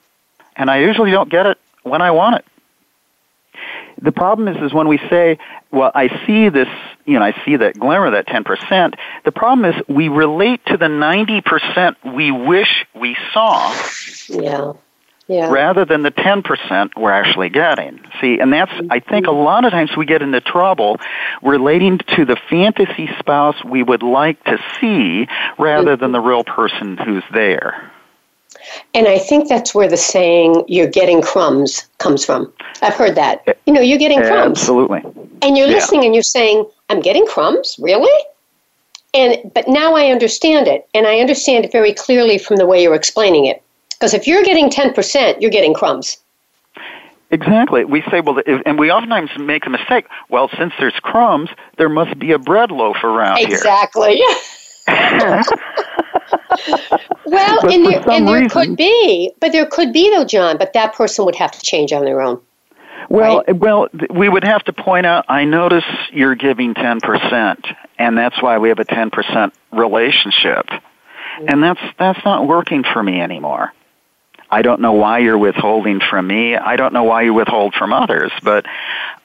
And 0.56 0.70
I 0.70 0.80
usually 0.80 1.10
don't 1.10 1.30
get 1.30 1.46
it 1.46 1.58
when 1.82 2.02
I 2.02 2.10
want 2.10 2.36
it 2.36 2.44
the 4.02 4.12
problem 4.12 4.48
is, 4.48 4.62
is 4.62 4.74
when 4.74 4.88
we 4.88 4.98
say, 5.08 5.38
well, 5.70 5.92
I 5.94 6.08
see 6.26 6.48
this, 6.48 6.68
you 7.06 7.18
know, 7.18 7.24
I 7.24 7.44
see 7.44 7.56
that 7.56 7.78
glimmer, 7.78 8.10
that 8.10 8.26
10%, 8.26 8.94
the 9.24 9.32
problem 9.32 9.72
is 9.72 9.80
we 9.88 10.08
relate 10.08 10.64
to 10.66 10.76
the 10.76 10.86
90% 10.86 12.14
we 12.14 12.32
wish 12.32 12.84
we 12.94 13.16
saw. 13.32 13.74
Yeah. 14.28 14.72
Yeah. 15.28 15.50
Rather 15.50 15.84
than 15.84 16.02
the 16.02 16.10
10% 16.10 16.90
we're 16.96 17.12
actually 17.12 17.48
getting. 17.48 18.00
See, 18.20 18.40
and 18.40 18.52
that's, 18.52 18.72
I 18.90 18.98
think 18.98 19.28
a 19.28 19.32
lot 19.32 19.64
of 19.64 19.70
times 19.70 19.96
we 19.96 20.04
get 20.04 20.20
into 20.20 20.40
trouble 20.40 20.98
relating 21.42 21.98
to 22.16 22.24
the 22.24 22.36
fantasy 22.50 23.08
spouse 23.20 23.54
we 23.64 23.84
would 23.84 24.02
like 24.02 24.42
to 24.44 24.58
see 24.80 25.28
rather 25.58 25.96
than 25.96 26.10
the 26.10 26.20
real 26.20 26.42
person 26.42 26.98
who's 26.98 27.22
there. 27.32 27.91
And 28.94 29.08
I 29.08 29.18
think 29.18 29.48
that's 29.48 29.74
where 29.74 29.88
the 29.88 29.96
saying 29.96 30.64
"you're 30.68 30.86
getting 30.86 31.22
crumbs" 31.22 31.86
comes 31.98 32.24
from. 32.24 32.52
I've 32.82 32.94
heard 32.94 33.14
that. 33.16 33.58
You 33.66 33.72
know, 33.72 33.80
you're 33.80 33.98
getting 33.98 34.20
crumbs. 34.20 34.58
Absolutely. 34.58 35.02
And 35.42 35.56
you're 35.56 35.68
yeah. 35.68 35.74
listening 35.74 36.04
and 36.04 36.14
you're 36.14 36.22
saying, 36.22 36.66
"I'm 36.88 37.00
getting 37.00 37.26
crumbs, 37.26 37.76
really?" 37.80 38.12
And 39.14 39.50
but 39.54 39.68
now 39.68 39.94
I 39.94 40.06
understand 40.06 40.68
it, 40.68 40.88
and 40.94 41.06
I 41.06 41.20
understand 41.20 41.64
it 41.64 41.72
very 41.72 41.92
clearly 41.92 42.38
from 42.38 42.56
the 42.56 42.66
way 42.66 42.82
you're 42.82 42.94
explaining 42.94 43.46
it. 43.46 43.62
Because 43.90 44.14
if 44.14 44.26
you're 44.26 44.42
getting 44.42 44.70
ten 44.70 44.92
percent, 44.92 45.40
you're 45.40 45.50
getting 45.50 45.74
crumbs. 45.74 46.18
Exactly. 47.32 47.86
We 47.86 48.02
say, 48.10 48.20
well, 48.20 48.42
and 48.66 48.78
we 48.78 48.92
oftentimes 48.92 49.30
make 49.38 49.64
a 49.64 49.70
mistake. 49.70 50.04
Well, 50.28 50.50
since 50.58 50.74
there's 50.78 50.98
crumbs, 51.00 51.48
there 51.78 51.88
must 51.88 52.18
be 52.18 52.30
a 52.32 52.38
bread 52.38 52.70
loaf 52.70 53.02
around 53.02 53.38
exactly. 53.38 54.16
here. 54.16 54.36
Exactly. 54.86 55.56
well, 57.26 57.70
and 57.70 57.86
there, 57.86 58.10
and 58.10 58.28
there 58.28 58.42
reason, 58.42 58.48
could 58.48 58.76
be, 58.76 59.32
but 59.40 59.52
there 59.52 59.66
could 59.66 59.92
be 59.92 60.10
though, 60.10 60.24
Jon. 60.24 60.58
But 60.58 60.72
that 60.74 60.94
person 60.94 61.24
would 61.24 61.34
have 61.36 61.52
to 61.52 61.60
change 61.60 61.92
on 61.92 62.04
their 62.04 62.20
own. 62.20 62.40
Well, 63.08 63.42
right? 63.46 63.56
well, 63.56 63.88
we 64.10 64.28
would 64.28 64.44
have 64.44 64.64
to 64.64 64.72
point 64.72 65.06
out. 65.06 65.24
I 65.28 65.44
notice 65.44 65.84
you're 66.12 66.34
giving 66.34 66.74
ten 66.74 67.00
percent, 67.00 67.66
and 67.98 68.16
that's 68.16 68.40
why 68.42 68.58
we 68.58 68.68
have 68.68 68.78
a 68.78 68.84
ten 68.84 69.10
percent 69.10 69.54
relationship, 69.72 70.66
mm-hmm. 70.66 71.44
and 71.48 71.62
that's 71.62 71.80
that's 71.98 72.24
not 72.24 72.46
working 72.46 72.84
for 72.84 73.02
me 73.02 73.20
anymore. 73.20 73.72
I 74.50 74.60
don't 74.60 74.82
know 74.82 74.92
why 74.92 75.20
you're 75.20 75.38
withholding 75.38 76.00
from 76.00 76.26
me. 76.26 76.56
I 76.56 76.76
don't 76.76 76.92
know 76.92 77.04
why 77.04 77.22
you 77.22 77.32
withhold 77.32 77.74
from 77.74 77.94
others, 77.94 78.30
but 78.42 78.66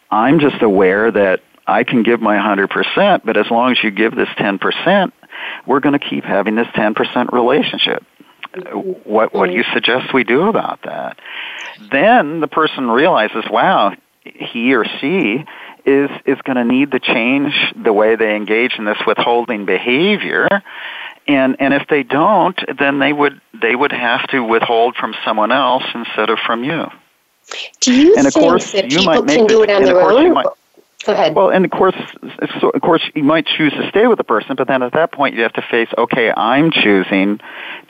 I'm 0.09 0.39
just 0.39 0.61
aware 0.61 1.11
that 1.11 1.41
I 1.67 1.83
can 1.83 2.03
give 2.03 2.21
my 2.21 2.37
100%, 2.37 3.21
but 3.25 3.35
as 3.35 3.51
long 3.51 3.73
as 3.73 3.83
you 3.83 3.91
give 3.91 4.15
this 4.15 4.29
10%, 4.29 5.11
we're 5.67 5.79
going 5.79 5.97
to 5.97 6.05
keep 6.05 6.23
having 6.23 6.55
this 6.55 6.67
10% 6.67 7.31
relationship. 7.31 8.03
What, 9.03 9.33
what 9.33 9.47
do 9.47 9.53
you 9.53 9.63
mm-hmm. 9.63 9.73
suggest 9.73 10.13
we 10.13 10.23
do 10.23 10.47
about 10.47 10.81
that? 10.83 11.19
Then 11.91 12.39
the 12.39 12.47
person 12.47 12.89
realizes, 12.89 13.43
wow, 13.49 13.93
he 14.23 14.73
or 14.73 14.85
she 14.85 15.45
is, 15.85 16.09
is 16.25 16.41
going 16.41 16.55
to 16.55 16.63
need 16.63 16.91
to 16.91 16.99
change 16.99 17.53
the 17.75 17.93
way 17.93 18.15
they 18.15 18.35
engage 18.35 18.73
in 18.77 18.85
this 18.85 18.97
withholding 19.05 19.65
behavior. 19.65 20.47
And, 21.27 21.57
and 21.59 21.73
if 21.73 21.87
they 21.89 22.03
don't, 22.03 22.57
then 22.79 22.99
they 22.99 23.13
would, 23.13 23.39
they 23.61 23.75
would 23.75 23.91
have 23.91 24.27
to 24.29 24.39
withhold 24.43 24.95
from 24.95 25.13
someone 25.25 25.51
else 25.51 25.83
instead 25.93 26.29
of 26.29 26.39
from 26.39 26.63
you. 26.63 26.87
Do 27.81 27.93
you 27.93 28.15
and 28.17 28.27
of 28.27 28.33
course, 28.33 28.71
that 28.73 28.91
you 28.91 28.99
people 28.99 29.23
can 29.23 29.47
do 29.47 29.63
it 29.63 29.69
on 29.69 29.83
their 29.83 30.01
own? 30.01 30.43
Go 31.07 31.13
ahead. 31.13 31.35
Well, 31.35 31.49
and 31.49 31.63
of 31.63 31.71
course, 31.71 31.95
so 32.59 32.69
of 32.69 32.81
course, 32.81 33.01
you 33.15 33.23
might 33.23 33.45
choose 33.45 33.71
to 33.71 33.87
stay 33.89 34.07
with 34.07 34.17
the 34.17 34.25
person, 34.25 34.57
but 34.57 34.67
then 34.67 34.83
at 34.83 34.91
that 34.91 35.13
point, 35.13 35.35
you 35.35 35.41
have 35.41 35.53
to 35.53 35.61
face, 35.61 35.87
okay, 35.97 36.33
I'm 36.35 36.69
choosing 36.69 37.39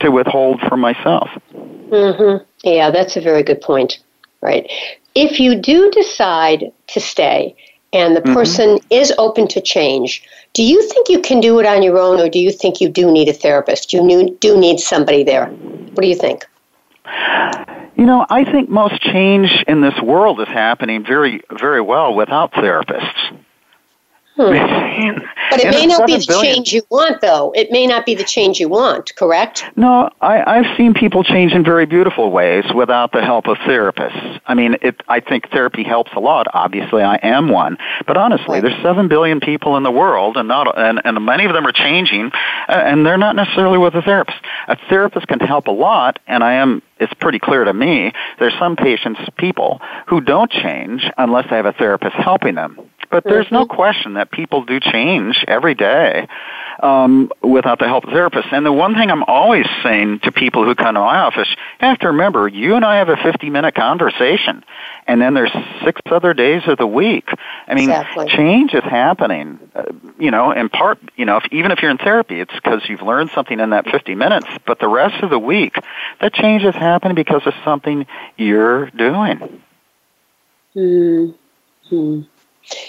to 0.01 0.11
withhold 0.11 0.61
from 0.61 0.82
myself. 0.82 1.28
Mm-hmm. 1.55 2.45
Yeah, 2.63 2.91
that's 2.91 3.18
a 3.18 3.22
very 3.22 3.41
good 3.41 3.59
point. 3.59 3.97
Right. 4.41 4.70
If 5.15 5.39
you 5.39 5.59
do 5.59 5.89
decide 5.89 6.72
to 6.89 6.99
stay, 6.99 7.55
and 7.91 8.15
the 8.15 8.22
mm-hmm. 8.22 8.36
person 8.36 8.70
mm-hmm. 8.78 8.88
is 8.91 9.11
open 9.18 9.47
to 9.47 9.61
change, 9.61 10.24
do 10.53 10.61
you 10.61 10.88
think 10.88 11.09
you 11.09 11.20
can 11.20 11.39
do 11.39 11.59
it 11.59 11.65
on 11.65 11.82
your 11.82 11.97
own, 11.97 12.20
or 12.20 12.30
do 12.30 12.38
you 12.38 12.51
think 12.51 12.80
you 12.80 12.88
do 12.88 13.11
need 13.11 13.30
a 13.30 13.34
therapist? 13.34 13.93
You 13.93 14.38
do 14.39 14.59
need 14.59 14.80
somebody 14.80 15.24
there. 15.24 15.47
What 15.47 16.03
do 16.03 16.07
you 16.07 16.15
think? 16.15 16.45
You 17.97 18.05
know, 18.05 18.23
I 18.29 18.43
think 18.43 18.69
most 18.69 19.01
change 19.01 19.63
in 19.67 19.81
this 19.81 19.99
world 19.99 20.39
is 20.39 20.47
happening 20.47 21.03
very, 21.03 21.41
very 21.51 21.81
well 21.81 22.13
without 22.13 22.51
therapists. 22.51 23.35
Hmm. 24.38 25.17
but 25.49 25.59
it 25.59 25.71
may 25.71 25.88
not 25.88 26.05
be 26.05 26.15
the 26.15 26.25
billion. 26.27 26.55
change 26.55 26.73
you 26.73 26.83
want, 26.91 27.21
though. 27.21 27.51
It 27.53 27.71
may 27.71 27.88
not 27.88 28.05
be 28.05 28.13
the 28.13 28.23
change 28.23 28.59
you 28.59 28.69
want, 28.69 29.15
correct? 29.15 29.63
No, 29.75 30.09
I, 30.21 30.59
I've 30.59 30.77
seen 30.77 30.93
people 30.93 31.23
change 31.23 31.53
in 31.53 31.63
very 31.63 31.85
beautiful 31.85 32.31
ways 32.31 32.65
without 32.73 33.11
the 33.11 33.21
help 33.21 33.47
of 33.47 33.57
therapists. 33.57 34.39
I 34.45 34.53
mean, 34.53 34.75
it, 34.81 35.01
I 35.07 35.19
think 35.19 35.49
therapy 35.49 35.83
helps 35.83 36.11
a 36.15 36.19
lot. 36.19 36.47
Obviously, 36.53 37.01
I 37.01 37.15
am 37.23 37.49
one. 37.49 37.77
But 38.05 38.17
honestly, 38.17 38.59
right. 38.59 38.61
there's 38.61 38.81
7 38.83 39.07
billion 39.07 39.39
people 39.39 39.75
in 39.75 39.83
the 39.83 39.91
world, 39.91 40.38
and, 40.38 40.47
not, 40.47 40.77
and, 40.77 41.01
and 41.03 41.25
many 41.25 41.45
of 41.45 41.53
them 41.53 41.65
are 41.65 41.71
changing, 41.71 42.31
and 42.67 43.05
they're 43.05 43.17
not 43.17 43.35
necessarily 43.35 43.77
with 43.79 43.95
a 43.95 44.01
therapist. 44.03 44.38
A 44.67 44.77
therapist 44.89 45.27
can 45.27 45.39
help 45.39 45.67
a 45.67 45.71
lot, 45.71 46.19
and 46.27 46.43
I 46.43 46.53
am 46.53 46.83
it's 46.99 47.13
pretty 47.15 47.39
clear 47.39 47.63
to 47.63 47.73
me 47.73 48.11
there's 48.39 48.57
some 48.59 48.75
patients, 48.75 49.19
people, 49.38 49.81
who 50.07 50.21
don't 50.21 50.49
change 50.49 51.03
unless 51.17 51.49
they 51.49 51.55
have 51.55 51.65
a 51.65 51.73
therapist 51.73 52.15
helping 52.15 52.55
them. 52.55 52.79
But 53.09 53.23
there's 53.23 53.45
mm-hmm. 53.45 53.55
no 53.55 53.65
question 53.65 54.15
that 54.15 54.31
people 54.31 54.65
do 54.65 54.79
change 54.79 55.43
every 55.47 55.75
day 55.75 56.27
um, 56.81 57.31
without 57.41 57.79
the 57.79 57.87
help 57.87 58.03
of 58.03 58.09
therapists. 58.11 58.51
And 58.51 58.65
the 58.65 58.71
one 58.71 58.95
thing 58.95 59.09
I'm 59.09 59.23
always 59.23 59.65
saying 59.83 60.19
to 60.23 60.31
people 60.31 60.65
who 60.65 60.75
come 60.75 60.95
to 60.95 60.99
my 60.99 61.19
office, 61.19 61.47
you 61.49 61.87
have 61.87 61.99
to 61.99 62.07
remember, 62.07 62.47
you 62.47 62.75
and 62.75 62.83
I 62.83 62.97
have 62.97 63.09
a 63.09 63.17
50 63.17 63.49
minute 63.49 63.75
conversation, 63.75 64.63
and 65.07 65.21
then 65.21 65.33
there's 65.33 65.51
six 65.83 66.01
other 66.07 66.33
days 66.33 66.63
of 66.67 66.77
the 66.77 66.87
week. 66.87 67.29
I 67.67 67.75
mean, 67.75 67.89
exactly. 67.89 68.27
change 68.27 68.73
is 68.73 68.83
happening. 68.83 69.59
Uh, 69.73 69.83
you 70.19 70.31
know, 70.31 70.51
in 70.51 70.69
part, 70.69 70.99
you 71.15 71.25
know, 71.25 71.37
if, 71.37 71.45
even 71.51 71.71
if 71.71 71.81
you're 71.81 71.91
in 71.91 71.97
therapy, 71.97 72.39
it's 72.39 72.53
because 72.53 72.81
you've 72.87 73.01
learned 73.01 73.31
something 73.33 73.59
in 73.59 73.71
that 73.71 73.89
50 73.89 74.15
minutes. 74.15 74.47
But 74.65 74.79
the 74.79 74.87
rest 74.87 75.23
of 75.23 75.29
the 75.29 75.39
week, 75.39 75.75
that 76.21 76.33
change 76.33 76.63
is 76.63 76.75
happening 76.75 77.15
because 77.15 77.45
of 77.45 77.53
something 77.63 78.05
you're 78.37 78.89
doing. 78.91 79.61
Hmm. 81.89 82.21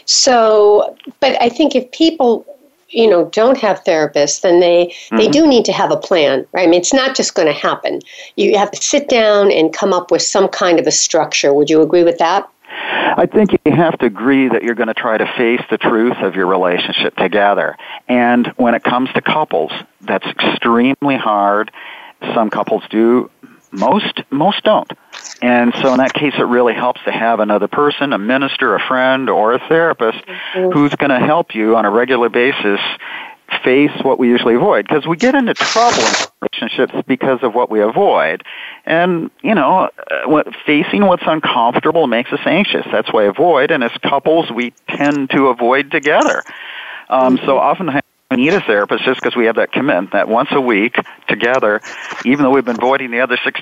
So, 0.04 0.96
but 1.20 1.40
I 1.40 1.48
think 1.48 1.74
if 1.74 1.90
people 1.92 2.44
you 2.90 3.08
know 3.08 3.26
don't 3.26 3.58
have 3.58 3.84
therapists 3.84 4.40
then 4.40 4.60
they 4.60 4.86
mm-hmm. 4.86 5.18
they 5.18 5.28
do 5.28 5.46
need 5.46 5.64
to 5.64 5.72
have 5.72 5.90
a 5.90 5.96
plan 5.96 6.46
right 6.52 6.66
i 6.66 6.70
mean 6.70 6.80
it's 6.80 6.94
not 6.94 7.14
just 7.14 7.34
going 7.34 7.46
to 7.46 7.52
happen 7.52 8.00
you 8.36 8.56
have 8.56 8.70
to 8.70 8.82
sit 8.82 9.10
down 9.10 9.52
and 9.52 9.74
come 9.74 9.92
up 9.92 10.10
with 10.10 10.22
some 10.22 10.48
kind 10.48 10.80
of 10.80 10.86
a 10.86 10.90
structure 10.90 11.52
would 11.52 11.68
you 11.68 11.82
agree 11.82 12.02
with 12.02 12.16
that 12.16 12.48
I 12.70 13.26
think 13.26 13.50
you 13.64 13.72
have 13.72 13.98
to 13.98 14.06
agree 14.06 14.48
that 14.48 14.62
you're 14.62 14.76
going 14.76 14.88
to 14.88 14.94
try 14.94 15.18
to 15.18 15.26
face 15.36 15.62
the 15.70 15.78
truth 15.78 16.18
of 16.18 16.36
your 16.36 16.46
relationship 16.46 17.16
together. 17.16 17.76
And 18.06 18.46
when 18.56 18.74
it 18.74 18.84
comes 18.84 19.12
to 19.14 19.20
couples, 19.20 19.72
that's 20.02 20.26
extremely 20.26 21.16
hard. 21.16 21.72
Some 22.34 22.50
couples 22.50 22.84
do 22.90 23.30
most 23.70 24.22
most 24.30 24.64
don't. 24.64 24.90
And 25.40 25.72
so 25.80 25.92
in 25.92 25.98
that 25.98 26.14
case 26.14 26.34
it 26.36 26.42
really 26.42 26.74
helps 26.74 27.02
to 27.04 27.12
have 27.12 27.40
another 27.40 27.68
person, 27.68 28.12
a 28.12 28.18
minister, 28.18 28.74
a 28.74 28.80
friend, 28.80 29.30
or 29.30 29.54
a 29.54 29.58
therapist 29.68 30.18
mm-hmm. 30.18 30.70
who's 30.70 30.94
going 30.94 31.10
to 31.10 31.18
help 31.18 31.54
you 31.54 31.76
on 31.76 31.84
a 31.84 31.90
regular 31.90 32.28
basis 32.28 32.80
face 33.64 33.90
what 34.02 34.18
we 34.18 34.28
usually 34.28 34.54
avoid 34.54 34.86
because 34.86 35.06
we 35.06 35.16
get 35.16 35.34
into 35.34 35.54
trouble 35.54 35.98
in 35.98 36.14
relationships 36.42 36.92
because 37.06 37.42
of 37.42 37.54
what 37.54 37.70
we 37.70 37.80
avoid 37.80 38.42
and 38.84 39.30
you 39.42 39.54
know 39.54 39.88
uh, 40.10 40.42
facing 40.66 41.06
what's 41.06 41.22
uncomfortable 41.26 42.06
makes 42.06 42.30
us 42.30 42.40
anxious 42.44 42.86
that's 42.92 43.10
why 43.10 43.24
avoid 43.24 43.70
and 43.70 43.82
as 43.82 43.90
couples 44.02 44.50
we 44.50 44.72
tend 44.88 45.30
to 45.30 45.46
avoid 45.46 45.90
together 45.90 46.42
um, 47.08 47.38
so 47.38 47.56
mm-hmm. 47.56 47.98
Need 48.30 48.52
a 48.52 48.60
therapist 48.60 49.04
just 49.04 49.20
because 49.20 49.34
we 49.34 49.46
have 49.46 49.56
that 49.56 49.72
commitment 49.72 50.12
that 50.12 50.28
once 50.28 50.50
a 50.52 50.60
week 50.60 50.96
together, 51.28 51.80
even 52.26 52.44
though 52.44 52.50
we've 52.50 52.64
been 52.64 52.76
avoiding 52.76 53.10
the 53.10 53.20
other 53.20 53.38
six 53.42 53.60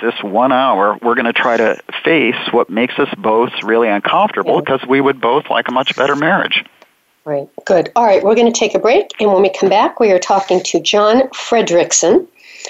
this 0.00 0.14
one 0.22 0.52
hour, 0.52 0.98
we're 1.02 1.14
going 1.14 1.26
to 1.26 1.32
try 1.32 1.56
to 1.56 1.80
face 2.04 2.36
what 2.52 2.70
makes 2.70 2.98
us 2.98 3.08
both 3.18 3.50
really 3.62 3.88
uncomfortable 3.88 4.60
because 4.60 4.80
yeah. 4.82 4.88
we 4.88 5.00
would 5.00 5.20
both 5.20 5.50
like 5.50 5.68
a 5.68 5.72
much 5.72 5.96
better 5.96 6.14
marriage. 6.14 6.64
Right, 7.24 7.48
good. 7.64 7.90
All 7.96 8.04
right, 8.04 8.22
we're 8.22 8.36
going 8.36 8.52
to 8.52 8.56
take 8.56 8.74
a 8.74 8.78
break, 8.78 9.10
and 9.18 9.32
when 9.32 9.42
we 9.42 9.50
come 9.50 9.68
back, 9.68 9.98
we 9.98 10.12
are 10.12 10.18
talking 10.18 10.62
to 10.62 10.80
Jon 10.80 11.22
Frederickson. 11.30 12.26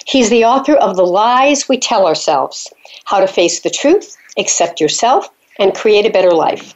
He's 0.07 0.31
the 0.31 0.45
author 0.45 0.75
of 0.75 0.97
The 0.97 1.05
Lies 1.05 1.69
We 1.69 1.79
Tell 1.79 2.07
Ourselves 2.07 2.73
How 3.05 3.21
to 3.21 3.27
Face 3.27 3.61
the 3.61 3.71
Truth, 3.71 4.17
Accept 4.39 4.81
Yourself, 4.81 5.29
and 5.59 5.75
Create 5.75 6.07
a 6.07 6.11
Better 6.11 6.33
Life. 6.33 6.75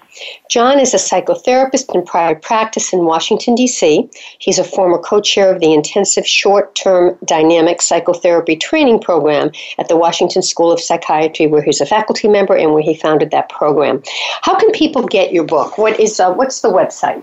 Jon 0.48 0.80
is 0.80 0.94
a 0.94 0.96
psychotherapist 0.96 1.94
in 1.94 2.04
private 2.04 2.42
practice 2.42 2.92
in 2.92 3.04
Washington, 3.04 3.54
D.C. 3.54 4.08
He's 4.38 4.58
a 4.58 4.64
former 4.64 4.98
co 4.98 5.20
chair 5.20 5.54
of 5.54 5.60
the 5.60 5.72
Intensive 5.72 6.26
Short 6.26 6.74
Term 6.74 7.16
Dynamic 7.24 7.82
Psychotherapy 7.82 8.56
Training 8.56 9.00
Program 9.00 9.50
at 9.78 9.88
the 9.88 9.96
Washington 9.96 10.42
School 10.42 10.72
of 10.72 10.80
Psychiatry, 10.80 11.46
where 11.46 11.62
he's 11.62 11.80
a 11.80 11.86
faculty 11.86 12.28
member 12.28 12.56
and 12.56 12.72
where 12.72 12.82
he 12.82 12.94
founded 12.94 13.30
that 13.30 13.48
program. 13.48 14.02
How 14.42 14.58
can 14.58 14.70
people 14.72 15.06
get 15.06 15.32
your 15.32 15.44
book? 15.44 15.78
What 15.78 15.98
is, 16.00 16.18
uh, 16.18 16.32
what's 16.32 16.60
the 16.60 16.68
website? 16.68 17.22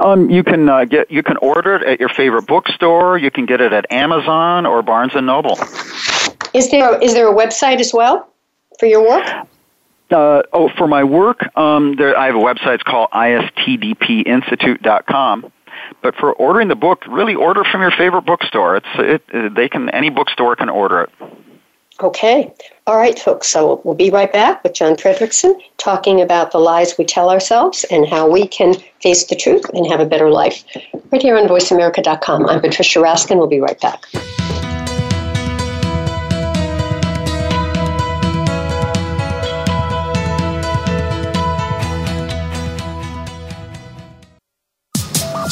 Um, 0.00 0.30
you 0.30 0.42
can 0.42 0.68
uh, 0.68 0.84
get 0.84 1.10
you 1.10 1.22
can 1.22 1.36
order 1.38 1.76
it 1.76 1.82
at 1.82 2.00
your 2.00 2.08
favorite 2.08 2.46
bookstore. 2.46 3.18
You 3.18 3.30
can 3.30 3.46
get 3.46 3.60
it 3.60 3.72
at 3.72 3.90
Amazon 3.90 4.66
or 4.66 4.82
Barnes 4.82 5.14
and 5.14 5.26
Noble. 5.26 5.58
Is 6.54 6.70
there 6.70 6.98
is 7.02 7.14
there 7.14 7.28
a 7.28 7.34
website 7.34 7.80
as 7.80 7.92
well 7.92 8.28
for 8.78 8.86
your 8.86 9.02
work? 9.02 9.26
Uh, 10.10 10.42
oh, 10.52 10.68
for 10.76 10.88
my 10.88 11.04
work, 11.04 11.56
um, 11.56 11.94
there, 11.96 12.16
I 12.16 12.26
have 12.26 12.34
a 12.34 12.38
website. 12.38 12.76
It's 12.76 12.82
called 12.82 13.10
istdpinstitute.com. 13.10 15.52
But 16.02 16.16
for 16.16 16.32
ordering 16.32 16.68
the 16.68 16.76
book, 16.76 17.04
really 17.06 17.34
order 17.34 17.64
from 17.64 17.82
your 17.82 17.90
favorite 17.90 18.22
bookstore. 18.22 18.76
It's 18.76 18.86
it, 18.96 19.22
they 19.54 19.68
can 19.68 19.90
any 19.90 20.08
bookstore 20.10 20.56
can 20.56 20.68
order 20.68 21.02
it. 21.02 21.10
Okay. 22.00 22.52
All 22.86 22.96
right, 22.96 23.18
folks. 23.18 23.48
So 23.48 23.80
we'll 23.84 23.94
be 23.94 24.10
right 24.10 24.32
back 24.32 24.62
with 24.62 24.74
Jon 24.74 24.94
Frederickson 24.94 25.60
talking 25.78 26.20
about 26.20 26.52
the 26.52 26.58
lies 26.58 26.96
we 26.96 27.04
tell 27.04 27.28
ourselves 27.28 27.84
and 27.90 28.06
how 28.06 28.28
we 28.28 28.46
can 28.46 28.74
face 29.02 29.24
the 29.24 29.34
truth 29.34 29.68
and 29.74 29.86
have 29.90 30.00
a 30.00 30.06
better 30.06 30.30
life. 30.30 30.64
Right 31.10 31.20
here 31.20 31.36
on 31.36 31.48
VoiceAmerica.com. 31.48 32.46
I'm 32.46 32.60
Patricia 32.60 33.00
Raskin. 33.00 33.36
We'll 33.36 33.48
be 33.48 33.60
right 33.60 33.80
back. 33.80 34.04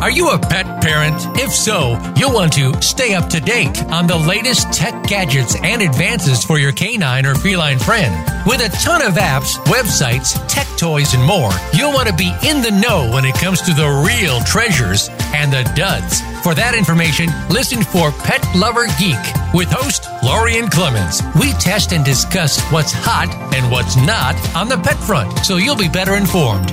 Are 0.00 0.10
you 0.10 0.30
a 0.30 0.38
pet 0.38 0.80
parent? 0.80 1.16
If 1.40 1.52
so, 1.52 1.98
you'll 2.16 2.32
want 2.32 2.52
to 2.52 2.80
stay 2.80 3.14
up 3.14 3.28
to 3.30 3.40
date 3.40 3.82
on 3.86 4.06
the 4.06 4.16
latest 4.16 4.72
tech 4.72 5.02
gadgets 5.08 5.56
and 5.56 5.82
advances 5.82 6.44
for 6.44 6.56
your 6.56 6.70
canine 6.70 7.26
or 7.26 7.34
feline 7.34 7.80
friend. 7.80 8.14
With 8.46 8.60
a 8.60 8.68
ton 8.78 9.02
of 9.02 9.14
apps, 9.14 9.56
websites, 9.64 10.38
tech 10.46 10.68
toys, 10.78 11.14
and 11.14 11.24
more, 11.24 11.50
you'll 11.74 11.92
want 11.92 12.08
to 12.08 12.14
be 12.14 12.32
in 12.46 12.62
the 12.62 12.70
know 12.70 13.10
when 13.12 13.24
it 13.24 13.34
comes 13.34 13.60
to 13.62 13.74
the 13.74 13.88
real 14.06 14.38
treasures 14.40 15.08
and 15.34 15.52
the 15.52 15.68
duds. 15.74 16.20
For 16.44 16.54
that 16.54 16.76
information, 16.76 17.28
listen 17.50 17.82
for 17.82 18.12
Pet 18.12 18.46
Lover 18.54 18.86
Geek 19.00 19.18
with 19.52 19.68
host 19.68 20.06
Lorien 20.22 20.68
Clemens. 20.68 21.22
We 21.40 21.52
test 21.54 21.92
and 21.92 22.04
discuss 22.04 22.62
what's 22.70 22.92
hot 22.92 23.34
and 23.52 23.70
what's 23.72 23.96
not 23.96 24.36
on 24.54 24.68
the 24.68 24.78
pet 24.78 24.96
front, 24.96 25.44
so 25.44 25.56
you'll 25.56 25.76
be 25.76 25.88
better 25.88 26.14
informed. 26.14 26.72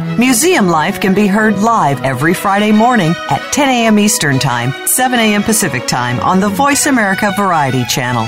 Museum 0.17 0.67
Life 0.67 0.99
can 0.99 1.13
be 1.13 1.27
heard 1.27 1.59
live 1.59 2.03
every 2.03 2.33
Friday 2.33 2.71
morning 2.71 3.13
at 3.29 3.41
10 3.53 3.69
a.m. 3.69 3.99
Eastern 3.99 4.39
Time, 4.39 4.73
7 4.85 5.19
a.m. 5.19 5.43
Pacific 5.43 5.87
Time 5.87 6.19
on 6.19 6.39
the 6.39 6.49
Voice 6.49 6.85
America 6.85 7.31
Variety 7.35 7.85
Channel. 7.85 8.27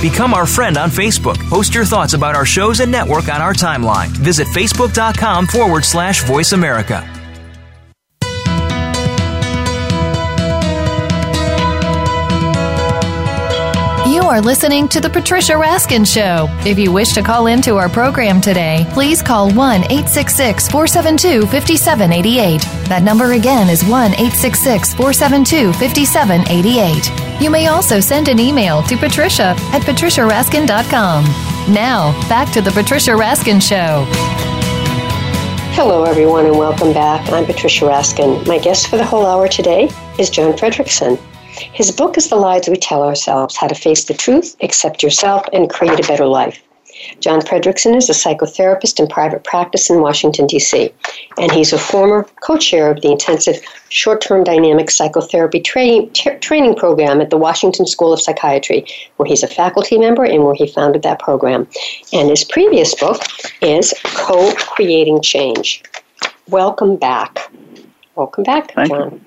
Become 0.00 0.32
our 0.32 0.46
friend 0.46 0.78
on 0.78 0.88
Facebook. 0.88 1.36
Post 1.50 1.74
your 1.74 1.84
thoughts 1.84 2.14
about 2.14 2.34
our 2.34 2.46
shows 2.46 2.80
and 2.80 2.90
network 2.90 3.28
on 3.28 3.42
our 3.42 3.52
timeline. 3.52 4.08
Visit 4.08 4.46
facebook.com 4.48 5.46
forward 5.46 5.84
slash 5.84 6.24
voice 6.24 6.52
America. 6.52 7.06
You 14.08 14.22
are 14.22 14.40
listening 14.40 14.88
to 14.88 15.00
The 15.00 15.10
Patricia 15.10 15.52
Raskin 15.52 16.06
Show. 16.06 16.46
If 16.66 16.78
you 16.78 16.90
wish 16.90 17.12
to 17.12 17.22
call 17.22 17.46
into 17.46 17.76
our 17.76 17.88
program 17.90 18.40
today, 18.40 18.86
please 18.92 19.20
call 19.20 19.52
1 19.52 19.84
866 19.84 20.68
472 20.68 21.42
5788. 21.42 22.62
That 22.88 23.02
number 23.02 23.32
again 23.32 23.68
is 23.68 23.84
1 23.84 24.12
866 24.12 24.94
472 24.94 25.72
5788. 25.74 27.29
You 27.40 27.48
may 27.48 27.68
also 27.68 28.00
send 28.00 28.28
an 28.28 28.38
email 28.38 28.82
to 28.82 28.96
patricia 28.98 29.54
at 29.72 29.80
patriciaraskin.com. 29.82 31.24
Now, 31.72 32.28
back 32.28 32.52
to 32.52 32.60
The 32.60 32.70
Patricia 32.70 33.12
Raskin 33.12 33.62
Show. 33.62 34.04
Hello, 35.72 36.04
everyone, 36.04 36.44
and 36.44 36.58
welcome 36.58 36.92
back. 36.92 37.32
I'm 37.32 37.46
Patricia 37.46 37.86
Raskin. 37.86 38.46
My 38.46 38.58
guest 38.58 38.88
for 38.88 38.98
the 38.98 39.06
whole 39.06 39.24
hour 39.24 39.48
today 39.48 39.88
is 40.18 40.28
Jon 40.28 40.52
Frederickson. 40.52 41.18
His 41.72 41.90
book 41.90 42.18
is 42.18 42.28
The 42.28 42.36
Lies 42.36 42.68
We 42.68 42.76
Tell 42.76 43.02
Ourselves 43.02 43.56
How 43.56 43.68
to 43.68 43.74
Face 43.74 44.04
the 44.04 44.12
Truth, 44.12 44.56
Accept 44.60 45.02
Yourself, 45.02 45.46
and 45.54 45.70
Create 45.70 45.98
a 45.98 46.06
Better 46.06 46.26
Life. 46.26 46.62
Jon 47.20 47.40
Frederickson 47.40 47.96
is 47.96 48.08
a 48.08 48.12
psychotherapist 48.12 48.98
in 48.98 49.06
private 49.06 49.44
practice 49.44 49.90
in 49.90 50.00
Washington, 50.00 50.46
D.C., 50.46 50.92
and 51.38 51.52
he's 51.52 51.72
a 51.72 51.78
former 51.78 52.26
co 52.40 52.56
chair 52.56 52.90
of 52.90 53.00
the 53.02 53.10
intensive 53.10 53.60
short 53.88 54.20
term 54.20 54.44
dynamic 54.44 54.90
psychotherapy 54.90 55.60
training, 55.60 56.10
t- 56.10 56.36
training 56.38 56.74
program 56.76 57.20
at 57.20 57.30
the 57.30 57.36
Washington 57.36 57.86
School 57.86 58.12
of 58.12 58.20
Psychiatry, 58.20 58.86
where 59.16 59.26
he's 59.26 59.42
a 59.42 59.48
faculty 59.48 59.98
member 59.98 60.24
and 60.24 60.44
where 60.44 60.54
he 60.54 60.66
founded 60.66 61.02
that 61.02 61.18
program. 61.18 61.66
And 62.12 62.28
his 62.28 62.44
previous 62.44 62.94
book 62.94 63.22
is 63.60 63.94
Co 64.04 64.52
Creating 64.54 65.20
Change. 65.22 65.82
Welcome 66.48 66.96
back. 66.96 67.50
Welcome 68.16 68.44
back, 68.44 68.74
Thank 68.74 68.90
Jon. 68.90 69.12
You. 69.12 69.20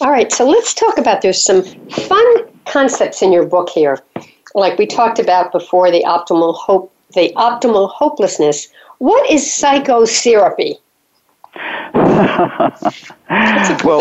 All 0.00 0.10
right, 0.10 0.32
so 0.32 0.48
let's 0.48 0.72
talk 0.72 0.96
about 0.96 1.20
there's 1.20 1.42
some 1.42 1.62
fun 1.90 2.44
concepts 2.64 3.22
in 3.22 3.32
your 3.32 3.44
book 3.44 3.68
here. 3.68 3.98
Like 4.54 4.78
we 4.78 4.86
talked 4.86 5.18
about 5.18 5.52
before 5.52 5.90
the 5.90 6.02
optimal 6.04 6.54
hope 6.56 6.92
the 7.14 7.32
optimal 7.36 7.90
hopelessness. 7.90 8.68
What 8.98 9.30
is 9.30 9.42
pseudotherapy? 9.42 10.78
well, 11.94 12.70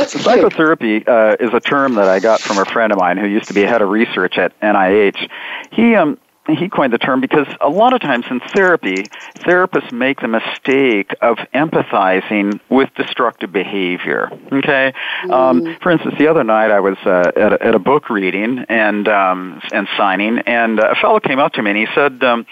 pseudotherapy 0.05 1.07
uh, 1.07 1.38
is 1.39 1.53
a 1.53 1.60
term 1.60 1.95
that 1.95 2.07
I 2.07 2.20
got 2.20 2.41
from 2.41 2.57
a 2.57 2.66
friend 2.66 2.91
of 2.91 2.99
mine 2.99 3.18
who 3.18 3.28
used 3.28 3.47
to 3.47 3.53
be 3.53 3.62
head 3.62 3.82
of 3.82 3.89
research 3.89 4.38
at 4.38 4.60
NIH. 4.62 5.30
He 5.72 5.95
um, 5.95 6.18
he 6.47 6.70
coined 6.70 6.93
the 6.93 6.97
term 6.97 7.22
because 7.22 7.47
a 7.62 7.70
lot 7.70 7.93
of 7.93 8.01
times 8.01 8.26
in 8.30 8.39
therapy, 8.39 9.03
therapists 9.39 9.91
make 9.91 10.20
the 10.20 10.28
mistake 10.28 11.14
of 11.22 11.38
empathizing 11.53 12.60
with 12.70 12.89
destructive 12.95 13.51
behavior. 13.51 14.30
Okay, 14.51 14.93
mm. 15.24 15.32
um, 15.32 15.78
for 15.82 15.91
instance, 15.91 16.16
the 16.18 16.28
other 16.28 16.43
night 16.43 16.72
I 16.72 16.80
was 16.80 16.97
uh, 17.05 17.32
at, 17.36 17.53
a, 17.53 17.64
at 17.64 17.76
a 17.76 17.80
book 17.80 18.10
reading 18.10 18.66
and 18.70 19.07
um, 19.07 19.62
and 19.72 19.88
signing, 19.97 20.39
and 20.39 20.80
a 20.80 20.95
fellow 20.95 21.20
came 21.20 21.39
up 21.39 21.53
to 21.53 21.64
me 21.64 21.72
and 21.72 21.80
he 21.80 21.88
said. 21.93 22.24
Um, 22.24 22.45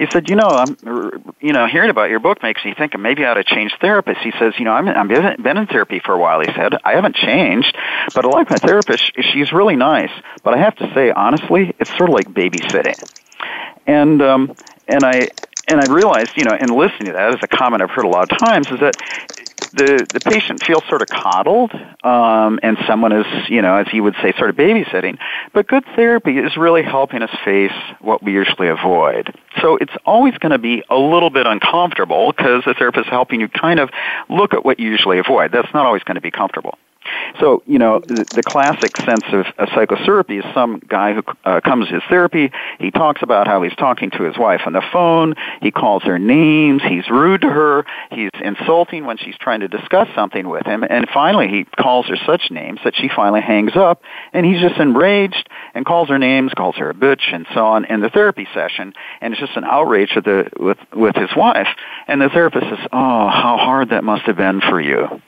he 0.00 0.06
said, 0.10 0.30
"You 0.30 0.36
know, 0.36 0.48
I'm, 0.48 1.34
you 1.40 1.52
know, 1.52 1.66
hearing 1.66 1.90
about 1.90 2.08
your 2.08 2.20
book 2.20 2.42
makes 2.42 2.64
me 2.64 2.72
think 2.72 2.98
maybe 2.98 3.22
I 3.22 3.32
ought 3.32 3.34
to 3.34 3.44
change 3.44 3.72
therapists." 3.82 4.22
He 4.22 4.32
says, 4.38 4.54
"You 4.58 4.64
know, 4.64 4.72
I'm 4.72 4.88
I'm 4.88 5.08
been 5.08 5.58
in 5.58 5.66
therapy 5.66 6.00
for 6.02 6.14
a 6.14 6.18
while." 6.18 6.40
He 6.40 6.50
said, 6.56 6.72
"I 6.82 6.92
haven't 6.92 7.16
changed, 7.16 7.76
but 8.14 8.24
I 8.24 8.28
like 8.28 8.48
my 8.48 8.58
therapist. 8.58 9.12
She's 9.32 9.52
really 9.52 9.76
nice, 9.76 10.10
but 10.42 10.54
I 10.54 10.56
have 10.56 10.74
to 10.76 10.90
say, 10.94 11.10
honestly, 11.10 11.74
it's 11.78 11.90
sort 11.98 12.08
of 12.08 12.14
like 12.14 12.28
babysitting." 12.28 13.06
And 13.86 14.22
um, 14.22 14.56
and 14.88 15.04
I 15.04 15.28
and 15.68 15.78
I 15.78 15.84
realized, 15.84 16.30
you 16.34 16.44
know, 16.44 16.56
in 16.58 16.70
listening 16.70 17.08
to 17.08 17.12
that, 17.12 17.34
as 17.34 17.40
a 17.42 17.48
comment 17.48 17.82
I've 17.82 17.90
heard 17.90 18.06
a 18.06 18.08
lot 18.08 18.32
of 18.32 18.38
times, 18.38 18.68
is 18.70 18.80
that 18.80 18.96
the 19.72 20.06
the 20.12 20.20
patient 20.20 20.62
feels 20.66 20.82
sort 20.88 21.02
of 21.02 21.08
coddled, 21.08 21.72
um, 22.02 22.58
and 22.62 22.76
someone 22.86 23.12
is, 23.12 23.26
you 23.48 23.62
know, 23.62 23.76
as 23.76 23.86
you 23.92 24.02
would 24.02 24.14
say, 24.22 24.32
sort 24.36 24.50
of 24.50 24.56
babysitting. 24.56 25.18
But 25.52 25.66
good 25.66 25.84
therapy 25.96 26.38
is 26.38 26.56
really 26.56 26.82
helping 26.82 27.22
us 27.22 27.30
face 27.44 27.72
what 28.00 28.22
we 28.22 28.32
usually 28.32 28.68
avoid. 28.68 29.34
So 29.60 29.76
it's 29.76 29.92
always 30.04 30.36
going 30.38 30.52
to 30.52 30.58
be 30.58 30.82
a 30.90 30.96
little 30.96 31.30
bit 31.30 31.46
uncomfortable 31.46 32.32
because 32.36 32.64
the 32.64 32.74
therapist 32.74 33.06
is 33.06 33.10
helping 33.10 33.40
you 33.40 33.48
kind 33.48 33.80
of 33.80 33.90
look 34.28 34.54
at 34.54 34.64
what 34.64 34.80
you 34.80 34.90
usually 34.90 35.18
avoid. 35.18 35.52
That's 35.52 35.72
not 35.72 35.86
always 35.86 36.02
going 36.02 36.16
to 36.16 36.20
be 36.20 36.30
comfortable. 36.30 36.78
So, 37.38 37.62
you 37.66 37.78
know, 37.78 38.00
the, 38.00 38.26
the 38.32 38.42
classic 38.42 38.96
sense 39.06 39.24
of, 39.32 39.46
of 39.58 39.68
pseudotherapy 39.68 40.38
is 40.38 40.54
some 40.54 40.80
guy 40.86 41.14
who 41.14 41.22
uh, 41.44 41.60
comes 41.60 41.88
to 41.88 41.94
his 41.94 42.02
therapy. 42.08 42.50
He 42.78 42.90
talks 42.90 43.22
about 43.22 43.46
how 43.46 43.62
he's 43.62 43.74
talking 43.76 44.10
to 44.10 44.24
his 44.24 44.36
wife 44.36 44.62
on 44.66 44.72
the 44.72 44.82
phone. 44.92 45.34
He 45.62 45.70
calls 45.70 46.02
her 46.04 46.18
names. 46.18 46.82
He's 46.82 47.08
rude 47.08 47.42
to 47.42 47.48
her. 47.48 47.84
He's 48.10 48.30
insulting 48.42 49.06
when 49.06 49.16
she's 49.18 49.36
trying 49.38 49.60
to 49.60 49.68
discuss 49.68 50.08
something 50.14 50.48
with 50.48 50.66
him. 50.66 50.84
And 50.88 51.08
finally, 51.12 51.48
he 51.48 51.64
calls 51.64 52.06
her 52.06 52.16
such 52.26 52.50
names 52.50 52.80
that 52.84 52.94
she 52.96 53.08
finally 53.14 53.40
hangs 53.40 53.72
up. 53.76 54.02
And 54.32 54.44
he's 54.44 54.60
just 54.60 54.78
enraged 54.80 55.48
and 55.74 55.86
calls 55.86 56.08
her 56.08 56.18
names, 56.18 56.52
calls 56.54 56.76
her 56.76 56.90
a 56.90 56.94
bitch, 56.94 57.32
and 57.32 57.46
so 57.54 57.66
on 57.66 57.84
in 57.84 58.00
the 58.00 58.10
therapy 58.10 58.46
session. 58.54 58.94
And 59.20 59.32
it's 59.32 59.40
just 59.40 59.56
an 59.56 59.64
outrage 59.64 60.10
with 60.14 60.24
the 60.24 60.50
with 60.58 60.78
with 60.94 61.16
his 61.16 61.30
wife. 61.36 61.68
And 62.06 62.20
the 62.20 62.28
therapist 62.28 62.66
says, 62.66 62.86
"Oh, 62.92 63.28
how 63.28 63.56
hard 63.58 63.90
that 63.90 64.04
must 64.04 64.24
have 64.24 64.36
been 64.36 64.60
for 64.60 64.80
you." 64.80 65.20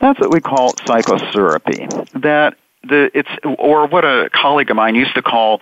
That's 0.00 0.20
what 0.20 0.30
we 0.30 0.40
call 0.40 0.72
pseudotherapy. 0.74 2.22
That 2.22 2.56
the 2.84 3.10
it's 3.12 3.28
or 3.58 3.86
what 3.86 4.04
a 4.04 4.30
colleague 4.32 4.70
of 4.70 4.76
mine 4.76 4.94
used 4.94 5.14
to 5.14 5.22
call 5.22 5.60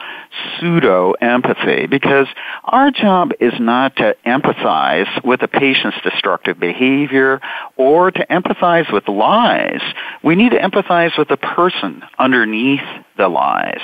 pseudo 0.59 1.13
empathy 1.13 1.87
because 1.87 2.27
our 2.65 2.91
job 2.91 3.33
is 3.41 3.55
not 3.59 3.97
to 3.97 4.15
empathize 4.27 5.25
with 5.25 5.43
a 5.43 5.49
patient's 5.49 5.97
destructive 6.03 6.61
behavior 6.61 7.41
or 7.77 8.11
to 8.11 8.27
empathize 8.27 8.93
with 8.93 9.09
lies. 9.09 9.81
We 10.23 10.35
need 10.35 10.51
to 10.51 10.59
empathize 10.59 11.17
with 11.19 11.29
the 11.29 11.39
person 11.39 12.03
underneath 12.19 12.85
the 13.17 13.29
lies. 13.29 13.81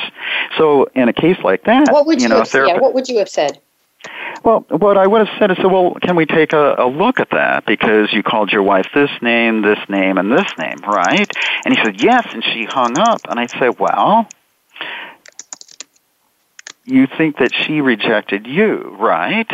So 0.59 0.89
in 0.95 1.09
a 1.09 1.13
case 1.13 1.39
like 1.43 1.65
that 1.65 1.91
what 1.91 2.07
would 2.07 2.21
you, 2.21 2.25
you 2.25 2.29
know, 2.29 2.39
have, 2.39 2.53
yeah, 2.53 2.79
what 2.79 2.95
would 2.95 3.09
you 3.09 3.19
have 3.19 3.29
said 3.29 3.59
well, 4.45 4.67
what 4.69 4.97
I 4.99 5.07
would 5.07 5.27
have 5.27 5.39
said 5.39 5.51
is, 5.53 5.59
well, 5.63 5.95
can 6.01 6.17
we 6.17 6.27
take 6.27 6.53
a, 6.53 6.75
a 6.79 6.87
look 6.87 7.21
at 7.21 7.31
that? 7.31 7.65
Because 7.67 8.13
you 8.13 8.23
called 8.23 8.51
your 8.51 8.63
wife 8.63 8.87
this 8.95 9.11
name, 9.21 9.63
this 9.63 9.79
name, 9.89 10.19
and 10.19 10.33
this 10.33 10.47
name, 10.59 10.79
right? 10.87 11.31
And 11.65 11.77
he 11.77 11.83
said, 11.85 12.01
yes, 12.01 12.27
and 12.33 12.43
she 12.43 12.65
hung 12.65 12.97
up. 12.97 13.23
And 13.29 13.39
I'd 13.39 13.51
say, 13.61 13.69
well, 13.69 14.29
you 16.85 17.07
think 17.07 17.39
that 17.39 17.53
she 17.55 17.81
rejected 17.81 18.47
you, 18.47 18.97
right? 18.99 19.49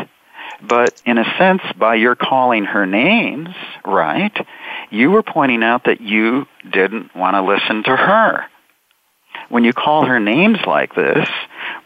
But 0.67 0.95
in 1.05 1.19
a 1.19 1.39
sense, 1.39 1.63
by 1.79 1.97
your 1.97 2.17
calling 2.17 2.65
her 2.65 2.87
names, 2.87 3.51
right, 3.85 4.35
you 4.91 5.11
were 5.11 5.23
pointing 5.23 5.63
out 5.63 5.85
that 5.85 6.01
you 6.01 6.47
didn't 6.69 7.15
want 7.15 7.35
to 7.35 7.43
listen 7.43 7.85
to 7.85 7.95
her. 7.97 8.47
When 9.49 9.65
you 9.65 9.73
call 9.73 10.05
her 10.05 10.21
names 10.21 10.59
like 10.67 10.95
this, 10.95 11.29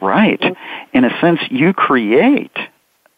right, 0.00 0.42
in 0.92 1.04
a 1.04 1.20
sense, 1.20 1.40
you 1.50 1.72
create 1.72 2.56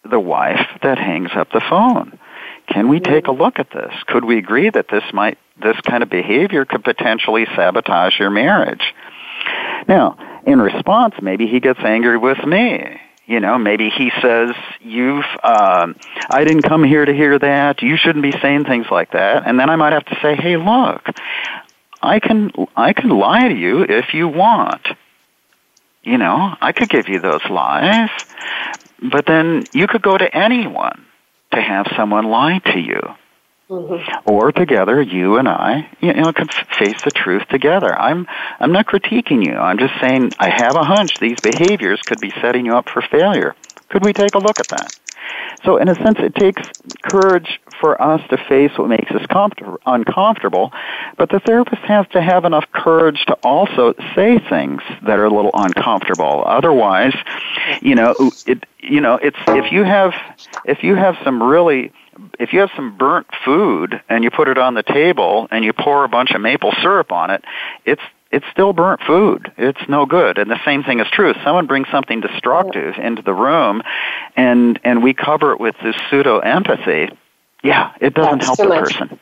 the 0.09 0.20
wife 0.20 0.66
that 0.82 0.99
hangs 0.99 1.30
up 1.34 1.51
the 1.51 1.62
phone. 1.68 2.18
Can 2.66 2.88
we 2.88 3.01
take 3.01 3.26
a 3.26 3.32
look 3.32 3.59
at 3.59 3.70
this? 3.70 3.92
Could 4.07 4.24
we 4.24 4.38
agree 4.38 4.70
that 4.70 4.88
this 4.88 5.05
might 5.12 5.38
this 5.62 5.76
kind 5.82 6.03
of 6.03 6.11
behavior 6.11 6.64
could 6.64 6.82
potentially 6.82 7.47
sabotage 7.55 8.18
your 8.18 8.30
marriage? 8.30 8.95
Now, 9.86 10.16
in 10.47 10.61
response, 10.61 11.14
maybe 11.22 11.47
he 11.47 11.61
gets 11.61 11.80
angry 11.80 12.18
with 12.18 12.45
me. 12.45 13.01
You 13.26 13.40
know, 13.40 13.57
maybe 13.57 13.88
he 13.88 14.11
says, 14.20 14.51
"You've, 14.80 15.24
um, 15.42 15.97
I 16.28 16.45
didn't 16.45 16.62
come 16.62 16.84
here 16.84 17.05
to 17.05 17.14
hear 17.14 17.38
that. 17.38 17.80
You 17.80 17.97
shouldn't 17.97 18.22
be 18.22 18.32
saying 18.42 18.64
things 18.64 18.86
like 18.90 19.12
that." 19.12 19.45
And 19.47 19.59
then 19.59 19.70
I 19.70 19.76
might 19.76 19.95
have 19.95 20.05
to 20.07 20.18
say, 20.20 20.34
"Hey, 20.34 20.57
look, 20.59 21.09
I 22.05 22.20
can, 22.20 22.52
I 22.76 22.92
can 22.92 23.11
lie 23.11 23.48
to 23.48 23.55
you 23.55 23.82
if 23.82 24.14
you 24.14 24.28
want." 24.28 24.86
You 26.05 26.18
know, 26.18 26.55
I 26.61 26.72
could 26.72 26.90
give 26.90 27.09
you 27.09 27.18
those 27.18 27.40
lies, 27.48 28.11
but 29.02 29.24
then 29.24 29.64
you 29.72 29.86
could 29.86 30.02
go 30.02 30.16
to 30.16 30.36
anyone 30.36 31.07
to 31.52 31.61
have 31.61 31.86
someone 31.96 32.26
lie 32.26 32.59
to 32.59 32.78
you. 32.78 33.00
Mm-hmm. 33.70 34.30
Or 34.30 34.52
together, 34.52 35.00
you 35.00 35.38
and 35.38 35.48
I, 35.48 35.88
you 36.00 36.12
know, 36.12 36.30
can 36.34 36.48
face 36.48 37.02
the 37.02 37.11
truth 37.11 37.48
together. 37.48 37.98
I'm, 37.98 38.26
I'm 38.61 38.72
not 38.72 38.86
critiquing 38.86 39.44
you. 39.46 39.55
I'm 39.55 39.78
just 39.78 39.94
saying 40.02 40.32
I 40.38 40.50
have 40.50 40.76
a 40.76 40.84
hunch 40.84 41.18
these 41.18 41.40
behaviors 41.40 42.02
could 42.02 42.20
be 42.20 42.30
setting 42.42 42.66
you 42.66 42.76
up 42.76 42.90
for 42.90 43.00
failure. 43.00 43.57
Could 43.88 44.05
we 44.05 44.12
take 44.12 44.34
a 44.34 44.38
look 44.38 44.61
at 44.61 44.68
that? 44.68 44.94
So, 45.65 45.79
in 45.79 45.89
a 45.89 45.95
sense, 45.95 46.19
it 46.19 46.35
takes 46.35 46.62
courage 47.03 47.61
for 47.81 48.01
us 48.01 48.21
to 48.31 48.37
face 48.37 48.71
what 48.77 48.89
makes 48.89 49.11
us 49.11 49.25
comfort- 49.27 49.81
uncomfortable, 49.87 50.73
but 51.17 51.31
the 51.31 51.41
therapist 51.41 51.83
has 51.83 52.07
to 52.09 52.21
have 52.21 52.45
enough 52.45 52.65
courage 52.73 53.25
to 53.27 53.35
also 53.43 53.95
say 54.15 54.39
things 54.39 54.83
that 55.07 55.19
are 55.19 55.25
a 55.25 55.31
little 55.31 55.51
uncomfortable. 55.55 56.45
Otherwise, 56.47 57.15
you 57.81 57.95
know, 57.95 58.33
it, 58.47 58.65
you 58.81 59.01
know, 59.01 59.15
it's 59.15 59.39
if 59.49 59.73
you 59.73 59.85
have 59.85 60.12
if 60.65 60.83
you 60.83 60.95
have 60.95 61.17
some 61.25 61.43
really 61.43 61.93
if 62.39 62.53
you 62.53 62.61
have 62.61 62.71
some 62.77 62.97
burnt 62.97 63.27
food 63.45 64.01
and 64.09 64.25
you 64.25 64.31
put 64.31 64.49
it 64.49 64.59
on 64.59 64.75
the 64.75 64.83
table 64.83 65.49
and 65.51 65.65
you 65.65 65.73
pour 65.73 66.05
a 66.05 66.09
bunch 66.09 66.31
of 66.33 66.41
maple 66.41 66.73
syrup 66.83 67.11
on 67.12 67.31
it, 67.31 67.45
it's 67.85 68.03
it's 68.35 68.47
still 68.51 68.72
burnt 68.72 69.01
food. 69.03 69.53
It's 69.57 69.89
no 69.89 70.07
good. 70.07 70.39
And 70.39 70.51
the 70.51 70.62
same 70.64 70.82
thing 70.82 71.01
is 71.01 71.07
true. 71.11 71.35
Someone 71.45 71.66
brings 71.66 71.89
something 71.89 72.20
destructive 72.20 72.97
into 72.97 73.22
the 73.22 73.32
room 73.32 73.82
and 74.37 74.80
and 74.85 75.03
we 75.03 75.14
cover 75.14 75.53
it 75.53 75.61
with 75.61 75.76
this 75.82 75.97
pseudo 76.11 76.41
empathy, 76.41 77.11
yeah, 77.62 77.93
it 78.01 78.14
doesn't 78.14 78.41
That's 78.41 78.47
help 78.47 78.59
the 78.59 78.68
much. 78.68 78.95
person. 78.95 79.18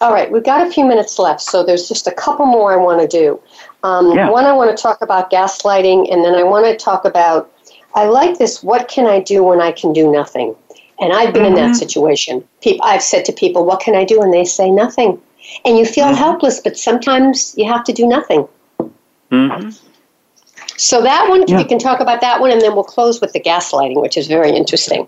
All 0.00 0.12
right, 0.12 0.30
we've 0.30 0.44
got 0.44 0.66
a 0.66 0.70
few 0.70 0.84
minutes 0.84 1.18
left, 1.18 1.40
so 1.40 1.64
there's 1.64 1.88
just 1.88 2.06
a 2.06 2.12
couple 2.12 2.46
more 2.46 2.72
I 2.72 2.76
want 2.76 3.00
to 3.00 3.08
do. 3.08 3.40
Um, 3.82 4.12
yeah. 4.12 4.28
One, 4.28 4.44
I 4.44 4.52
want 4.52 4.76
to 4.76 4.82
talk 4.82 5.00
about 5.02 5.30
gaslighting, 5.30 6.12
and 6.12 6.24
then 6.24 6.34
I 6.34 6.42
want 6.42 6.66
to 6.66 6.76
talk 6.76 7.04
about 7.04 7.50
I 7.94 8.06
like 8.06 8.38
this. 8.38 8.62
What 8.62 8.88
can 8.88 9.06
I 9.06 9.20
do 9.20 9.44
when 9.44 9.60
I 9.60 9.72
can 9.72 9.92
do 9.92 10.10
nothing? 10.10 10.54
And 11.00 11.12
I've 11.12 11.32
been 11.32 11.42
mm-hmm. 11.42 11.48
in 11.48 11.54
that 11.56 11.70
mm-hmm. 11.70 11.74
situation. 11.74 12.44
People, 12.60 12.84
I've 12.84 13.02
said 13.02 13.24
to 13.26 13.32
people, 13.32 13.64
"What 13.64 13.80
can 13.80 13.94
I 13.94 14.04
do?" 14.04 14.20
And 14.22 14.32
they 14.32 14.44
say 14.44 14.70
nothing, 14.70 15.20
and 15.64 15.78
you 15.78 15.84
feel 15.84 16.06
mm-hmm. 16.06 16.16
helpless. 16.16 16.60
But 16.60 16.78
sometimes 16.78 17.54
you 17.56 17.70
have 17.70 17.84
to 17.84 17.92
do 17.92 18.06
nothing. 18.06 18.48
Mm-hmm. 19.30 19.70
So 20.76 21.02
that 21.02 21.28
one, 21.28 21.44
yeah. 21.46 21.56
we 21.56 21.64
can 21.64 21.78
talk 21.78 22.00
about 22.00 22.20
that 22.20 22.40
one, 22.40 22.50
and 22.50 22.60
then 22.60 22.74
we'll 22.74 22.84
close 22.84 23.20
with 23.20 23.32
the 23.32 23.40
gaslighting, 23.40 24.00
which 24.00 24.16
is 24.16 24.26
very 24.26 24.50
interesting. 24.50 25.06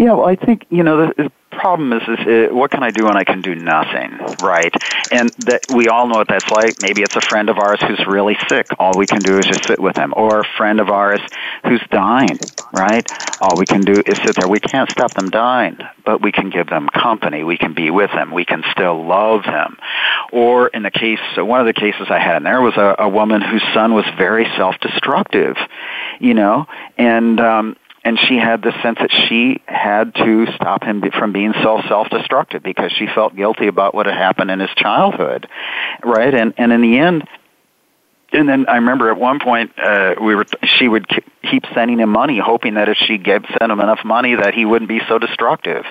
Yeah, 0.00 0.12
well, 0.12 0.26
I 0.26 0.34
think 0.34 0.64
you 0.70 0.82
know 0.82 1.12
the, 1.14 1.30
problem 1.50 1.92
is, 1.92 2.02
is 2.08 2.26
uh, 2.26 2.54
what 2.54 2.70
can 2.70 2.82
I 2.82 2.90
do 2.90 3.04
when 3.04 3.18
I 3.18 3.24
can 3.24 3.42
do 3.42 3.54
nothing, 3.54 4.18
right? 4.42 4.72
And 5.12 5.30
that 5.40 5.60
we 5.74 5.88
all 5.88 6.06
know 6.06 6.16
what 6.16 6.28
that's 6.28 6.50
like. 6.50 6.80
Maybe 6.80 7.02
it's 7.02 7.16
a 7.16 7.20
friend 7.20 7.50
of 7.50 7.58
ours 7.58 7.78
who's 7.86 8.00
really 8.06 8.36
sick. 8.48 8.66
All 8.78 8.92
we 8.96 9.06
can 9.06 9.18
do 9.18 9.36
is 9.36 9.44
just 9.44 9.66
sit 9.66 9.78
with 9.78 9.94
them, 9.94 10.14
or 10.16 10.40
a 10.40 10.44
friend 10.56 10.80
of 10.80 10.88
ours 10.88 11.20
who's 11.64 11.82
dying, 11.90 12.38
right? 12.72 13.06
All 13.42 13.58
we 13.58 13.66
can 13.66 13.82
do 13.82 13.92
is 13.92 14.16
sit 14.24 14.36
there. 14.36 14.48
We 14.48 14.60
can't 14.60 14.90
stop 14.90 15.12
them 15.12 15.28
dying, 15.28 15.76
but 16.06 16.22
we 16.22 16.32
can 16.32 16.48
give 16.48 16.68
them 16.68 16.88
company. 16.88 17.44
We 17.44 17.58
can 17.58 17.74
be 17.74 17.90
with 17.90 18.10
them. 18.12 18.32
We 18.32 18.46
can 18.46 18.62
still 18.70 19.04
love 19.06 19.42
them. 19.44 19.76
Or 20.32 20.68
in 20.68 20.82
the 20.82 20.90
case, 20.90 21.20
so 21.34 21.44
one 21.44 21.60
of 21.60 21.66
the 21.66 21.78
cases 21.78 22.06
I 22.08 22.20
had, 22.20 22.38
in 22.38 22.44
there 22.44 22.62
was 22.62 22.76
a, 22.78 22.96
a 23.00 23.08
woman 23.08 23.42
whose 23.42 23.64
son 23.74 23.92
was 23.92 24.06
very 24.16 24.46
self-destructive, 24.56 25.56
you 26.20 26.32
know, 26.32 26.66
and 26.96 27.38
um, 27.38 27.76
and 28.04 28.18
she 28.18 28.36
had 28.36 28.62
the 28.62 28.72
sense 28.82 28.98
that 28.98 29.12
she 29.12 29.60
had 29.66 30.14
to 30.14 30.46
stop 30.54 30.82
him 30.82 31.02
from 31.10 31.32
being 31.32 31.52
so 31.62 31.82
self-destructive 31.86 32.62
because 32.62 32.92
she 32.92 33.06
felt 33.06 33.36
guilty 33.36 33.66
about 33.66 33.94
what 33.94 34.06
had 34.06 34.16
happened 34.16 34.50
in 34.50 34.60
his 34.60 34.70
childhood, 34.76 35.48
right? 36.02 36.34
And 36.34 36.54
and 36.56 36.72
in 36.72 36.80
the 36.80 36.98
end, 36.98 37.28
and 38.32 38.48
then 38.48 38.66
I 38.68 38.76
remember 38.76 39.10
at 39.10 39.18
one 39.18 39.40
point 39.40 39.78
uh, 39.78 40.14
we 40.20 40.34
were 40.34 40.46
she 40.64 40.88
would 40.88 41.06
keep 41.42 41.64
sending 41.74 41.98
him 41.98 42.10
money, 42.10 42.38
hoping 42.38 42.74
that 42.74 42.88
if 42.88 42.96
she 42.96 43.18
gave 43.18 43.44
sent 43.58 43.70
him 43.70 43.80
enough 43.80 44.04
money 44.04 44.34
that 44.34 44.54
he 44.54 44.64
wouldn't 44.64 44.88
be 44.88 45.00
so 45.08 45.18
destructive, 45.18 45.84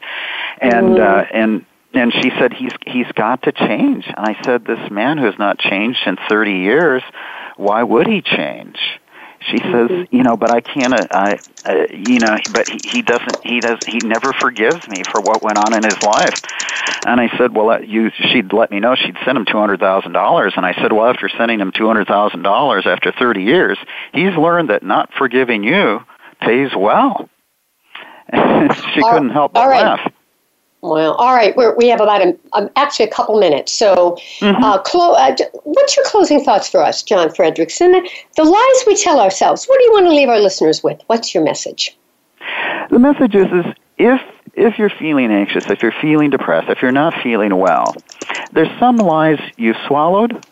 and 0.60 0.97
mm. 0.97 0.99
uh, 0.99 1.26
and 1.32 1.66
and 1.93 2.14
she 2.14 2.32
said 2.39 2.53
he's 2.53 2.72
he's 2.86 3.12
got 3.14 3.43
to 3.43 3.51
change. 3.51 4.05
And 4.07 4.18
I 4.18 4.41
said 4.43 4.66
this 4.66 4.89
man 4.89 5.18
who 5.18 5.26
has 5.26 5.38
not 5.38 5.60
changed 5.60 5.99
in 6.05 6.18
thirty 6.28 6.60
years, 6.60 7.03
why 7.57 7.84
would 7.84 8.07
he 8.07 8.22
change? 8.22 8.80
She 9.42 9.58
says, 9.58 9.90
mm-hmm. 9.90 10.16
you 10.16 10.24
know, 10.24 10.38
but 10.38 10.52
I 10.52 10.62
can't, 10.62 10.94
uh, 10.94 11.08
I, 11.12 11.40
uh, 11.66 11.74
you 11.92 12.20
know, 12.20 12.38
but 12.54 12.68
he, 12.68 12.82
he 12.84 13.02
doesn't, 13.02 13.40
he 13.44 13.62
does, 13.62 13.80
he 13.86 14.02
never 14.02 14.34
forgives 14.34 14.86
me 14.88 15.04
for 15.12 15.22
what 15.22 15.42
went 15.42 15.58
on 15.58 15.74
in 15.74 15.84
his 15.84 16.02
life. 16.02 16.34
And 17.06 17.20
I 17.20 17.36
said, 17.38 17.56
well, 17.56 17.70
uh, 17.70 17.80
you, 17.80 18.12
she'd 18.32 18.52
let 18.54 18.72
me 18.72 18.80
know 18.80 18.96
she'd 18.96 19.18
send 19.26 19.38
him 19.38 19.46
two 19.46 19.58
hundred 19.58 19.80
thousand 19.80 20.14
dollars. 20.14 20.54
And 20.56 20.66
I 20.66 20.74
said, 20.74 20.92
well, 20.92 21.06
after 21.10 21.30
sending 21.30 21.60
him 21.60 21.72
two 21.76 21.88
hundred 21.88 22.08
thousand 22.08 22.44
dollars 22.44 22.86
after 22.86 23.12
thirty 23.12 23.44
years, 23.44 23.78
he's 24.14 24.36
learned 24.36 24.70
that 24.70 24.84
not 24.84 25.10
forgiving 25.18 25.64
you 25.64 26.00
pays 26.42 26.72
well. 26.76 27.30
she 28.34 29.02
couldn't 29.02 29.32
help 29.32 29.54
but 29.54 29.68
right. 29.68 29.82
laugh. 29.82 30.14
Well, 30.82 31.13
all 31.13 31.36
right. 31.36 31.55
We're, 31.57 31.75
we 31.75 31.89
have 31.89 31.99
about 31.99 32.21
a, 32.21 32.38
um, 32.53 32.69
actually 32.75 33.05
a 33.05 33.11
couple 33.11 33.39
minutes. 33.39 33.73
So, 33.73 34.17
mm-hmm. 34.39 34.63
uh, 34.63 34.77
clo- 34.80 35.13
uh, 35.13 35.36
what's 35.63 35.97
your 35.97 36.05
closing 36.05 36.43
thoughts 36.43 36.69
for 36.69 36.82
us, 36.82 37.03
Jon 37.03 37.30
Frederickson? 37.30 38.07
The 38.38 38.43
lies 38.43 38.88
we 38.88 38.95
tell 38.95 39.19
ourselves. 39.19 39.65
What 39.65 39.77
do 39.77 39.84
you 39.84 39.91
want 39.91 40.05
to 40.05 40.11
leave 40.11 40.30
our 40.30 40.39
listeners 40.39 40.82
with? 40.82 41.01
What's 41.07 41.34
your 41.34 41.43
message? 41.43 41.97
The 42.89 42.99
message 42.99 43.36
is, 43.36 43.47
is 43.47 43.65
if 43.97 44.21
if 44.55 44.77
you're 44.77 44.89
feeling 44.89 45.32
anxious, 45.32 45.69
if 45.69 45.84
you're 45.84 45.93
feeling 46.01 46.32
depressed, 46.32 46.69
if 46.69 46.82
you're 46.82 46.91
not 46.91 47.13
feeling 47.21 47.55
well, 47.55 47.95
there's 48.51 48.69
some 48.80 48.97
lies 48.97 49.39
you've 49.57 49.77
swallowed 49.88 50.45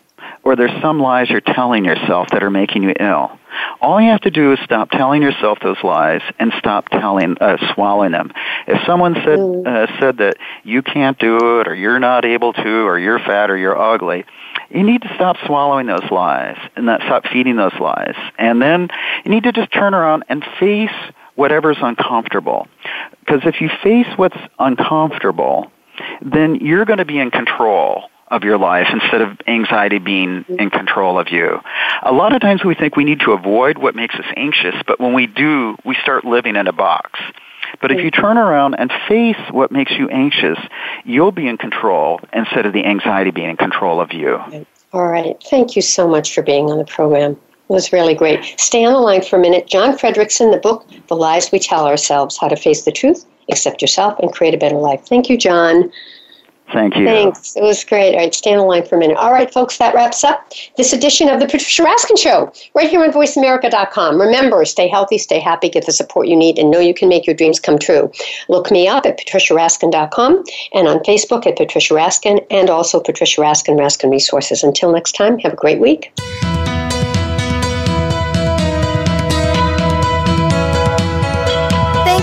or 0.48 0.56
there's 0.56 0.80
some 0.80 0.98
lies 0.98 1.28
you're 1.28 1.42
telling 1.42 1.84
yourself 1.84 2.28
that 2.32 2.42
are 2.42 2.50
making 2.50 2.82
you 2.82 2.94
ill. 2.98 3.38
All 3.82 4.00
you 4.00 4.08
have 4.08 4.22
to 4.22 4.30
do 4.30 4.54
is 4.54 4.58
stop 4.64 4.90
telling 4.90 5.20
yourself 5.20 5.58
those 5.62 5.76
lies 5.84 6.22
and 6.38 6.54
stop 6.58 6.88
telling, 6.88 7.36
uh, 7.38 7.58
swallowing 7.74 8.12
them. 8.12 8.32
If 8.66 8.82
someone 8.86 9.12
said 9.12 9.38
mm. 9.38 9.66
uh, 9.66 10.00
said 10.00 10.16
that 10.18 10.38
you 10.64 10.80
can't 10.80 11.18
do 11.18 11.60
it, 11.60 11.68
or 11.68 11.74
you're 11.74 11.98
not 11.98 12.24
able 12.24 12.54
to, 12.54 12.86
or 12.86 12.98
you're 12.98 13.18
fat, 13.18 13.50
or 13.50 13.58
you're 13.58 13.78
ugly, 13.78 14.24
you 14.70 14.82
need 14.82 15.02
to 15.02 15.14
stop 15.16 15.36
swallowing 15.44 15.86
those 15.86 16.10
lies 16.10 16.56
and 16.76 16.86
not 16.86 17.02
stop 17.02 17.26
feeding 17.26 17.56
those 17.56 17.78
lies. 17.78 18.16
And 18.38 18.62
then 18.62 18.88
you 19.26 19.30
need 19.30 19.42
to 19.42 19.52
just 19.52 19.70
turn 19.70 19.92
around 19.92 20.24
and 20.30 20.42
face 20.58 21.12
whatever's 21.34 21.78
uncomfortable. 21.82 22.68
Because 23.20 23.42
if 23.44 23.60
you 23.60 23.68
face 23.82 24.08
what's 24.16 24.38
uncomfortable, 24.58 25.70
then 26.22 26.54
you're 26.54 26.86
going 26.86 27.00
to 27.00 27.04
be 27.04 27.18
in 27.18 27.30
control 27.30 28.08
of 28.30 28.44
your 28.44 28.58
life 28.58 28.86
instead 28.92 29.20
of 29.20 29.38
anxiety 29.46 29.98
being 29.98 30.44
in 30.48 30.70
control 30.70 31.18
of 31.18 31.28
you. 31.28 31.60
A 32.02 32.12
lot 32.12 32.34
of 32.34 32.40
times 32.40 32.64
we 32.64 32.74
think 32.74 32.96
we 32.96 33.04
need 33.04 33.20
to 33.20 33.32
avoid 33.32 33.78
what 33.78 33.94
makes 33.94 34.14
us 34.14 34.26
anxious, 34.36 34.74
but 34.86 35.00
when 35.00 35.14
we 35.14 35.26
do, 35.26 35.76
we 35.84 35.94
start 36.02 36.24
living 36.24 36.56
in 36.56 36.66
a 36.66 36.72
box. 36.72 37.20
But 37.80 37.90
if 37.90 38.02
you 38.02 38.10
turn 38.10 38.38
around 38.38 38.74
and 38.74 38.90
face 39.06 39.36
what 39.50 39.70
makes 39.70 39.92
you 39.92 40.08
anxious, 40.08 40.58
you'll 41.04 41.32
be 41.32 41.46
in 41.46 41.58
control 41.58 42.20
instead 42.32 42.66
of 42.66 42.72
the 42.72 42.84
anxiety 42.84 43.30
being 43.30 43.50
in 43.50 43.56
control 43.56 44.00
of 44.00 44.12
you. 44.12 44.40
All 44.92 45.08
right. 45.08 45.36
Thank 45.50 45.76
you 45.76 45.82
so 45.82 46.08
much 46.08 46.34
for 46.34 46.42
being 46.42 46.70
on 46.70 46.78
the 46.78 46.84
program. 46.84 47.32
It 47.32 47.72
was 47.72 47.92
really 47.92 48.14
great. 48.14 48.58
Stay 48.58 48.84
on 48.84 48.94
the 48.94 49.00
line 49.00 49.22
for 49.22 49.36
a 49.36 49.38
minute. 49.38 49.66
Jon 49.66 49.98
Frederickson, 49.98 50.50
the 50.50 50.58
book, 50.58 50.86
The 51.08 51.16
Lies 51.16 51.52
We 51.52 51.58
Tell 51.58 51.86
Ourselves 51.86 52.38
How 52.38 52.48
to 52.48 52.56
Face 52.56 52.84
the 52.84 52.92
Truth, 52.92 53.26
Accept 53.50 53.82
Yourself, 53.82 54.18
and 54.20 54.32
Create 54.32 54.54
a 54.54 54.58
Better 54.58 54.76
Life. 54.76 55.02
Thank 55.06 55.28
you, 55.28 55.36
Jon. 55.36 55.92
Thank 56.72 56.96
you. 56.96 57.04
Thanks. 57.06 57.56
It 57.56 57.62
was 57.62 57.82
great. 57.84 58.14
All 58.14 58.20
right, 58.20 58.34
stay 58.34 58.52
on 58.52 58.58
the 58.58 58.64
line 58.64 58.86
for 58.86 58.96
a 58.96 58.98
minute. 58.98 59.16
All 59.16 59.32
right, 59.32 59.52
folks, 59.52 59.78
that 59.78 59.94
wraps 59.94 60.22
up 60.22 60.52
this 60.76 60.92
edition 60.92 61.28
of 61.28 61.40
the 61.40 61.46
Patricia 61.46 61.82
Raskin 61.82 62.18
Show 62.18 62.52
right 62.74 62.90
here 62.90 63.02
on 63.02 63.10
VoiceAmerica.com. 63.10 64.20
Remember, 64.20 64.64
stay 64.64 64.88
healthy, 64.88 65.18
stay 65.18 65.38
happy, 65.38 65.68
get 65.68 65.86
the 65.86 65.92
support 65.92 66.28
you 66.28 66.36
need, 66.36 66.58
and 66.58 66.70
know 66.70 66.80
you 66.80 66.94
can 66.94 67.08
make 67.08 67.26
your 67.26 67.36
dreams 67.36 67.58
come 67.58 67.78
true. 67.78 68.10
Look 68.48 68.70
me 68.70 68.86
up 68.86 69.06
at 69.06 69.18
patriciaraskin.com 69.18 70.44
and 70.74 70.88
on 70.88 70.98
Facebook 71.00 71.46
at 71.46 71.56
Patricia 71.56 71.94
Raskin 71.94 72.44
and 72.50 72.68
also 72.68 73.00
Patricia 73.00 73.40
Raskin, 73.40 73.78
Raskin 73.78 74.10
Resources. 74.10 74.62
Until 74.62 74.92
next 74.92 75.12
time, 75.12 75.38
have 75.38 75.54
a 75.54 75.56
great 75.56 75.80
week. 75.80 76.12